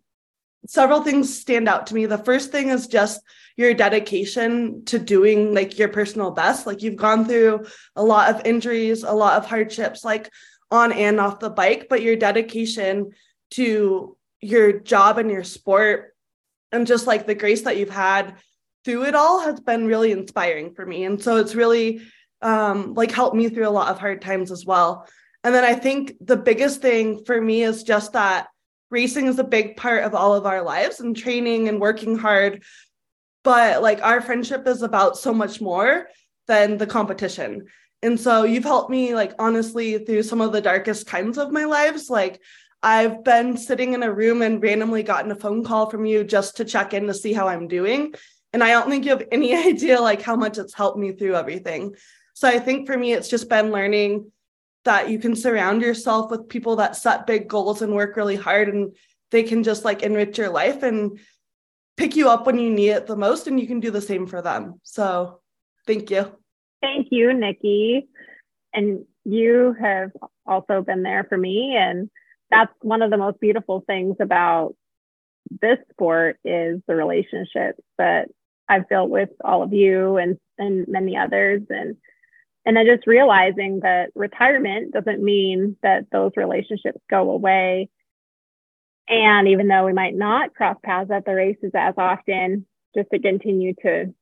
several 0.67 1.01
things 1.03 1.37
stand 1.37 1.69
out 1.69 1.87
to 1.87 1.95
me. 1.95 2.05
The 2.05 2.17
first 2.17 2.51
thing 2.51 2.69
is 2.69 2.87
just 2.87 3.21
your 3.55 3.73
dedication 3.73 4.85
to 4.85 4.99
doing 4.99 5.53
like 5.53 5.77
your 5.77 5.89
personal 5.89 6.31
best. 6.31 6.67
Like 6.67 6.81
you've 6.81 6.95
gone 6.95 7.25
through 7.25 7.65
a 7.95 8.03
lot 8.03 8.33
of 8.33 8.45
injuries, 8.45 9.03
a 9.03 9.13
lot 9.13 9.37
of 9.37 9.45
hardships, 9.45 10.03
like 10.03 10.29
on 10.69 10.91
and 10.91 11.19
off 11.19 11.39
the 11.39 11.49
bike, 11.49 11.87
but 11.89 12.01
your 12.01 12.15
dedication 12.15 13.11
to 13.51 14.17
your 14.41 14.79
job 14.79 15.17
and 15.17 15.31
your 15.31 15.43
sport 15.43 16.13
and 16.77 16.87
just 16.87 17.07
like 17.07 17.27
the 17.27 17.35
grace 17.35 17.63
that 17.63 17.75
you've 17.75 17.89
had 17.89 18.35
through 18.85 19.03
it 19.03 19.15
all 19.15 19.41
has 19.41 19.59
been 19.59 19.85
really 19.85 20.13
inspiring 20.13 20.73
for 20.73 20.85
me. 20.85 21.03
And 21.03 21.21
so 21.21 21.35
it's 21.35 21.55
really 21.55 22.01
um 22.41 22.93
like 22.93 23.11
helped 23.11 23.35
me 23.35 23.49
through 23.49 23.67
a 23.67 23.77
lot 23.77 23.89
of 23.89 23.99
hard 23.99 24.21
times 24.21 24.51
as 24.51 24.65
well. 24.65 25.07
And 25.43 25.53
then 25.53 25.63
i 25.63 25.73
think 25.73 26.13
the 26.21 26.37
biggest 26.37 26.81
thing 26.81 27.23
for 27.25 27.39
me 27.41 27.63
is 27.63 27.83
just 27.83 28.13
that 28.13 28.47
racing 28.89 29.27
is 29.27 29.39
a 29.39 29.43
big 29.43 29.75
part 29.75 30.03
of 30.03 30.15
all 30.15 30.33
of 30.33 30.45
our 30.45 30.61
lives 30.61 30.99
and 30.99 31.17
training 31.17 31.67
and 31.67 31.81
working 31.81 32.17
hard. 32.17 32.63
But 33.43 33.81
like 33.81 34.01
our 34.01 34.21
friendship 34.21 34.67
is 34.67 34.81
about 34.81 35.17
so 35.17 35.33
much 35.33 35.59
more 35.59 36.07
than 36.47 36.77
the 36.77 36.87
competition. 36.87 37.65
And 38.03 38.19
so 38.19 38.43
you've 38.43 38.63
helped 38.63 38.91
me 38.91 39.15
like 39.15 39.33
honestly 39.39 39.97
through 39.97 40.23
some 40.23 40.41
of 40.41 40.51
the 40.51 40.61
darkest 40.61 41.07
times 41.07 41.37
of 41.37 41.51
my 41.51 41.65
lives 41.65 42.09
like 42.09 42.39
I've 42.83 43.23
been 43.23 43.57
sitting 43.57 43.93
in 43.93 44.03
a 44.03 44.13
room 44.13 44.41
and 44.41 44.61
randomly 44.61 45.03
gotten 45.03 45.31
a 45.31 45.35
phone 45.35 45.63
call 45.63 45.89
from 45.89 46.05
you 46.05 46.23
just 46.23 46.57
to 46.57 46.65
check 46.65 46.93
in 46.93 47.07
to 47.07 47.13
see 47.13 47.33
how 47.33 47.47
I'm 47.47 47.67
doing. 47.67 48.13
And 48.53 48.63
I 48.63 48.69
don't 48.69 48.89
think 48.89 49.05
you 49.05 49.11
have 49.11 49.27
any 49.31 49.55
idea 49.55 49.99
like 49.99 50.21
how 50.21 50.35
much 50.35 50.57
it's 50.57 50.73
helped 50.73 50.97
me 50.97 51.11
through 51.11 51.35
everything. 51.35 51.95
So 52.33 52.47
I 52.47 52.59
think 52.59 52.87
for 52.87 52.97
me, 52.97 53.13
it's 53.13 53.29
just 53.29 53.49
been 53.49 53.71
learning 53.71 54.31
that 54.85 55.09
you 55.09 55.19
can 55.19 55.35
surround 55.35 55.81
yourself 55.81 56.31
with 56.31 56.47
people 56.47 56.77
that 56.77 56.95
set 56.95 57.27
big 57.27 57.47
goals 57.47 57.81
and 57.81 57.93
work 57.93 58.15
really 58.15 58.35
hard 58.35 58.69
and 58.69 58.95
they 59.31 59.43
can 59.43 59.63
just 59.63 59.83
like 59.83 60.03
enrich 60.03 60.37
your 60.37 60.49
life 60.49 60.83
and 60.83 61.19
pick 61.97 62.15
you 62.15 62.29
up 62.29 62.45
when 62.45 62.57
you 62.57 62.69
need 62.69 62.91
it 62.91 63.07
the 63.07 63.15
most 63.15 63.47
and 63.47 63.59
you 63.59 63.67
can 63.67 63.79
do 63.79 63.91
the 63.91 63.99
same 63.99 64.27
for 64.27 64.41
them. 64.41 64.79
So 64.83 65.41
thank 65.85 66.09
you. 66.09 66.31
Thank 66.81 67.07
you, 67.11 67.33
Nikki. 67.33 68.07
And 68.73 69.05
you 69.25 69.75
have 69.81 70.11
also 70.45 70.81
been 70.81 71.03
there 71.03 71.25
for 71.27 71.37
me. 71.37 71.75
And 71.75 72.09
that's 72.49 72.73
one 72.81 73.01
of 73.01 73.11
the 73.11 73.17
most 73.17 73.39
beautiful 73.39 73.83
things 73.85 74.15
about 74.19 74.75
this 75.61 75.77
sport 75.91 76.37
is 76.43 76.81
the 76.87 76.95
relationships 76.95 77.81
that 77.97 78.27
I've 78.69 78.89
built 78.89 79.09
with 79.09 79.29
all 79.43 79.63
of 79.63 79.73
you 79.73 80.17
and, 80.17 80.37
and 80.57 80.87
many 80.87 81.17
others. 81.17 81.61
And 81.69 81.97
and 82.65 82.75
then 82.75 82.85
just 82.85 83.07
realizing 83.07 83.79
that 83.83 84.09
retirement 84.13 84.91
doesn't 84.91 85.23
mean 85.23 85.77
that 85.83 86.07
those 86.11 86.33
relationships 86.35 86.99
go 87.09 87.31
away. 87.31 87.87
And 89.07 89.47
even 89.47 89.69
though 89.69 89.85
we 89.85 89.93
might 89.93 90.13
not 90.13 90.53
cross 90.53 90.75
paths 90.83 91.09
at 91.09 91.23
the 91.23 91.33
races 91.33 91.71
as 91.73 91.93
often, 91.97 92.65
just 92.93 93.09
to 93.13 93.19
continue 93.19 93.73
to 93.83 94.13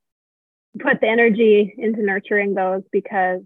put 0.79 1.01
the 1.01 1.07
energy 1.07 1.73
into 1.75 2.03
nurturing 2.03 2.53
those 2.53 2.83
because 2.91 3.41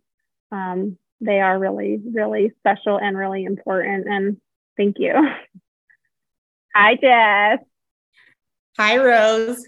um, 0.51 0.97
they 1.21 1.39
are 1.39 1.57
really, 1.57 1.99
really 2.13 2.51
special 2.59 2.97
and 2.97 3.17
really 3.17 3.45
important. 3.45 4.05
And 4.05 4.37
thank 4.79 4.95
you. 4.97 5.13
Hi, 6.73 6.95
Jess. 6.95 7.59
Hi, 8.77 8.97
Rose. 8.97 9.65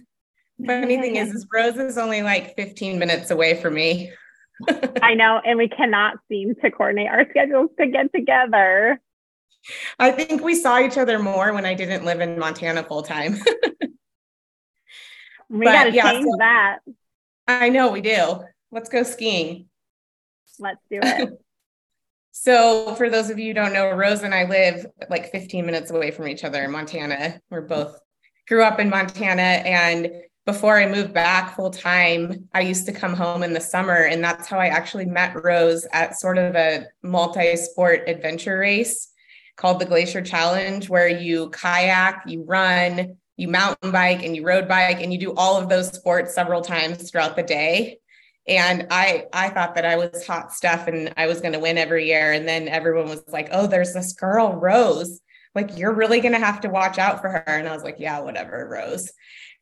Funny 0.66 1.01
thing 1.01 1.18
is, 1.18 1.32
is 1.32 1.45
Rose 1.53 1.78
is 1.78 1.97
only 1.97 2.22
like 2.22 2.55
15 2.55 2.97
minutes 2.97 3.30
away 3.30 3.62
from 3.62 3.74
me. 3.74 4.12
I 5.01 5.16
know, 5.16 5.41
and 5.43 5.57
we 5.57 5.68
cannot 5.68 6.18
seem 6.30 6.55
to 6.64 6.72
coordinate 6.72 7.09
our 7.09 7.28
schedules 7.30 7.72
to 7.78 7.88
get 7.88 8.14
together. 8.14 9.01
I 9.99 10.12
think 10.12 10.43
we 10.43 10.55
saw 10.55 10.80
each 10.80 10.97
other 10.97 11.20
more 11.20 11.53
when 11.53 11.66
I 11.66 11.74
didn't 11.74 12.05
live 12.05 12.22
in 12.22 12.39
Montana 12.39 12.84
full 12.84 13.03
time. 13.03 13.34
we 15.49 15.66
got 15.66 15.86
to 15.86 15.91
yeah, 15.91 16.12
change 16.12 16.26
so, 16.26 16.36
that. 16.39 16.80
I 17.47 17.70
know 17.70 17.91
we 17.91 18.01
do. 18.01 18.43
Let's 18.72 18.88
go 18.88 19.03
skiing. 19.03 19.68
Let's 20.57 20.80
do 20.89 20.99
it. 21.01 21.41
so, 22.32 22.95
for 22.95 23.09
those 23.09 23.29
of 23.29 23.39
you 23.39 23.47
who 23.47 23.53
don't 23.53 23.73
know, 23.73 23.89
Rose 23.91 24.23
and 24.23 24.34
I 24.34 24.45
live 24.45 24.86
like 25.09 25.32
15 25.32 25.65
minutes 25.65 25.91
away 25.91 26.11
from 26.11 26.27
each 26.27 26.43
other 26.43 26.63
in 26.63 26.71
Montana. 26.71 27.39
We're 27.49 27.61
both 27.61 27.99
grew 28.47 28.63
up 28.63 28.79
in 28.79 28.89
Montana 28.89 29.41
and 29.41 30.11
before 30.45 30.77
I 30.77 30.88
moved 30.88 31.13
back 31.13 31.55
full 31.55 31.69
time, 31.69 32.49
I 32.53 32.61
used 32.61 32.86
to 32.88 32.91
come 32.91 33.13
home 33.13 33.43
in 33.43 33.53
the 33.53 33.61
summer. 33.61 34.05
And 34.05 34.23
that's 34.23 34.47
how 34.47 34.57
I 34.57 34.67
actually 34.67 35.05
met 35.05 35.41
Rose 35.43 35.86
at 35.93 36.19
sort 36.19 36.38
of 36.38 36.55
a 36.55 36.88
multi 37.03 37.55
sport 37.55 38.03
adventure 38.07 38.57
race 38.57 39.09
called 39.55 39.79
the 39.79 39.86
Glacier 39.86 40.21
Challenge, 40.21 40.89
where 40.89 41.07
you 41.07 41.51
kayak, 41.51 42.23
you 42.25 42.43
run, 42.43 43.17
you 43.38 43.47
mountain 43.47 43.91
bike, 43.91 44.23
and 44.23 44.36
you 44.36 44.45
road 44.45 44.67
bike, 44.67 45.01
and 45.01 45.13
you 45.13 45.19
do 45.19 45.34
all 45.36 45.57
of 45.57 45.69
those 45.69 45.89
sports 45.89 46.34
several 46.34 46.61
times 46.61 47.11
throughout 47.11 47.36
the 47.36 47.43
day. 47.43 47.99
And 48.47 48.87
I 48.89 49.25
I 49.33 49.49
thought 49.49 49.75
that 49.75 49.85
I 49.85 49.97
was 49.97 50.25
hot 50.25 50.53
stuff 50.53 50.87
and 50.87 51.13
I 51.17 51.27
was 51.27 51.41
going 51.41 51.53
to 51.53 51.59
win 51.59 51.77
every 51.77 52.07
year. 52.07 52.31
And 52.31 52.47
then 52.47 52.67
everyone 52.67 53.07
was 53.07 53.23
like, 53.27 53.49
"Oh, 53.51 53.67
there's 53.67 53.93
this 53.93 54.13
girl, 54.13 54.53
Rose. 54.53 55.21
Like 55.53 55.77
you're 55.77 55.93
really 55.93 56.21
going 56.21 56.33
to 56.33 56.39
have 56.39 56.61
to 56.61 56.69
watch 56.69 56.97
out 56.97 57.21
for 57.21 57.29
her." 57.29 57.43
And 57.45 57.67
I 57.67 57.73
was 57.73 57.83
like, 57.83 57.97
"Yeah, 57.99 58.19
whatever, 58.19 58.67
Rose." 58.67 59.11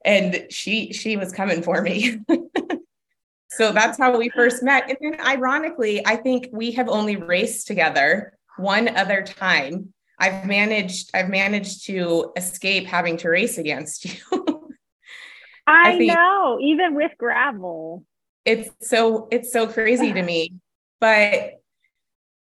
and 0.05 0.45
she 0.49 0.93
she 0.93 1.17
was 1.17 1.31
coming 1.31 1.61
for 1.61 1.81
me 1.81 2.19
so 3.49 3.71
that's 3.71 3.97
how 3.97 4.17
we 4.17 4.29
first 4.29 4.63
met 4.63 4.89
and 4.89 4.97
then 5.01 5.19
ironically 5.25 6.05
i 6.05 6.15
think 6.15 6.47
we 6.51 6.71
have 6.71 6.87
only 6.87 7.15
raced 7.15 7.67
together 7.67 8.37
one 8.57 8.87
other 8.95 9.21
time 9.21 9.93
i've 10.19 10.45
managed 10.45 11.09
i've 11.13 11.29
managed 11.29 11.85
to 11.85 12.31
escape 12.37 12.85
having 12.85 13.17
to 13.17 13.29
race 13.29 13.57
against 13.57 14.05
you 14.05 14.21
I, 15.67 15.91
I 15.91 15.97
know 15.97 16.57
even 16.61 16.95
with 16.95 17.11
gravel 17.19 18.03
it's 18.49 18.89
so 18.89 19.27
it's 19.31 19.51
so 19.51 19.67
crazy 19.67 20.11
to 20.11 20.21
me 20.21 20.53
but 20.99 21.53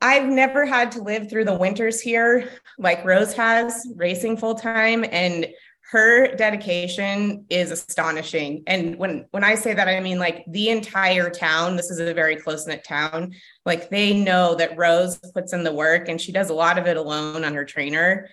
I've 0.01 0.27
never 0.27 0.65
had 0.65 0.91
to 0.91 1.01
live 1.01 1.29
through 1.29 1.45
the 1.45 1.57
winters 1.57 2.01
here 2.01 2.49
like 2.77 3.05
Rose 3.05 3.33
has, 3.35 3.87
racing 3.95 4.35
full 4.35 4.55
time. 4.55 5.05
And 5.09 5.47
her 5.91 6.35
dedication 6.35 7.45
is 7.49 7.69
astonishing 7.69 8.63
and 8.67 8.95
when 8.97 9.25
when 9.31 9.43
i 9.43 9.53
say 9.53 9.73
that 9.73 9.87
i 9.87 9.99
mean 9.99 10.17
like 10.17 10.43
the 10.47 10.69
entire 10.69 11.29
town 11.29 11.75
this 11.75 11.91
is 11.91 11.99
a 11.99 12.13
very 12.13 12.35
close 12.35 12.65
knit 12.65 12.83
town 12.83 13.31
like 13.65 13.89
they 13.89 14.13
know 14.13 14.55
that 14.55 14.75
rose 14.77 15.17
puts 15.33 15.53
in 15.53 15.63
the 15.63 15.73
work 15.73 16.07
and 16.07 16.19
she 16.19 16.31
does 16.31 16.49
a 16.49 16.53
lot 16.53 16.79
of 16.79 16.87
it 16.87 16.97
alone 16.97 17.43
on 17.43 17.53
her 17.53 17.65
trainer 17.65 18.27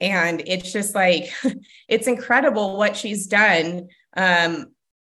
and 0.00 0.42
it's 0.46 0.72
just 0.72 0.94
like 0.94 1.30
it's 1.88 2.08
incredible 2.08 2.78
what 2.78 2.96
she's 2.96 3.26
done 3.26 3.86
um 4.16 4.66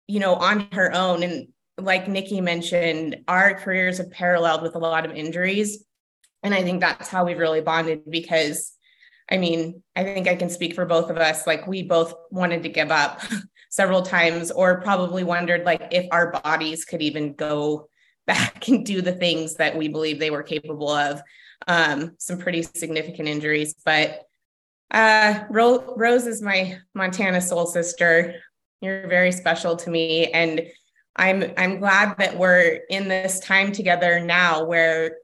you 0.07 0.21
know 0.21 0.35
on 0.35 0.69
her 0.73 0.95
own 0.95 1.23
and 1.23 1.49
like 1.79 2.09
nikki 2.09 2.41
mentioned 2.41 3.17
our 3.29 3.55
careers 3.55 3.99
have 3.99 4.11
paralleled 4.11 4.63
with 4.63 4.75
a 4.75 4.79
lot 4.79 5.05
of 5.05 5.13
injuries 5.13 5.85
and 6.43 6.55
i 6.55 6.63
think 6.63 6.81
that's 6.81 7.09
how 7.09 7.25
we've 7.25 7.39
really 7.39 7.61
bonded 7.61 8.03
because 8.11 8.75
I 9.31 9.37
mean, 9.37 9.83
I 9.95 10.05
think 10.05 10.27
I 10.27 10.37
can 10.37 10.49
speak 10.49 10.75
for 10.75 10.87
both 10.87 11.11
of 11.11 11.19
us. 11.19 11.47
Like 11.47 11.67
we 11.67 11.83
both 11.83 12.15
wanted 12.31 12.63
to 12.63 12.69
give 12.69 12.91
up 12.91 13.21
several 13.71 14.03
times, 14.03 14.51
or 14.51 14.81
probably 14.81 15.25
wondered 15.25 15.65
like 15.65 15.89
if 15.91 16.07
our 16.11 16.33
bodies 16.33 16.85
could 16.85 17.03
even 17.03 17.35
go 17.35 17.89
back 18.27 18.69
and 18.69 18.85
do 18.85 19.01
the 19.01 19.13
things 19.13 19.55
that 19.55 19.77
we 19.77 19.89
believe 19.89 20.19
they 20.19 20.31
were 20.31 20.43
capable 20.43 20.91
of. 20.91 21.23
Um, 21.67 22.15
some 22.19 22.39
pretty 22.39 22.63
significant 22.63 23.29
injuries, 23.29 23.75
but 23.85 24.23
uh, 24.93 25.45
Ro- 25.51 25.95
Rose 25.97 26.27
is 26.27 26.41
my 26.41 26.79
Montana 26.95 27.41
soul 27.41 27.67
sister. 27.67 28.35
You're 28.81 29.09
very 29.09 29.33
special 29.33 29.75
to 29.77 29.91
me, 29.91 30.31
and 30.31 30.63
I'm 31.19 31.53
I'm 31.57 31.81
glad 31.81 32.17
that 32.19 32.39
we're 32.39 32.81
in 32.89 33.09
this 33.09 33.41
time 33.41 33.73
together 33.73 34.21
now, 34.21 34.65
where 34.65 35.17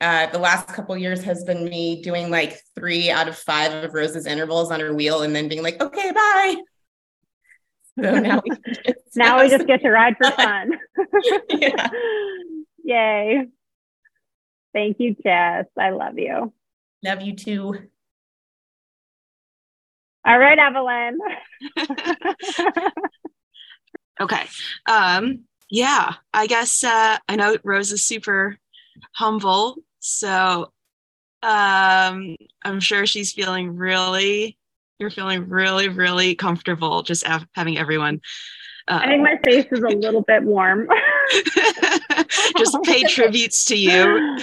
uh, 0.00 0.26
the 0.26 0.38
last 0.38 0.68
couple 0.68 0.96
years 0.96 1.24
has 1.24 1.42
been 1.44 1.64
me 1.64 2.02
doing 2.02 2.30
like 2.30 2.60
three 2.74 3.10
out 3.10 3.28
of 3.28 3.36
five 3.36 3.72
of 3.72 3.94
Rose's 3.94 4.26
intervals 4.26 4.70
on 4.70 4.78
her 4.80 4.94
wheel 4.94 5.22
and 5.22 5.34
then 5.34 5.48
being 5.48 5.62
like, 5.62 5.82
okay, 5.82 6.12
bye. 6.12 6.56
So 8.00 8.14
now 8.20 8.42
we 8.44 8.56
just, 8.74 8.98
now 9.16 9.42
we 9.42 9.48
just 9.48 9.66
get 9.66 9.80
to 9.82 9.90
ride 9.90 10.16
for 10.18 10.30
fun. 10.36 10.72
yeah. 11.48 11.88
Yay. 12.84 13.46
Thank 14.72 15.00
you, 15.00 15.16
Jess. 15.22 15.64
I 15.76 15.90
love 15.90 16.18
you. 16.18 16.52
Love 17.02 17.22
you 17.22 17.34
too. 17.34 17.74
All 20.24 20.38
right, 20.38 20.58
Evelyn. 20.58 21.18
Okay. 24.20 24.46
Um, 24.88 25.44
yeah, 25.70 26.14
I 26.32 26.46
guess 26.46 26.82
uh, 26.82 27.18
I 27.28 27.36
know 27.36 27.56
Rose 27.62 27.92
is 27.92 28.04
super 28.04 28.56
humble 29.12 29.78
so 30.00 30.72
um, 31.42 32.36
I'm 32.64 32.80
sure 32.80 33.06
she's 33.06 33.32
feeling 33.32 33.76
really, 33.76 34.58
you're 34.98 35.10
feeling 35.10 35.48
really, 35.48 35.88
really 35.88 36.34
comfortable 36.34 37.02
just 37.02 37.28
av- 37.28 37.46
having 37.54 37.78
everyone. 37.78 38.20
Uh, 38.88 39.00
I 39.02 39.06
think 39.06 39.22
my 39.22 39.38
face 39.44 39.66
is 39.70 39.80
a 39.80 39.88
little 39.88 40.22
bit 40.22 40.42
warm. 40.42 40.88
just 42.56 42.78
pay 42.84 43.02
tributes 43.04 43.66
to 43.66 43.76
you. 43.76 44.38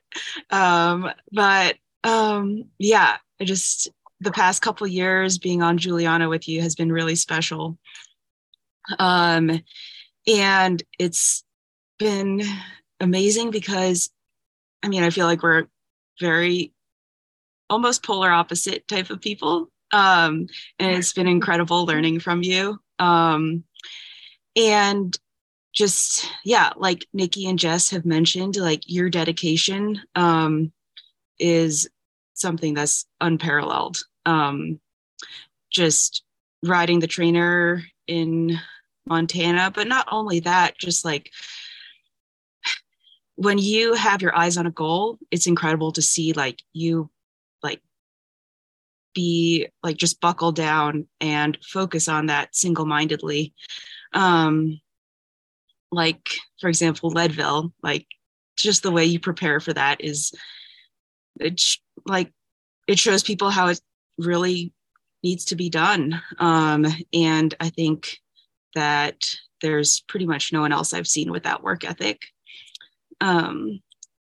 um, 0.50 1.10
but 1.32 1.76
um, 2.04 2.64
yeah, 2.78 3.16
I 3.40 3.44
just 3.44 3.88
the 4.20 4.32
past 4.32 4.62
couple 4.62 4.86
years 4.86 5.38
being 5.38 5.62
on 5.62 5.78
Juliana 5.78 6.28
with 6.28 6.48
you 6.48 6.62
has 6.62 6.74
been 6.74 6.92
really 6.92 7.16
special. 7.16 7.76
Um, 8.98 9.62
and 10.26 10.82
it's 10.98 11.44
been 11.98 12.42
amazing 13.00 13.50
because 13.50 14.10
I 14.82 14.88
mean, 14.88 15.02
I 15.02 15.10
feel 15.10 15.26
like 15.26 15.42
we're 15.42 15.66
very 16.20 16.72
almost 17.70 18.04
polar 18.04 18.30
opposite 18.30 18.86
type 18.88 19.10
of 19.10 19.20
people. 19.20 19.68
Um, 19.92 20.46
and 20.78 20.96
it's 20.96 21.12
been 21.12 21.26
incredible 21.26 21.84
learning 21.86 22.20
from 22.20 22.42
you. 22.42 22.78
Um, 22.98 23.64
and 24.56 25.16
just, 25.72 26.30
yeah, 26.44 26.72
like 26.76 27.06
Nikki 27.12 27.46
and 27.46 27.58
Jess 27.58 27.90
have 27.90 28.04
mentioned, 28.04 28.56
like 28.56 28.82
your 28.86 29.10
dedication 29.10 30.00
um, 30.14 30.72
is 31.38 31.88
something 32.34 32.74
that's 32.74 33.06
unparalleled. 33.20 33.98
Um, 34.26 34.80
just 35.70 36.22
riding 36.62 37.00
the 37.00 37.06
trainer 37.06 37.82
in 38.06 38.58
Montana, 39.08 39.70
but 39.74 39.86
not 39.86 40.08
only 40.10 40.40
that, 40.40 40.78
just 40.78 41.04
like 41.04 41.30
when 43.36 43.58
you 43.58 43.94
have 43.94 44.22
your 44.22 44.36
eyes 44.36 44.56
on 44.56 44.66
a 44.66 44.70
goal, 44.70 45.18
it's 45.30 45.46
incredible 45.46 45.92
to 45.92 46.02
see 46.02 46.32
like 46.32 46.60
you 46.72 47.10
like 47.62 47.80
be 49.14 49.68
like 49.82 49.96
just 49.96 50.20
buckle 50.20 50.52
down 50.52 51.06
and 51.20 51.56
focus 51.62 52.08
on 52.08 52.26
that 52.26 52.54
single-mindedly. 52.54 53.54
Um 54.12 54.80
like 55.90 56.28
for 56.60 56.68
example, 56.68 57.10
Leadville, 57.10 57.72
like 57.82 58.06
just 58.56 58.82
the 58.82 58.90
way 58.90 59.04
you 59.04 59.20
prepare 59.20 59.60
for 59.60 59.72
that 59.72 60.00
is 60.00 60.32
it 61.40 61.62
like 62.06 62.32
it 62.88 62.98
shows 62.98 63.22
people 63.22 63.50
how 63.50 63.68
it 63.68 63.80
really 64.18 64.72
needs 65.22 65.44
to 65.46 65.56
be 65.56 65.70
done. 65.70 66.20
Um, 66.38 66.86
and 67.12 67.54
I 67.60 67.70
think 67.70 68.18
that 68.74 69.16
there's 69.60 70.00
pretty 70.08 70.26
much 70.26 70.52
no 70.52 70.60
one 70.60 70.72
else 70.72 70.94
I've 70.94 71.06
seen 71.06 71.30
with 71.30 71.44
that 71.44 71.62
work 71.62 71.84
ethic. 71.84 72.20
Um, 73.20 73.80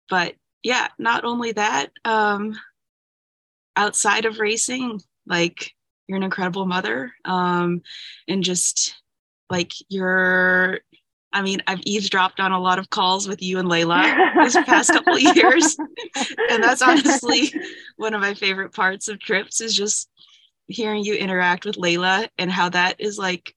but 0.08 0.34
yeah, 0.62 0.88
not 0.98 1.24
only 1.24 1.52
that, 1.52 1.90
um, 2.04 2.58
outside 3.76 4.24
of 4.24 4.40
racing, 4.40 5.00
like 5.26 5.72
you're 6.06 6.16
an 6.16 6.22
incredible 6.22 6.66
mother, 6.66 7.12
um, 7.24 7.82
and 8.26 8.42
just 8.42 8.94
like 9.50 9.72
you're. 9.88 10.80
I 11.30 11.42
mean, 11.42 11.62
I've 11.66 11.82
eavesdropped 11.84 12.40
on 12.40 12.52
a 12.52 12.60
lot 12.60 12.78
of 12.78 12.88
calls 12.88 13.28
with 13.28 13.42
you 13.42 13.58
and 13.58 13.68
Layla 13.68 14.32
this 14.42 14.56
past 14.64 14.90
couple 14.90 15.14
of 15.14 15.20
years, 15.36 15.76
and 16.50 16.62
that's 16.62 16.80
honestly 16.80 17.52
one 17.98 18.14
of 18.14 18.22
my 18.22 18.32
favorite 18.32 18.72
parts 18.72 19.08
of 19.08 19.20
trips 19.20 19.60
is 19.60 19.76
just 19.76 20.08
hearing 20.68 21.04
you 21.04 21.14
interact 21.14 21.66
with 21.66 21.76
Layla 21.76 22.28
and 22.38 22.50
how 22.50 22.70
that 22.70 22.98
is 22.98 23.18
like, 23.18 23.54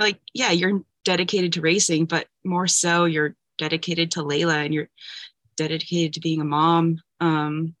like 0.00 0.18
yeah, 0.34 0.50
you're 0.50 0.82
dedicated 1.04 1.52
to 1.54 1.60
racing, 1.60 2.06
but 2.06 2.26
more 2.44 2.66
so 2.66 3.04
you're 3.04 3.36
dedicated 3.58 4.12
to 4.12 4.20
Layla 4.20 4.64
and 4.64 4.74
you're 4.74 4.88
dedicated 5.56 6.14
to 6.14 6.20
being 6.20 6.40
a 6.40 6.44
mom. 6.44 7.00
Um, 7.20 7.74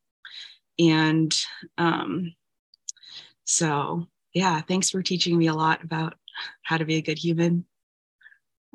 and 0.78 1.36
um, 1.78 2.34
so, 3.44 4.06
yeah, 4.32 4.60
thanks 4.60 4.90
for 4.90 5.02
teaching 5.02 5.36
me 5.36 5.48
a 5.48 5.54
lot 5.54 5.82
about 5.82 6.14
how 6.62 6.78
to 6.78 6.84
be 6.84 6.96
a 6.96 7.02
good 7.02 7.18
human. 7.18 7.64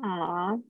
Aww. 0.00 0.62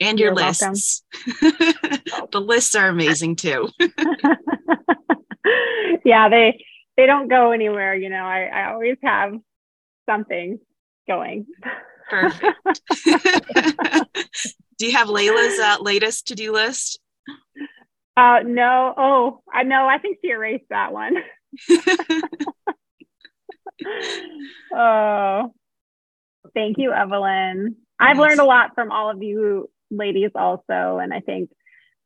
And 0.00 0.18
your 0.18 0.30
You're 0.30 0.36
lists. 0.36 1.04
the 1.40 2.40
lists 2.40 2.74
are 2.74 2.88
amazing 2.88 3.36
too. 3.36 3.68
yeah, 6.04 6.28
they 6.28 6.64
they 6.96 7.06
don't 7.06 7.28
go 7.28 7.52
anywhere. 7.52 7.94
You 7.94 8.10
know, 8.10 8.24
I, 8.24 8.46
I 8.46 8.72
always 8.72 8.96
have 9.04 9.34
something 10.08 10.58
going. 11.06 11.46
Perfect. 12.08 12.80
Do 14.78 14.86
you 14.86 14.92
have 14.92 15.08
Layla's 15.08 15.58
uh, 15.58 15.76
latest 15.80 16.28
to 16.28 16.34
do 16.34 16.52
list? 16.52 16.98
Uh, 18.16 18.40
no. 18.44 18.92
Oh, 18.96 19.42
I 19.52 19.62
know. 19.62 19.86
I 19.86 19.98
think 19.98 20.18
she 20.22 20.30
erased 20.30 20.68
that 20.70 20.92
one. 20.92 21.16
oh, 24.74 25.54
thank 26.54 26.78
you, 26.78 26.92
Evelyn. 26.92 27.76
I've 27.98 28.18
learned 28.18 28.40
a 28.40 28.44
lot 28.44 28.74
from 28.74 28.90
all 28.90 29.10
of 29.10 29.22
you 29.22 29.70
ladies 29.90 30.32
also. 30.34 30.98
And 30.98 31.14
I 31.14 31.20
think 31.20 31.50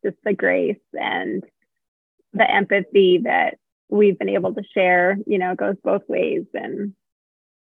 just 0.05 0.19
the 0.25 0.35
grace 0.35 0.77
and 0.93 1.43
the 2.33 2.49
empathy 2.49 3.23
that 3.25 3.57
we've 3.89 4.19
been 4.19 4.29
able 4.29 4.55
to 4.55 4.63
share, 4.75 5.17
you 5.27 5.39
know, 5.39 5.55
goes 5.55 5.77
both 5.83 6.03
ways. 6.09 6.45
And 6.53 6.93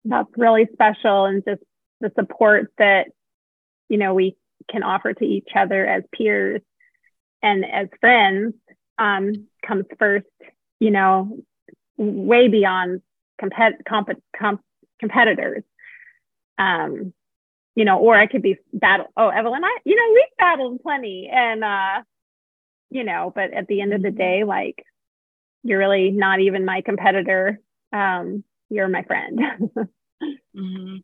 that's 0.04 0.30
really 0.36 0.68
special. 0.72 1.24
And 1.24 1.42
just 1.46 1.62
the 2.00 2.12
support 2.14 2.72
that, 2.78 3.08
you 3.88 3.98
know, 3.98 4.14
we 4.14 4.36
can 4.70 4.82
offer 4.82 5.12
to 5.12 5.24
each 5.24 5.48
other 5.54 5.86
as 5.86 6.02
peers 6.12 6.60
and 7.42 7.64
as 7.64 7.88
friends 8.00 8.54
um, 8.98 9.46
comes 9.66 9.84
first, 9.98 10.26
you 10.80 10.90
know, 10.90 11.38
way 11.96 12.48
beyond 12.48 13.02
compet- 13.40 13.84
comp- 13.88 14.22
comp- 14.36 14.64
competitors. 15.00 15.62
Um, 16.58 17.12
you 17.74 17.84
know, 17.84 17.98
or 17.98 18.16
I 18.16 18.26
could 18.26 18.42
be 18.42 18.56
battle. 18.72 19.06
Oh, 19.16 19.28
Evelyn, 19.28 19.64
I, 19.64 19.78
you 19.84 19.96
know, 19.96 20.12
we've 20.12 20.36
battled 20.38 20.80
plenty, 20.82 21.28
and 21.32 21.64
uh, 21.64 22.02
you 22.90 23.02
know, 23.02 23.32
but 23.34 23.52
at 23.52 23.66
the 23.66 23.80
end 23.80 23.92
of 23.92 24.02
the 24.02 24.12
day, 24.12 24.44
like, 24.44 24.84
you're 25.64 25.80
really 25.80 26.12
not 26.12 26.40
even 26.40 26.64
my 26.64 26.82
competitor. 26.82 27.60
Um, 27.92 28.44
you're 28.74 28.88
my 28.88 29.02
friend. 29.04 29.38
mm-hmm. 30.56 30.96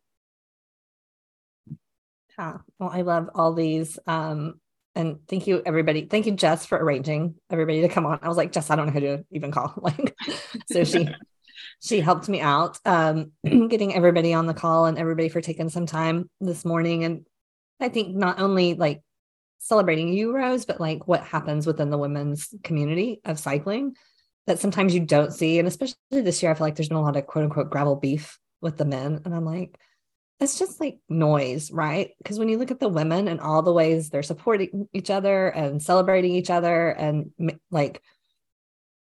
Yeah. 2.38 2.58
Well, 2.78 2.90
I 2.92 3.02
love 3.02 3.30
all 3.34 3.52
these. 3.54 3.98
Um, 4.06 4.60
and 4.94 5.18
thank 5.28 5.46
you, 5.46 5.62
everybody. 5.64 6.06
Thank 6.06 6.26
you, 6.26 6.32
Jess, 6.32 6.66
for 6.66 6.76
arranging 6.76 7.36
everybody 7.48 7.82
to 7.82 7.88
come 7.88 8.06
on. 8.06 8.18
I 8.22 8.28
was 8.28 8.36
like, 8.36 8.52
Jess, 8.52 8.70
I 8.70 8.76
don't 8.76 8.86
know 8.86 8.92
who 8.92 9.00
to 9.00 9.24
even 9.30 9.52
call. 9.52 9.74
Like, 9.82 10.16
so 10.70 10.84
she 10.84 11.08
she 11.80 12.00
helped 12.00 12.28
me 12.28 12.40
out 12.40 12.78
um, 12.84 13.32
getting 13.44 13.94
everybody 13.94 14.34
on 14.34 14.46
the 14.46 14.54
call 14.54 14.86
and 14.86 14.98
everybody 14.98 15.28
for 15.28 15.40
taking 15.40 15.68
some 15.68 15.86
time 15.86 16.28
this 16.40 16.64
morning. 16.64 17.04
And 17.04 17.26
I 17.78 17.88
think 17.88 18.16
not 18.16 18.40
only 18.40 18.74
like 18.74 19.02
celebrating 19.58 20.12
you, 20.12 20.34
Rose, 20.34 20.64
but 20.64 20.80
like 20.80 21.06
what 21.06 21.22
happens 21.22 21.66
within 21.66 21.90
the 21.90 21.98
women's 21.98 22.52
community 22.64 23.20
of 23.24 23.38
cycling 23.38 23.94
that 24.46 24.58
sometimes 24.58 24.94
you 24.94 25.00
don't 25.00 25.32
see. 25.32 25.58
And 25.58 25.68
especially 25.68 25.96
this 26.10 26.42
year, 26.42 26.50
I 26.50 26.54
feel 26.54 26.66
like 26.66 26.76
there's 26.76 26.88
been 26.88 26.98
a 26.98 27.02
lot 27.02 27.16
of 27.16 27.26
quote 27.26 27.44
unquote 27.44 27.70
gravel 27.70 27.96
beef 27.96 28.38
with 28.60 28.76
the 28.76 28.84
men. 28.84 29.20
And 29.24 29.34
I'm 29.34 29.44
like, 29.44 29.78
it's 30.40 30.58
just 30.58 30.80
like 30.80 30.98
noise, 31.08 31.70
right? 31.70 32.10
Because 32.18 32.38
when 32.38 32.48
you 32.48 32.58
look 32.58 32.70
at 32.70 32.80
the 32.80 32.88
women 32.88 33.28
and 33.28 33.40
all 33.40 33.62
the 33.62 33.72
ways 33.72 34.08
they're 34.08 34.22
supporting 34.22 34.88
each 34.92 35.10
other 35.10 35.48
and 35.48 35.82
celebrating 35.82 36.34
each 36.34 36.50
other 36.50 36.88
and 36.88 37.30
like 37.70 38.02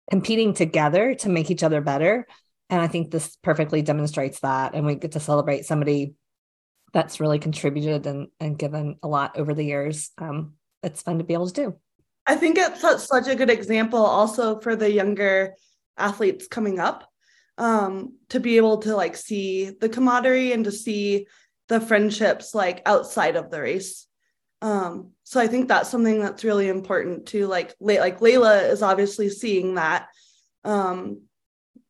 competing 0.10 0.54
together 0.54 1.16
to 1.16 1.30
make 1.30 1.50
each 1.50 1.64
other 1.64 1.82
better. 1.82 2.28
And 2.70 2.82
I 2.82 2.88
think 2.88 3.10
this 3.10 3.38
perfectly 3.42 3.82
demonstrates 3.82 4.42
that. 4.42 4.76
And 4.76 4.86
we 4.86 4.96
get 4.96 5.14
to 5.14 5.20
celebrate 5.20 5.66
somebody 5.66 6.16
that's 6.92 7.20
really 7.20 7.40
contributed 7.40 8.06
and, 8.06 8.28
and 8.40 8.58
given 8.58 8.98
a 9.02 9.08
lot 9.08 9.38
over 9.38 9.54
the 9.54 9.64
years. 9.64 10.12
Um, 10.18 10.54
it's 10.84 11.02
fun 11.02 11.20
to 11.20 11.24
be 11.24 11.34
able 11.34 11.48
to 11.48 11.54
do. 11.54 11.76
I 12.30 12.36
think 12.36 12.60
it's 12.60 13.08
such 13.08 13.28
a 13.28 13.34
good 13.34 13.50
example 13.50 14.06
also 14.06 14.60
for 14.60 14.76
the 14.76 14.92
younger 14.92 15.56
athletes 15.98 16.48
coming 16.48 16.78
up 16.78 17.10
um, 17.58 18.18
to 18.30 18.40
be 18.40 18.58
able 18.58 18.78
to 18.84 18.96
like 18.96 19.16
see 19.18 19.72
the 19.72 19.90
camaraderie 19.90 20.52
and 20.52 20.64
to 20.66 20.72
see 20.72 21.26
the 21.70 21.82
friendships 21.82 22.54
like 22.54 22.84
outside 22.86 23.36
of 23.36 23.50
the 23.50 23.60
race. 23.60 24.06
Um, 24.62 25.14
so 25.24 25.42
I 25.42 25.48
think 25.48 25.68
that's 25.68 25.90
something 25.90 26.20
that's 26.20 26.44
really 26.44 26.68
important 26.68 27.26
to 27.30 27.48
like 27.48 27.74
like 27.80 28.20
Layla 28.20 28.70
is 28.70 28.84
obviously 28.84 29.30
seeing 29.30 29.76
that. 29.76 30.10
Um, 30.64 31.24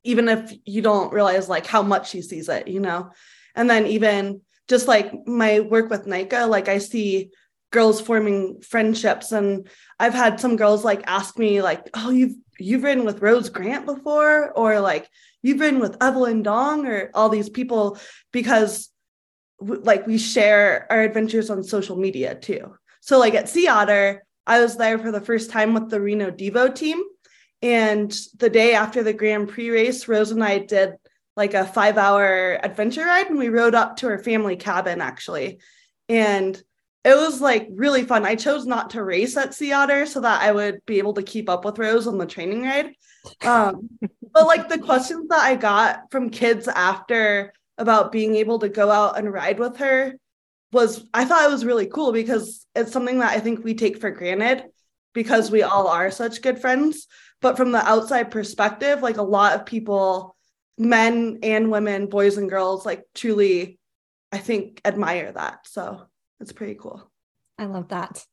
even 0.06 0.30
if 0.30 0.54
you 0.64 0.82
don't 0.82 1.12
realize 1.12 1.50
like 1.50 1.66
how 1.66 1.82
much 1.82 2.12
she 2.12 2.22
sees 2.22 2.48
it, 2.48 2.70
you 2.70 2.80
know. 2.80 3.12
And 3.56 3.70
then 3.70 3.88
even 3.88 4.40
just 4.70 4.88
like 4.88 5.12
my 5.28 5.60
work 5.60 5.90
with 5.90 6.08
NICA, 6.08 6.46
like 6.46 6.70
I 6.70 6.78
see 6.78 7.32
girls 7.72 8.01
forming 8.01 8.61
friendships 8.61 9.32
and 9.32 9.67
I've 9.99 10.13
had 10.13 10.39
some 10.39 10.55
girls 10.55 10.84
like 10.84 11.03
ask 11.07 11.38
me 11.38 11.61
like, 11.61 11.89
"Oh, 11.93 12.09
you've 12.09 12.36
you've 12.57 12.84
ridden 12.84 13.05
with 13.05 13.22
Rose 13.22 13.49
Grant 13.49 13.86
before?" 13.86 14.51
or 14.51 14.80
like, 14.80 15.09
you've 15.41 15.59
been 15.59 15.80
with 15.80 16.01
Evelyn 16.01 16.43
Dong 16.43 16.86
or 16.86 17.11
all 17.13 17.30
these 17.30 17.49
people 17.49 17.97
because 18.32 18.89
like 19.61 20.07
we 20.07 20.17
share 20.17 20.88
our 20.89 21.01
adventures 21.01 21.49
on 21.49 21.63
social 21.63 21.97
media 21.97 22.36
too. 22.36 22.76
So 23.01 23.20
like 23.20 23.34
at 23.34 23.49
Sea 23.49 23.67
Otter, 23.67 24.24
I 24.47 24.61
was 24.61 24.78
there 24.78 24.97
for 24.97 25.11
the 25.11 25.22
first 25.22 25.51
time 25.51 25.74
with 25.74 25.89
the 25.89 26.01
Reno 26.01 26.32
Devo 26.32 26.74
team. 26.74 27.01
And 27.61 28.15
the 28.38 28.49
day 28.49 28.74
after 28.74 29.03
the 29.03 29.13
Grand 29.13 29.49
Prix 29.49 29.70
race, 29.70 30.07
Rose 30.07 30.32
and 30.32 30.43
I 30.43 30.59
did 30.59 30.95
like 31.36 31.53
a 31.53 31.65
five 31.65 31.97
hour 31.97 32.59
adventure 32.63 33.05
ride 33.05 33.30
and 33.30 33.38
we 33.38 33.49
rode 33.49 33.76
up 33.76 33.97
to 33.97 34.07
her 34.07 34.20
family 34.20 34.55
cabin 34.55 35.01
actually. 35.01 35.59
And 36.07 36.61
it 37.04 37.16
was 37.16 37.39
like 37.39 37.68
really 37.72 38.04
fun. 38.04 38.26
I 38.26 38.36
chose 38.36 38.66
not 38.66 38.91
to 38.91 39.04
race 39.04 39.38
at 39.38 39.54
Sea 39.54 39.72
Otter 39.72 40.06
so 40.06 40.22
that 40.22 40.41
I 40.41 40.52
would 40.52 40.86
be 40.86 40.97
able 40.97 41.14
to 41.14 41.24
keep 41.24 41.50
up 41.50 41.64
with 41.64 41.80
Rose 41.80 42.08
on 42.08 42.18
the 42.18 42.26
training 42.26 42.64
ride. 42.64 42.91
Um, 43.41 43.89
but 44.34 44.45
like 44.45 44.68
the 44.68 44.80
questions 44.80 45.30
that 45.30 45.39
I 45.39 45.56
got 45.56 46.12
from 46.12 46.30
kids 46.30 46.68
after 46.68 47.54
about 47.78 48.12
being 48.12 48.36
able 48.36 48.60
to 48.60 48.70
go 48.70 48.91
out 48.91 49.18
and 49.18 49.32
ride 49.32 49.60
with 49.60 49.78
her 49.78 50.16
was 50.72 51.08
I 51.14 51.26
thought 51.26 51.45
it 51.45 51.52
was 51.52 51.66
really 51.66 51.88
cool 51.88 52.12
because 52.12 52.66
it's 52.76 52.91
something 52.91 53.20
that 53.20 53.32
I 53.32 53.39
think 53.39 53.64
we 53.64 53.74
take 53.74 54.00
for 54.00 54.12
granted 54.12 54.66
because 55.14 55.50
we 55.50 55.64
all 55.64 55.88
are 55.88 56.12
such 56.12 56.41
good 56.41 56.60
friends. 56.60 57.08
But 57.41 57.56
from 57.56 57.72
the 57.72 57.80
outside 57.80 58.30
perspective, 58.32 59.02
like 59.02 59.18
a 59.18 59.24
lot 59.24 59.54
of 59.54 59.66
people, 59.66 60.36
men 60.78 61.39
and 61.43 61.72
women, 61.72 62.08
boys 62.08 62.38
and 62.38 62.50
girls, 62.50 62.86
like 62.86 63.04
truly, 63.16 63.80
I 64.34 64.38
think 64.38 64.82
admire 64.84 65.32
that. 65.32 65.66
So 65.66 66.09
it's 66.40 66.52
pretty 66.52 66.76
cool. 66.76 67.10
I 67.58 67.66
love 67.66 67.90
that. 67.90 68.26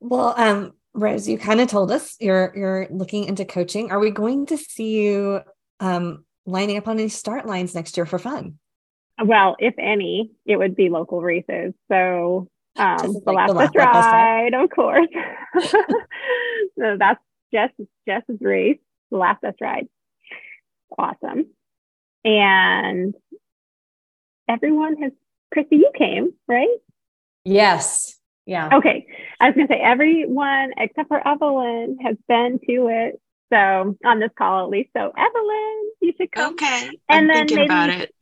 Well, 0.00 0.34
um, 0.36 0.72
Rose, 0.94 1.28
you 1.28 1.38
kind 1.38 1.60
of 1.60 1.68
told 1.68 1.90
us 1.90 2.16
you're 2.20 2.52
you're 2.54 2.86
looking 2.90 3.24
into 3.24 3.44
coaching. 3.44 3.90
Are 3.90 3.98
we 3.98 4.10
going 4.10 4.46
to 4.46 4.56
see 4.56 5.02
you 5.02 5.40
um, 5.80 6.24
lining 6.44 6.76
up 6.76 6.88
on 6.88 6.98
any 6.98 7.08
start 7.08 7.46
lines 7.46 7.74
next 7.74 7.96
year 7.96 8.06
for 8.06 8.18
fun? 8.18 8.58
Well, 9.22 9.56
if 9.58 9.74
any, 9.78 10.32
it 10.44 10.56
would 10.56 10.76
be 10.76 10.88
local 10.88 11.22
races. 11.22 11.72
So 11.90 12.48
um, 12.76 12.98
the, 12.98 13.22
like 13.26 13.36
last 13.36 13.48
the 13.48 13.54
last 13.54 13.74
ride, 13.74 14.54
of 14.54 14.70
course. 14.70 15.08
so 16.78 16.96
that's 16.98 17.20
Jess 17.52 17.70
Jess's 18.06 18.40
race, 18.40 18.78
the 19.10 19.18
last 19.18 19.40
best 19.40 19.60
ride. 19.60 19.88
Awesome. 20.98 21.46
And 22.24 23.14
everyone 24.48 24.96
has 25.02 25.12
Christy, 25.52 25.76
you 25.76 25.90
came, 25.96 26.32
right? 26.48 26.76
Yes. 27.46 28.18
Yeah. 28.44 28.68
Okay. 28.72 29.06
I 29.40 29.46
was 29.46 29.54
going 29.54 29.66
to 29.68 29.72
say 29.74 29.80
everyone 29.80 30.72
except 30.76 31.08
for 31.08 31.26
Evelyn 31.26 31.98
has 32.04 32.16
been 32.28 32.58
to 32.68 32.88
it. 32.88 33.20
So 33.52 33.96
on 34.04 34.18
this 34.20 34.30
call, 34.36 34.64
at 34.64 34.70
least. 34.70 34.90
So 34.96 35.12
Evelyn, 35.16 35.90
you 36.02 36.12
should 36.18 36.32
come. 36.32 36.54
Okay. 36.54 36.88
And 37.08 37.22
I'm 37.22 37.28
then 37.28 37.36
thinking 37.48 37.56
maybe- 37.56 37.66
about 37.66 37.90
it. 37.90 38.14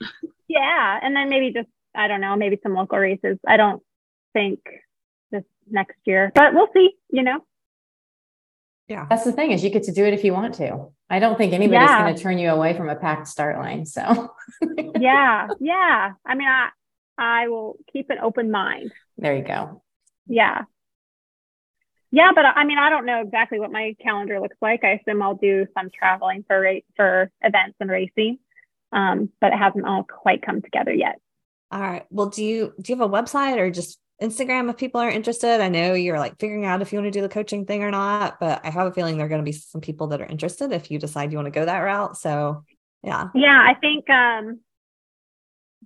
Yeah, 0.46 1.00
and 1.02 1.16
then 1.16 1.30
maybe 1.30 1.52
just 1.52 1.68
I 1.94 2.06
don't 2.08 2.20
know, 2.20 2.36
maybe 2.36 2.58
some 2.62 2.74
local 2.74 2.98
races. 2.98 3.38
I 3.46 3.56
don't 3.56 3.82
think 4.34 4.60
this 5.30 5.44
next 5.70 5.96
year, 6.04 6.30
but 6.34 6.52
we'll 6.52 6.68
see. 6.74 6.92
You 7.10 7.22
know. 7.22 7.40
Yeah. 8.88 9.06
That's 9.08 9.24
the 9.24 9.32
thing 9.32 9.52
is 9.52 9.64
you 9.64 9.70
get 9.70 9.84
to 9.84 9.92
do 9.92 10.04
it 10.04 10.12
if 10.12 10.22
you 10.24 10.34
want 10.34 10.54
to. 10.56 10.88
I 11.08 11.18
don't 11.18 11.38
think 11.38 11.54
anybody's 11.54 11.88
Yeah. 11.88 12.02
going 12.02 12.14
to 12.14 12.22
turn 12.22 12.36
you 12.38 12.50
away 12.50 12.76
from 12.76 12.90
a 12.90 12.94
packed 12.96 13.28
start 13.28 13.56
line. 13.56 13.86
So 13.86 14.34
Yeah, 15.00 15.48
yeah. 15.60 16.12
I 16.26 16.34
mean, 16.34 16.48
I 16.48 16.68
I 17.16 17.48
will 17.48 17.76
keep 17.90 18.10
an 18.10 18.18
open 18.22 18.50
mind. 18.50 18.92
There 19.18 19.36
you 19.36 19.44
go. 19.44 19.82
Yeah. 20.26 20.62
Yeah, 22.10 22.30
but 22.32 22.44
I 22.44 22.64
mean, 22.64 22.78
I 22.78 22.90
don't 22.90 23.06
know 23.06 23.20
exactly 23.22 23.58
what 23.58 23.72
my 23.72 23.96
calendar 24.00 24.38
looks 24.38 24.56
like. 24.62 24.84
I 24.84 25.00
assume 25.00 25.20
I'll 25.20 25.34
do 25.34 25.66
some 25.76 25.90
traveling 25.90 26.44
for 26.46 26.60
ra- 26.60 26.86
for 26.94 27.30
events 27.42 27.76
and 27.80 27.90
racing, 27.90 28.38
um, 28.92 29.30
but 29.40 29.52
it 29.52 29.58
hasn't 29.58 29.84
all 29.84 30.04
quite 30.04 30.40
come 30.40 30.62
together 30.62 30.92
yet. 30.92 31.18
All 31.72 31.80
right. 31.80 32.04
Well, 32.10 32.28
do 32.28 32.44
you 32.44 32.72
do 32.80 32.92
you 32.92 32.98
have 32.98 33.10
a 33.10 33.12
website 33.12 33.56
or 33.56 33.68
just 33.68 33.98
Instagram 34.22 34.70
if 34.70 34.76
people 34.76 35.00
are 35.00 35.10
interested? 35.10 35.60
I 35.60 35.68
know 35.68 35.94
you're 35.94 36.20
like 36.20 36.38
figuring 36.38 36.64
out 36.64 36.82
if 36.82 36.92
you 36.92 37.00
want 37.00 37.12
to 37.12 37.18
do 37.18 37.22
the 37.22 37.28
coaching 37.28 37.66
thing 37.66 37.82
or 37.82 37.90
not, 37.90 38.38
but 38.38 38.64
I 38.64 38.70
have 38.70 38.86
a 38.86 38.92
feeling 38.92 39.16
there 39.16 39.26
are 39.26 39.28
going 39.28 39.40
to 39.40 39.44
be 39.44 39.50
some 39.50 39.80
people 39.80 40.06
that 40.08 40.20
are 40.20 40.26
interested 40.26 40.70
if 40.70 40.92
you 40.92 41.00
decide 41.00 41.32
you 41.32 41.38
want 41.38 41.46
to 41.46 41.58
go 41.58 41.64
that 41.64 41.78
route. 41.78 42.16
So, 42.16 42.62
yeah. 43.02 43.26
Yeah, 43.34 43.60
I 43.60 43.74
think 43.74 44.08
um, 44.08 44.60
I 44.73 44.73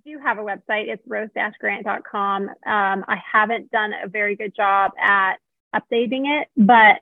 do 0.05 0.19
have 0.23 0.37
a 0.37 0.41
website. 0.41 0.87
It's 0.87 1.03
rose-grant.com. 1.07 2.49
Um, 2.49 2.55
I 2.65 3.17
haven't 3.31 3.71
done 3.71 3.91
a 4.03 4.07
very 4.07 4.35
good 4.35 4.55
job 4.55 4.91
at 5.01 5.35
updating 5.75 6.41
it, 6.41 6.47
but 6.57 7.01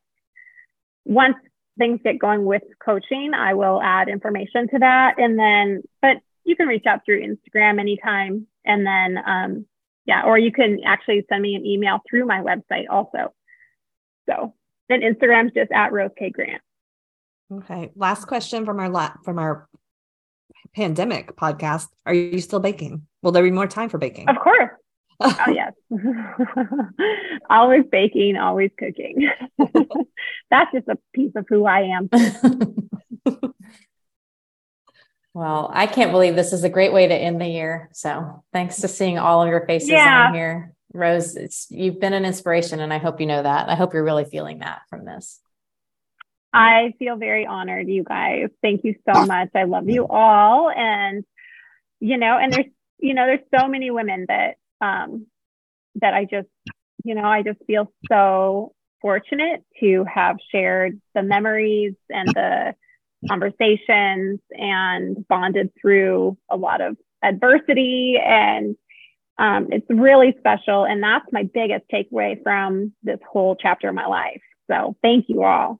once 1.06 1.36
things 1.78 2.00
get 2.04 2.20
going 2.20 2.46
with 2.46 2.64
coaching, 2.84 3.34
I 3.34 3.54
will 3.54 3.82
add 3.82 4.10
information 4.10 4.68
to 4.70 4.80
that. 4.80 5.16
And 5.18 5.38
then, 5.38 5.84
but 6.02 6.18
you 6.44 6.56
can 6.56 6.68
reach 6.68 6.86
out 6.86 7.06
through 7.06 7.22
Instagram 7.22 7.80
anytime. 7.80 8.48
And 8.66 8.86
then, 8.86 9.24
um, 9.26 9.66
yeah, 10.06 10.24
or 10.24 10.38
you 10.38 10.52
can 10.52 10.80
actually 10.86 11.26
send 11.30 11.42
me 11.42 11.56
an 11.56 11.66
email 11.66 12.00
through 12.10 12.26
my 12.26 12.40
website 12.40 12.86
also. 12.90 13.34
So 14.28 14.54
then 14.90 15.02
Instagram's 15.02 15.54
just 15.54 15.72
at 15.72 15.92
Rose 15.92 16.12
K 16.18 16.30
Grant. 16.30 16.62
Okay. 17.52 17.92
Last 17.96 18.26
question 18.26 18.66
from 18.66 18.80
our 18.80 18.90
la- 18.90 19.16
from 19.24 19.40
our 19.40 19.68
pandemic 20.76 21.36
podcast. 21.36 21.88
Are 22.06 22.14
you 22.14 22.40
still 22.42 22.60
baking? 22.60 23.08
Will 23.22 23.32
there 23.32 23.44
be 23.44 23.52
more 23.52 23.68
time 23.68 23.90
for 23.90 23.98
baking? 23.98 24.30
Of 24.30 24.38
course. 24.40 24.70
Oh 25.20 25.36
yes. 25.52 25.74
always 27.50 27.86
baking, 27.92 28.38
always 28.38 28.70
cooking. 28.78 29.28
That's 30.52 30.72
just 30.72 30.88
a 30.88 30.98
piece 31.12 31.32
of 31.36 31.48
who 31.50 31.66
I 31.66 31.80
am. 31.98 32.08
well, 35.34 35.72
I 35.74 35.88
can't 35.88 36.12
believe 36.12 36.36
this 36.36 36.54
is 36.54 36.64
a 36.64 36.70
great 36.70 36.94
way 36.94 37.08
to 37.08 37.16
end 37.16 37.42
the 37.42 37.48
year. 37.48 37.90
So 37.94 38.44
thanks 38.54 38.78
to 38.82 38.88
seeing 38.88 39.18
all 39.18 39.42
of 39.42 39.50
your 39.50 39.66
faces 39.66 39.90
Yeah. 39.90 40.28
on 40.28 40.36
here. 40.36 40.74
Rose, 40.94 41.36
it's 41.36 41.66
you've 41.72 42.00
been 42.00 42.14
an 42.14 42.24
inspiration 42.26 42.80
and 42.80 42.94
I 42.94 43.00
hope 43.00 43.20
you 43.20 43.26
know 43.26 43.42
that. 43.42 43.70
I 43.70 43.76
hope 43.76 43.94
you're 43.96 44.04
really 44.04 44.26
feeling 44.26 44.60
that 44.60 44.82
from 44.90 45.04
this. 45.04 45.40
I 46.58 46.94
feel 46.98 47.16
very 47.18 47.46
honored, 47.46 47.88
you 47.88 48.04
guys. 48.04 48.50
Thank 48.62 48.84
you 48.84 48.96
so 49.08 49.26
much. 49.26 49.50
I 49.56 49.64
love 49.64 49.90
you 49.90 50.08
all. 50.08 50.70
And, 50.70 51.24
you 52.00 52.18
know, 52.18 52.38
and 52.38 52.52
there's, 52.52 52.66
you 53.00 53.14
know, 53.14 53.26
there's 53.26 53.48
so 53.60 53.68
many 53.68 53.92
women 53.92 54.26
that, 54.28 54.56
um, 54.82 55.28
that 55.96 56.14
I 56.14 56.26
just, 56.26 56.48
you 57.04 57.16
know, 57.16 57.26
I 57.26 57.44
just 57.44 57.60
feel 57.68 57.92
so 58.10 58.74
fortunate 59.02 59.64
to 59.80 60.04
have 60.06 60.38
shared 60.52 61.00
the 61.14 61.22
memories 61.22 61.94
and 62.10 62.28
the 62.30 62.76
conversations 63.28 64.40
and 64.52 65.28
bonded 65.28 65.72
through 65.80 66.38
a 66.50 66.58
lot 66.58 66.82
of 66.82 66.98
adversity. 67.24 68.18
And 68.24 68.76
um, 69.38 69.68
it's 69.72 69.86
really 69.90 70.36
special. 70.40 70.86
And 70.86 71.04
that's 71.04 71.26
my 71.32 71.44
biggest 71.44 71.86
takeaway 71.94 72.42
from 72.42 72.94
this 73.04 73.20
whole 73.32 73.56
chapter 73.56 73.90
of 73.90 73.96
my 73.96 74.08
life. 74.08 74.42
So 74.70 74.96
thank 75.02 75.26
you 75.30 75.44
all. 75.44 75.80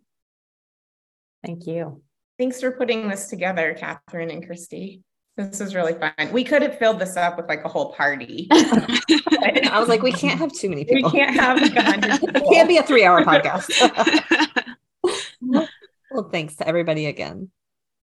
Thank 1.46 1.68
you. 1.68 2.02
Thanks 2.38 2.62
for 2.62 2.72
putting 2.72 3.08
this 3.08 3.28
together, 3.28 3.76
Catherine 3.78 4.30
and 4.30 4.46
Christy. 4.46 5.02
This 5.38 5.62
is 5.62 5.76
really 5.76 5.94
fun. 5.94 6.32
We 6.32 6.44
could 6.44 6.64
have 6.64 6.80
filled 6.80 7.00
this 7.00 7.16
up 7.16 7.38
with 7.38 7.48
like 7.48 7.64
a 7.64 7.68
whole 7.68 7.94
party. 7.94 8.48
I 8.52 9.78
was 9.80 9.88
like, 9.88 10.02
we 10.02 10.12
can't 10.12 10.40
have 10.40 10.52
too 10.52 10.70
many 10.70 10.84
people. 10.84 11.12
we 11.12 11.20
can't 11.20 11.36
have 11.36 11.62
like 11.62 11.76
a 11.76 11.82
hundred 11.84 12.24
it 12.36 12.44
can't 12.52 12.68
be 12.68 12.78
a 12.78 12.84
three 12.84 13.06
hour 13.06 13.24
podcast. 13.24 13.70
well, 16.12 16.30
thanks 16.32 16.56
to 16.56 16.68
everybody 16.68 17.06
again. 17.06 17.52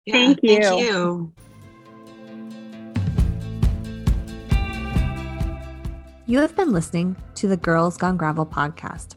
Yeah, 0.07 0.14
Thank 0.14 0.41
Thank 0.41 0.64
you. 0.64 0.79
you. 0.79 1.33
You 6.27 6.39
have 6.39 6.57
been 6.57 6.73
listening 6.73 7.16
to 7.35 7.49
the 7.49 7.57
Girls 7.57 7.97
Gone 7.97 8.16
Gravel 8.16 8.47
podcast. 8.47 9.16